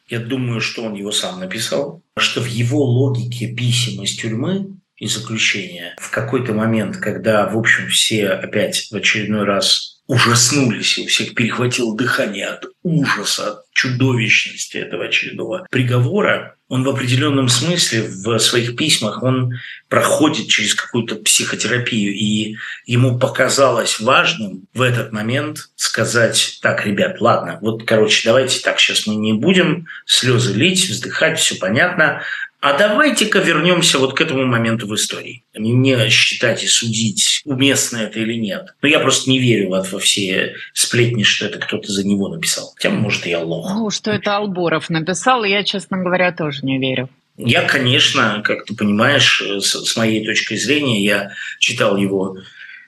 Я 0.09 0.19
думаю, 0.19 0.61
что 0.61 0.83
он 0.83 0.93
его 0.93 1.11
сам 1.11 1.39
написал, 1.39 2.01
что 2.17 2.41
в 2.41 2.47
его 2.47 2.83
логике 2.83 3.53
писем 3.53 4.03
из 4.03 4.15
тюрьмы 4.15 4.77
и 4.97 5.07
заключения. 5.07 5.95
В 5.99 6.09
какой-то 6.09 6.53
момент, 6.53 6.97
когда, 6.97 7.47
в 7.47 7.57
общем, 7.57 7.87
все 7.87 8.29
опять 8.29 8.87
в 8.91 8.95
очередной 8.95 9.43
раз 9.43 9.97
ужаснулись, 10.07 10.97
и 10.97 11.03
у 11.03 11.07
всех 11.07 11.35
перехватило 11.35 11.95
дыхание 11.95 12.47
от 12.47 12.65
ужаса, 12.81 13.51
от 13.51 13.71
чудовищности 13.73 14.77
этого 14.77 15.05
очередного 15.05 15.67
приговора, 15.69 16.55
он 16.69 16.83
в 16.83 16.89
определенном 16.89 17.49
смысле 17.49 18.03
в 18.03 18.39
своих 18.39 18.75
письмах, 18.75 19.21
он 19.21 19.53
проходит 19.89 20.47
через 20.47 20.75
какую-то 20.75 21.15
психотерапию, 21.15 22.13
и 22.13 22.55
ему 22.85 23.19
показалось 23.19 23.99
важным 23.99 24.65
в 24.73 24.81
этот 24.81 25.11
момент 25.11 25.69
сказать, 25.75 26.59
так, 26.61 26.85
ребят, 26.85 27.21
ладно, 27.21 27.59
вот, 27.61 27.83
короче, 27.85 28.27
давайте 28.27 28.61
так, 28.61 28.79
сейчас 28.79 29.07
мы 29.07 29.15
не 29.15 29.33
будем 29.33 29.87
слезы 30.05 30.53
лить, 30.53 30.89
вздыхать, 30.89 31.37
все 31.37 31.55
понятно, 31.55 32.21
а 32.59 32.77
давайте-ка 32.77 33.39
вернемся 33.39 33.99
вот 33.99 34.15
к 34.15 34.21
этому 34.21 34.45
моменту 34.45 34.87
в 34.87 34.95
истории. 34.95 35.43
Не 35.55 36.09
считать 36.09 36.63
и 36.63 36.67
судить, 36.67 37.41
уместно 37.45 37.97
это 37.97 38.19
или 38.19 38.33
нет. 38.33 38.73
Но 38.81 38.87
я 38.87 38.99
просто 38.99 39.29
не 39.29 39.39
верю 39.39 39.69
вот 39.69 39.91
во 39.91 39.99
все 39.99 40.55
сплетни, 40.73 41.23
что 41.23 41.45
это 41.45 41.59
кто-то 41.59 41.91
за 41.91 42.05
него 42.05 42.29
написал. 42.29 42.73
Хотя, 42.75 42.89
может, 42.89 43.25
я 43.27 43.39
лох. 43.39 43.71
Ну, 43.73 43.89
что 43.91 44.11
это 44.11 44.37
Алборов 44.37 44.89
написал, 44.89 45.43
я, 45.43 45.63
честно 45.63 45.97
говоря, 45.97 46.31
тоже 46.31 46.59
не 46.63 46.79
верю. 46.79 47.09
Я, 47.37 47.61
конечно, 47.63 48.41
как 48.43 48.65
ты 48.65 48.75
понимаешь, 48.75 49.43
с, 49.59 49.85
с 49.85 49.95
моей 49.95 50.25
точки 50.25 50.55
зрения, 50.55 51.03
я 51.03 51.31
читал 51.59 51.95
его 51.95 52.37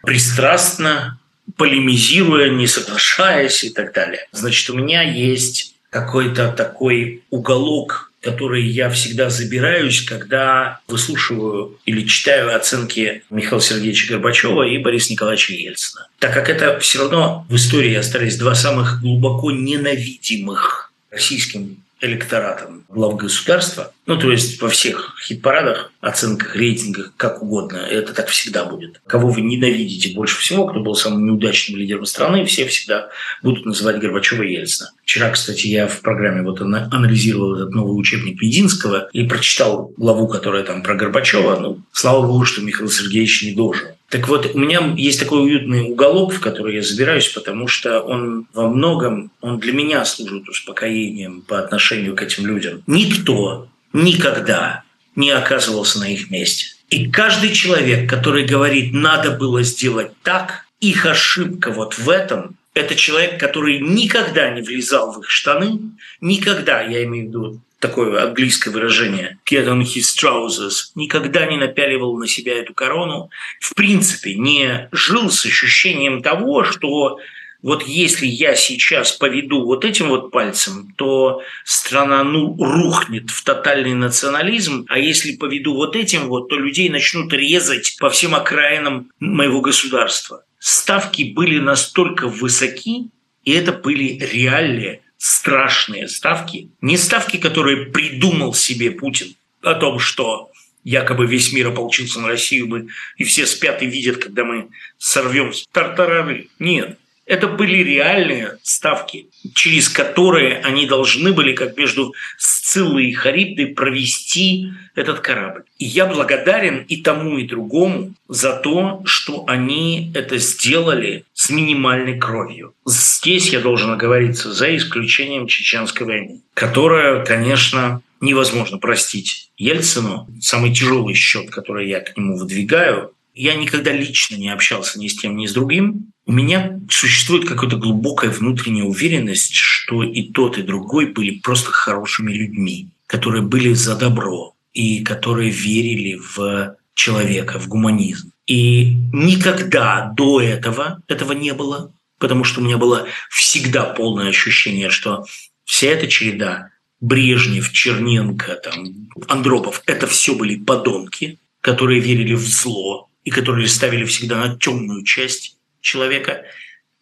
пристрастно, 0.02 1.20
полемизируя, 1.56 2.50
не 2.50 2.66
соглашаясь 2.66 3.64
и 3.64 3.70
так 3.70 3.94
далее. 3.94 4.28
Значит, 4.32 4.70
у 4.72 4.74
меня 4.74 5.04
есть 5.04 5.76
какой-то 5.92 6.52
такой 6.52 7.24
уголок 7.30 8.09
которые 8.22 8.70
я 8.70 8.90
всегда 8.90 9.30
забираюсь, 9.30 10.02
когда 10.02 10.80
выслушиваю 10.88 11.78
или 11.86 12.06
читаю 12.06 12.56
оценки 12.56 13.24
Михаила 13.30 13.62
Сергеевича 13.62 14.14
Горбачева 14.14 14.64
и 14.64 14.78
Бориса 14.78 15.14
Николаевича 15.14 15.54
Ельцина. 15.54 16.08
Так 16.20 16.34
как 16.34 16.50
это 16.50 16.80
все 16.80 17.00
равно 17.00 17.46
в 17.50 17.56
истории 17.56 17.94
остались 17.96 18.38
два 18.38 18.56
самых 18.56 19.02
глубоко 19.02 19.52
ненавидимых 19.52 20.92
российским 21.12 21.78
электоратом 22.02 22.86
глав 22.90 23.18
государства. 23.18 23.94
Ну, 24.06 24.18
то 24.18 24.32
есть 24.32 24.62
во 24.62 24.70
всех 24.70 25.16
хит-парадах, 25.28 25.92
оценках, 26.02 26.56
рейтингах, 26.56 27.14
как 27.18 27.44
угодно. 27.44 27.78
Это 27.78 28.14
так 28.14 28.28
всегда 28.30 28.66
будет. 28.66 29.02
Кого 29.06 29.30
вы 29.30 29.42
ненавидите 29.42 30.16
больше 30.16 30.40
всего, 30.40 30.66
кто 30.68 30.80
был 30.80 30.96
самым 30.96 31.26
неудачным 31.26 31.78
лидером 31.78 32.06
страны, 32.06 32.46
все 32.46 32.66
всегда 32.66 33.10
будут 33.44 33.66
называть 33.66 34.00
Горбачева 34.00 34.44
и 34.44 34.54
Ельцина. 34.54 34.92
Вчера, 35.04 35.30
кстати, 35.30 35.68
я 35.68 35.88
в 35.88 36.02
программе 36.02 36.42
вот 36.42 36.62
анализировал 36.62 37.56
этот 37.56 37.76
новый 37.76 38.00
учебник 38.00 38.42
Мединского 38.42 39.10
и 39.14 39.28
прочитал 39.28 39.94
главу, 39.98 40.28
которая 40.28 40.64
там 40.64 40.82
про 40.82 40.96
Горбачева. 40.96 41.60
Ну, 41.60 41.82
слава 41.92 42.26
богу, 42.26 42.46
что 42.46 42.62
Михаил 42.62 42.90
Сергеевич 42.90 43.44
не 43.44 43.52
дожил. 43.52 43.90
Так 44.10 44.28
вот, 44.28 44.52
у 44.56 44.58
меня 44.58 44.94
есть 44.98 45.20
такой 45.20 45.44
уютный 45.44 45.84
уголок, 45.84 46.34
в 46.34 46.40
который 46.40 46.76
я 46.76 46.82
забираюсь, 46.82 47.28
потому 47.30 47.68
что 47.68 48.02
он 48.02 48.48
во 48.54 48.68
многом, 48.68 49.32
он 49.40 49.60
для 49.60 49.72
меня 49.72 50.04
служит 50.04 50.50
успокоением 50.50 51.42
по 51.42 51.60
отношению 51.60 52.16
к 52.16 52.24
этим 52.24 52.48
людям. 52.48 52.82
Никто 52.88 53.68
никогда 53.94 54.84
не 55.16 55.30
оказывался 55.30 56.00
на 56.00 56.12
их 56.12 56.32
месте. 56.32 56.76
И 56.90 57.08
каждый 57.10 57.52
человек, 57.54 58.10
который 58.10 58.46
говорит, 58.46 58.94
надо 58.94 59.32
было 59.32 59.62
сделать 59.62 60.12
так, 60.24 60.66
их 60.80 61.06
ошибка 61.06 61.72
вот 61.72 61.98
в 62.00 62.10
этом, 62.10 62.56
это 62.74 62.96
человек, 62.96 63.40
который 63.40 63.80
никогда 63.80 64.50
не 64.50 64.62
влезал 64.62 65.12
в 65.12 65.20
их 65.20 65.30
штаны, 65.30 65.80
никогда, 66.20 66.82
я 66.82 67.04
имею 67.04 67.26
в 67.26 67.28
виду 67.28 67.62
такое 67.80 68.24
английское 68.24 68.72
выражение, 68.72 69.40
get 69.50 69.68
on 69.68 69.82
his 69.82 70.16
trousers, 70.22 70.92
никогда 70.96 71.46
не 71.46 71.58
напяливал 71.58 72.18
на 72.18 72.28
себя 72.28 72.60
эту 72.60 72.74
корону, 72.74 73.30
в 73.60 73.74
принципе 73.74 74.36
не 74.36 74.90
жил 74.92 75.30
с 75.30 75.46
ощущением 75.46 76.22
того, 76.22 76.64
что 76.64 77.18
вот 77.62 77.84
если 77.84 78.26
я 78.26 78.56
сейчас 78.56 79.12
поведу 79.12 79.66
вот 79.66 79.84
этим 79.84 80.08
вот 80.10 80.32
пальцем, 80.32 80.94
то 80.98 81.42
страна 81.66 82.24
ну, 82.24 82.56
рухнет 82.58 83.30
в 83.30 83.44
тотальный 83.44 83.96
национализм, 83.96 84.86
а 84.88 84.98
если 84.98 85.36
поведу 85.36 85.76
вот 85.76 85.96
этим 85.96 86.30
вот, 86.30 86.48
то 86.48 86.56
людей 86.56 86.90
начнут 86.90 87.34
резать 87.34 87.98
по 88.00 88.10
всем 88.10 88.34
окраинам 88.34 89.12
моего 89.20 89.60
государства. 89.60 90.46
Ставки 90.58 91.24
были 91.24 91.60
настолько 91.60 92.28
высоки, 92.28 93.10
и 93.44 93.52
это 93.52 93.74
были 93.74 94.18
реальные 94.20 95.02
страшные 95.20 96.08
ставки, 96.08 96.70
не 96.82 96.98
ставки, 96.98 97.38
которые 97.38 97.88
придумал 97.88 98.54
себе 98.54 98.90
Путин 98.90 99.36
о 99.62 99.76
том, 99.76 100.00
что 100.00 100.50
якобы 100.86 101.28
весь 101.28 101.52
мир 101.52 101.68
ополчился 101.68 102.22
на 102.22 102.30
Россию, 102.30 102.68
мы, 102.68 102.88
и 103.18 103.26
все 103.26 103.46
спят 103.46 103.84
и 103.84 103.86
видят, 103.86 104.18
когда 104.18 104.46
мы 104.46 104.70
сорвем 104.98 105.52
тартарары. 105.74 106.48
Нет, 106.58 106.98
это 107.30 107.48
были 107.48 107.78
реальные 107.84 108.58
ставки, 108.64 109.28
через 109.54 109.88
которые 109.88 110.58
они 110.62 110.88
должны 110.88 111.32
были, 111.32 111.54
как 111.54 111.78
между 111.78 112.16
Сциллой 112.40 113.10
и 113.10 113.14
Харибдой, 113.14 113.68
провести 113.68 114.72
этот 114.96 115.20
корабль. 115.20 115.62
И 115.78 115.86
я 115.86 116.08
благодарен 116.08 116.84
и 116.88 116.98
тому, 116.98 117.38
и 117.38 117.48
другому 117.48 118.16
за 118.28 118.54
то, 118.54 119.04
что 119.06 119.44
они 119.48 120.12
это 120.16 120.40
сделали 120.40 121.24
с 121.34 121.52
минимальной 121.52 122.18
кровью. 122.18 122.74
Здесь 122.88 123.54
я 123.54 123.60
должен 123.60 123.92
оговориться 123.92 124.52
за 124.52 124.76
исключением 124.76 125.46
Чеченской 125.46 126.08
войны, 126.08 126.42
которая, 126.56 127.24
конечно, 127.24 128.02
невозможно 128.22 128.80
простить 128.80 129.52
Ельцину. 129.56 130.28
Самый 130.42 130.74
тяжелый 130.74 131.14
счет, 131.14 131.52
который 131.52 131.88
я 131.88 132.00
к 132.00 132.18
нему 132.18 132.40
выдвигаю, 132.40 133.14
я 133.40 133.56
никогда 133.56 133.94
лично 133.94 134.36
не 134.36 134.50
общался 134.50 135.00
ни 135.00 135.08
с 135.08 135.16
тем, 135.16 135.38
ни 135.38 135.46
с 135.46 135.54
другим. 135.54 136.12
У 136.30 136.32
меня 136.32 136.80
существует 136.92 137.48
какая-то 137.48 137.78
глубокая 137.78 138.30
внутренняя 138.30 138.86
уверенность, 138.86 139.56
что 139.56 140.04
и 140.04 140.32
тот, 140.32 140.60
и 140.60 140.62
другой 140.62 141.08
были 141.08 141.40
просто 141.40 141.72
хорошими 141.72 142.32
людьми, 142.32 142.90
которые 143.08 143.42
были 143.42 143.74
за 143.74 143.96
добро 143.96 144.54
и 144.72 145.04
которые 145.04 145.50
верили 145.50 146.22
в 146.22 146.76
человека, 146.94 147.58
в 147.58 147.68
гуманизм. 147.68 148.32
И 148.46 148.94
никогда 149.12 150.14
до 150.16 150.40
этого 150.40 151.02
этого 151.08 151.32
не 151.32 151.56
было, 151.56 151.92
потому 152.20 152.44
что 152.44 152.62
у 152.62 152.64
меня 152.64 152.78
было 152.78 153.08
всегда 153.32 153.86
полное 153.86 154.30
ощущение, 154.30 154.92
что 154.92 155.26
вся 155.66 155.88
эта 155.88 156.06
череда 156.06 156.70
Брежнев, 157.02 157.72
Черненко, 157.72 158.54
там, 158.58 159.10
Андропов– 159.28 159.82
это 159.88 160.06
все 160.06 160.36
были 160.36 160.58
подонки, 160.58 161.40
которые 161.62 162.02
верили 162.02 162.36
в 162.36 162.46
зло, 162.46 163.10
и 163.24 163.32
которые 163.32 163.68
ставили 163.68 164.06
всегда 164.06 164.46
на 164.46 164.56
темную 164.56 165.04
часть 165.04 165.56
человека. 165.82 166.44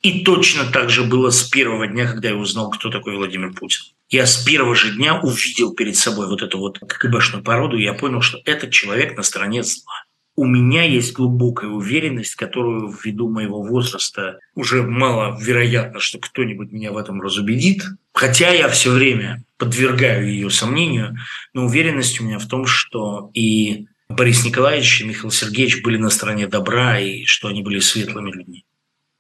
И 0.02 0.24
точно 0.24 0.66
так 0.72 0.90
же 0.90 1.04
было 1.04 1.32
с 1.32 1.44
первого 1.44 1.88
дня, 1.88 2.08
когда 2.08 2.30
я 2.30 2.36
узнал, 2.36 2.70
кто 2.70 2.90
такой 2.90 3.16
Владимир 3.16 3.54
Путин. 3.54 3.82
Я 4.10 4.26
с 4.26 4.38
первого 4.38 4.76
же 4.76 4.96
дня 4.96 5.20
увидел 5.20 5.74
перед 5.74 5.98
собой 5.98 6.28
вот 6.28 6.42
эту 6.42 6.60
вот 6.60 6.80
КГБшную 6.80 7.44
породу, 7.44 7.78
и 7.78 7.84
я 7.84 7.94
понял, 7.94 8.22
что 8.22 8.40
этот 8.46 8.72
человек 8.72 9.18
на 9.18 9.24
стороне 9.24 9.64
зла. 9.64 10.04
У 10.36 10.46
меня 10.46 10.84
есть 10.84 11.14
глубокая 11.14 11.70
уверенность, 11.70 12.36
которую 12.36 12.90
ввиду 12.90 13.28
моего 13.28 13.64
возраста 13.64 14.38
уже 14.54 14.84
мало 14.84 15.36
вероятно, 15.42 16.00
что 16.00 16.20
кто-нибудь 16.20 16.72
меня 16.72 16.92
в 16.92 16.98
этом 16.98 17.22
разубедит. 17.22 17.84
Хотя 18.14 18.52
я 18.52 18.70
все 18.70 18.92
время 18.92 19.44
подвергаю 19.58 20.30
ее 20.30 20.52
сомнению, 20.52 21.18
но 21.54 21.66
уверенность 21.66 22.22
у 22.22 22.24
меня 22.24 22.38
в 22.38 22.48
том, 22.48 22.68
что 22.68 23.32
и 23.34 23.88
Борис 24.10 24.46
Николаевич 24.46 25.02
и 25.02 25.06
Михаил 25.06 25.32
Сергеевич 25.32 25.84
были 25.84 25.98
на 25.98 26.10
стороне 26.10 26.48
добра 26.48 27.00
и 27.00 27.26
что 27.26 27.50
они 27.50 27.62
были 27.62 27.80
светлыми 27.80 28.32
людьми. 28.32 28.66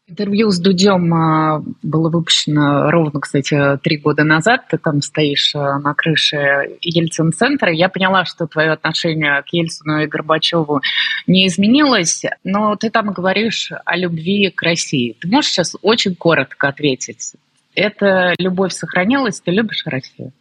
Интервью 0.09 0.51
с 0.51 0.59
Дудем 0.59 1.13
а, 1.13 1.61
было 1.83 2.09
выпущено 2.09 2.89
ровно, 2.89 3.19
кстати, 3.19 3.77
три 3.83 3.97
года 3.97 4.23
назад. 4.23 4.65
Ты 4.69 4.77
там 4.77 5.01
стоишь 5.01 5.53
а, 5.53 5.79
на 5.79 5.93
крыше 5.93 6.77
Ельцин-центра. 6.79 7.73
Я 7.73 7.89
поняла, 7.89 8.23
что 8.23 8.47
твое 8.47 8.71
отношение 8.71 9.43
к 9.43 9.49
Ельцину 9.51 9.99
и 9.99 10.07
Горбачеву 10.07 10.81
не 11.27 11.45
изменилось, 11.47 12.23
но 12.45 12.77
ты 12.77 12.89
там 12.89 13.11
говоришь 13.11 13.69
о 13.83 13.97
любви 13.97 14.49
к 14.49 14.61
России. 14.61 15.17
Ты 15.19 15.27
можешь 15.27 15.51
сейчас 15.51 15.75
очень 15.81 16.15
коротко 16.15 16.69
ответить? 16.69 17.33
Эта 17.75 18.33
любовь 18.39 18.71
сохранилась? 18.71 19.41
Ты 19.41 19.51
любишь 19.51 19.83
Россию? 19.85 20.31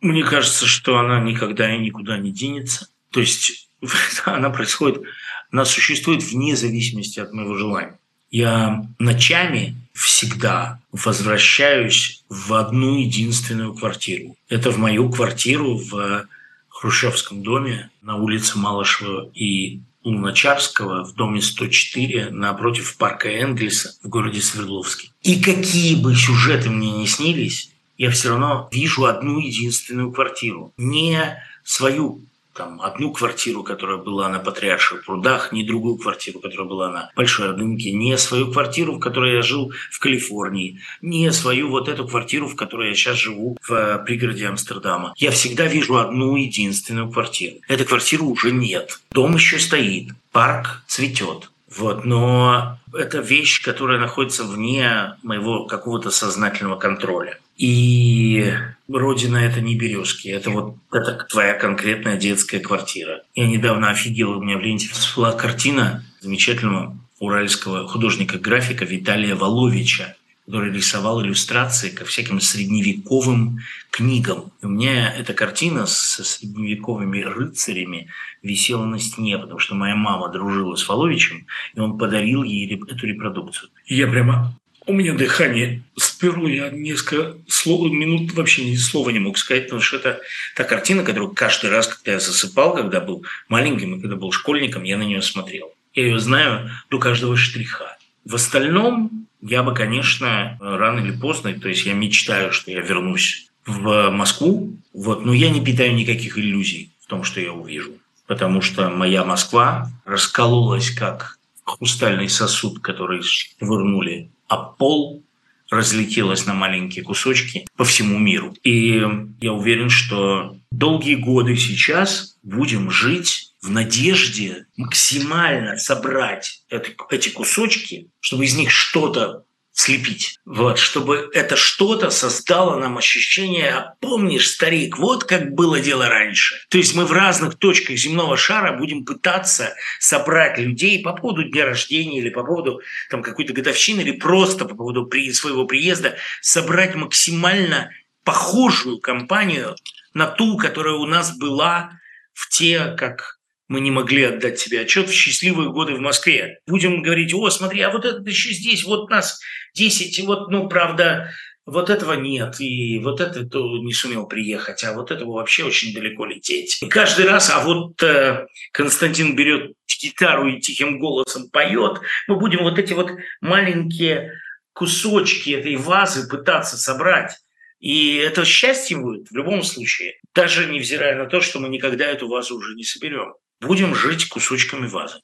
Мне 0.00 0.24
кажется, 0.24 0.66
что 0.66 0.98
она 0.98 1.20
никогда 1.20 1.72
и 1.74 1.78
никуда 1.78 2.16
не 2.16 2.32
денется. 2.32 2.88
То 3.10 3.20
есть 3.20 3.68
она 4.24 4.50
происходит, 4.50 5.02
она 5.50 5.64
существует 5.64 6.22
вне 6.22 6.56
зависимости 6.56 7.20
от 7.20 7.32
моего 7.32 7.56
желания. 7.56 7.98
Я 8.30 8.86
ночами 8.98 9.76
всегда 9.92 10.80
возвращаюсь 10.90 12.24
в 12.28 12.54
одну 12.54 12.96
единственную 12.98 13.74
квартиру. 13.74 14.36
Это 14.48 14.70
в 14.70 14.78
мою 14.78 15.10
квартиру 15.10 15.76
в 15.76 16.26
Хрущевском 16.68 17.42
доме 17.42 17.90
на 18.00 18.16
улице 18.16 18.58
Малышева 18.58 19.30
и 19.34 19.80
Луначарского 20.02 21.04
в 21.04 21.14
доме 21.14 21.40
104 21.40 22.30
напротив 22.30 22.96
парка 22.96 23.28
Энгельса 23.28 23.94
в 24.02 24.08
городе 24.08 24.40
Свердловске. 24.40 25.10
И 25.22 25.40
какие 25.40 25.94
бы 25.94 26.14
сюжеты 26.16 26.70
мне 26.70 26.90
не 26.90 27.06
снились, 27.06 27.70
я 27.98 28.10
все 28.10 28.30
равно 28.30 28.68
вижу 28.72 29.04
одну 29.04 29.38
единственную 29.38 30.10
квартиру. 30.10 30.72
Не 30.76 31.40
свою 31.62 32.22
там, 32.54 32.80
одну 32.80 33.12
квартиру, 33.12 33.62
которая 33.62 33.98
была 33.98 34.28
на 34.28 34.38
Патриарших 34.38 35.04
прудах, 35.04 35.52
ни 35.52 35.62
другую 35.62 35.96
квартиру, 35.96 36.40
которая 36.40 36.68
была 36.68 36.90
на 36.90 37.10
Большой 37.16 37.48
Ордынке, 37.48 37.92
не 37.92 38.16
свою 38.18 38.52
квартиру, 38.52 38.94
в 38.94 39.00
которой 39.00 39.34
я 39.34 39.42
жил 39.42 39.72
в 39.90 39.98
Калифорнии, 39.98 40.80
не 41.00 41.32
свою 41.32 41.68
вот 41.68 41.88
эту 41.88 42.06
квартиру, 42.06 42.48
в 42.48 42.56
которой 42.56 42.90
я 42.90 42.94
сейчас 42.94 43.16
живу 43.16 43.56
в 43.62 43.72
э, 43.72 44.04
пригороде 44.04 44.46
Амстердама. 44.46 45.14
Я 45.16 45.30
всегда 45.30 45.66
вижу 45.66 45.96
одну 45.96 46.36
единственную 46.36 47.10
квартиру. 47.10 47.56
Этой 47.68 47.86
квартиры 47.86 48.24
уже 48.24 48.50
нет. 48.50 49.00
Дом 49.10 49.34
еще 49.34 49.58
стоит, 49.58 50.10
парк 50.32 50.82
цветет. 50.86 51.51
Вот, 51.76 52.04
но 52.04 52.78
это 52.94 53.18
вещь, 53.18 53.62
которая 53.62 53.98
находится 53.98 54.44
вне 54.44 55.14
моего 55.22 55.64
какого-то 55.66 56.10
сознательного 56.10 56.76
контроля. 56.76 57.38
И 57.56 58.52
родина 58.88 59.38
это 59.38 59.60
не 59.60 59.76
березки, 59.76 60.28
это 60.28 60.50
вот 60.50 60.76
это 60.92 61.26
твоя 61.28 61.54
конкретная 61.54 62.16
детская 62.16 62.60
квартира. 62.60 63.22
Я 63.34 63.46
недавно 63.46 63.90
офигел, 63.90 64.38
у 64.38 64.42
меня 64.42 64.58
в 64.58 64.60
ленте 64.60 64.88
была 65.16 65.32
картина 65.32 66.04
замечательного 66.20 66.96
уральского 67.18 67.86
художника-графика 67.86 68.84
Виталия 68.84 69.36
Воловича 69.36 70.16
который 70.46 70.72
рисовал 70.72 71.22
иллюстрации 71.22 71.90
ко 71.90 72.04
всяким 72.04 72.40
средневековым 72.40 73.60
книгам. 73.90 74.52
И 74.60 74.66
у 74.66 74.68
меня 74.68 75.12
эта 75.12 75.34
картина 75.34 75.86
со 75.86 76.24
средневековыми 76.24 77.22
рыцарями 77.22 78.08
висела 78.42 78.84
на 78.84 78.98
стене, 78.98 79.38
потому 79.38 79.58
что 79.58 79.74
моя 79.74 79.94
мама 79.94 80.28
дружила 80.28 80.74
с 80.76 80.88
Воловичем, 80.88 81.46
и 81.74 81.80
он 81.80 81.98
подарил 81.98 82.42
ей 82.42 82.74
эту 82.74 83.06
репродукцию. 83.06 83.70
И 83.86 83.96
я 83.96 84.06
прямо 84.06 84.56
у 84.86 84.92
меня 84.92 85.14
дыхание 85.14 85.82
сперло, 85.96 86.48
я 86.48 86.70
несколько 86.70 87.36
слов, 87.46 87.92
минут 87.92 88.32
вообще 88.34 88.64
ни 88.64 88.74
слова 88.74 89.10
не 89.10 89.20
мог 89.20 89.38
сказать, 89.38 89.64
потому 89.64 89.80
что 89.80 89.96
это 89.96 90.20
та 90.56 90.64
картина, 90.64 91.04
которую 91.04 91.32
каждый 91.32 91.70
раз, 91.70 91.86
когда 91.86 92.12
я 92.12 92.20
засыпал, 92.20 92.74
когда 92.74 93.00
был 93.00 93.24
маленьким 93.48 93.94
и 93.94 94.00
когда 94.00 94.16
был 94.16 94.32
школьником, 94.32 94.82
я 94.82 94.98
на 94.98 95.04
нее 95.04 95.22
смотрел. 95.22 95.72
Я 95.94 96.06
ее 96.06 96.18
знаю 96.18 96.70
до 96.90 96.98
каждого 96.98 97.36
штриха. 97.36 97.96
В 98.24 98.34
остальном 98.34 99.28
я 99.42 99.62
бы, 99.62 99.74
конечно, 99.74 100.56
рано 100.60 101.00
или 101.00 101.12
поздно, 101.12 101.52
то 101.52 101.68
есть 101.68 101.84
я 101.84 101.94
мечтаю, 101.94 102.52
что 102.52 102.70
я 102.70 102.80
вернусь 102.80 103.48
в 103.66 104.10
Москву, 104.10 104.76
вот, 104.94 105.24
но 105.24 105.32
я 105.32 105.50
не 105.50 105.64
питаю 105.64 105.94
никаких 105.94 106.38
иллюзий 106.38 106.90
в 107.00 107.06
том, 107.06 107.24
что 107.24 107.40
я 107.40 107.52
увижу. 107.52 107.92
Потому 108.26 108.60
что 108.60 108.88
моя 108.88 109.24
Москва 109.24 109.90
раскололась 110.04 110.90
как 110.90 111.38
хрустальный 111.64 112.28
сосуд, 112.28 112.78
который 112.80 113.22
швырнули, 113.22 114.30
а 114.48 114.56
пол 114.56 115.22
разлетелась 115.70 116.46
на 116.46 116.54
маленькие 116.54 117.04
кусочки 117.04 117.66
по 117.76 117.84
всему 117.84 118.18
миру. 118.18 118.54
И 118.62 119.02
я 119.40 119.52
уверен, 119.52 119.88
что 119.88 120.56
долгие 120.70 121.14
годы 121.14 121.56
сейчас 121.56 122.36
будем 122.42 122.90
жить 122.90 123.51
в 123.62 123.70
надежде 123.70 124.66
максимально 124.76 125.78
собрать 125.78 126.64
эти 126.68 127.28
кусочки, 127.28 128.10
чтобы 128.20 128.44
из 128.44 128.56
них 128.56 128.70
что-то 128.70 129.44
слепить. 129.72 130.38
Вот, 130.44 130.78
чтобы 130.78 131.30
это 131.32 131.56
что-то 131.56 132.10
создало 132.10 132.78
нам 132.78 132.98
ощущение, 132.98 133.70
а 133.70 133.94
помнишь, 134.00 134.50
старик, 134.50 134.98
вот 134.98 135.24
как 135.24 135.54
было 135.54 135.80
дело 135.80 136.08
раньше. 136.08 136.56
То 136.68 136.76
есть 136.76 136.94
мы 136.94 137.06
в 137.06 137.12
разных 137.12 137.56
точках 137.56 137.96
земного 137.96 138.36
шара 138.36 138.76
будем 138.76 139.04
пытаться 139.04 139.74
собрать 139.98 140.58
людей 140.58 141.02
по 141.02 141.14
поводу 141.14 141.44
дня 141.44 141.64
рождения 141.64 142.18
или 142.18 142.28
по 142.28 142.44
поводу 142.44 142.82
там, 143.10 143.22
какой-то 143.22 143.54
годовщины 143.54 144.02
или 144.02 144.12
просто 144.12 144.66
по 144.66 144.74
поводу 144.74 145.06
при, 145.06 145.32
своего 145.32 145.64
приезда, 145.64 146.16
собрать 146.42 146.94
максимально 146.94 147.90
похожую 148.24 149.00
компанию 149.00 149.74
на 150.12 150.26
ту, 150.26 150.58
которая 150.58 150.94
у 150.94 151.06
нас 151.06 151.36
была 151.36 151.98
в 152.34 152.48
те, 152.50 152.94
как 152.98 153.38
мы 153.72 153.80
не 153.80 153.90
могли 153.90 154.24
отдать 154.24 154.58
себе 154.58 154.82
отчет 154.82 155.08
в 155.08 155.12
счастливые 155.12 155.70
годы 155.70 155.94
в 155.94 156.00
Москве. 156.00 156.58
Будем 156.66 157.00
говорить, 157.00 157.32
о, 157.32 157.48
смотри, 157.48 157.80
а 157.80 157.90
вот 157.90 158.04
этот 158.04 158.26
еще 158.28 158.52
здесь, 158.52 158.84
вот 158.84 159.08
нас 159.08 159.40
10, 159.74 160.26
вот, 160.26 160.50
ну, 160.50 160.68
правда, 160.68 161.30
вот 161.64 161.88
этого 161.88 162.12
нет, 162.12 162.60
и 162.60 162.98
вот 162.98 163.22
этот 163.22 163.54
не 163.54 163.94
сумел 163.94 164.26
приехать, 164.26 164.84
а 164.84 164.92
вот 164.92 165.10
этого 165.10 165.32
вообще 165.32 165.64
очень 165.64 165.94
далеко 165.94 166.26
лететь. 166.26 166.82
И 166.82 166.86
каждый 166.86 167.26
раз, 167.26 167.50
а 167.50 167.60
вот 167.64 168.02
э, 168.02 168.46
Константин 168.72 169.34
берет 169.34 169.72
гитару 170.02 170.48
и 170.48 170.60
тихим 170.60 170.98
голосом 170.98 171.48
поет, 171.48 172.00
мы 172.28 172.38
будем 172.38 172.64
вот 172.64 172.78
эти 172.78 172.92
вот 172.92 173.10
маленькие 173.40 174.32
кусочки 174.74 175.50
этой 175.50 175.76
вазы 175.76 176.28
пытаться 176.28 176.76
собрать. 176.76 177.38
И 177.80 178.16
это 178.16 178.44
счастье 178.44 178.98
будет 178.98 179.28
в 179.30 179.34
любом 179.34 179.62
случае, 179.62 180.14
даже 180.34 180.66
невзирая 180.66 181.16
на 181.16 181.26
то, 181.26 181.40
что 181.40 181.58
мы 181.58 181.68
никогда 181.68 182.04
эту 182.04 182.28
вазу 182.28 182.56
уже 182.56 182.74
не 182.74 182.84
соберем. 182.84 183.32
Будем 183.62 183.94
жить 183.94 184.28
кусочками 184.28 184.86
вазы. 184.86 185.20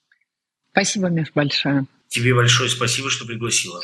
Спасибо, 0.71 1.09
Миш, 1.09 1.33
большое. 1.35 1.87
Тебе 2.09 2.35
большое 2.35 2.71
спасибо, 2.71 3.11
что 3.11 3.27
пригласила. 3.27 3.83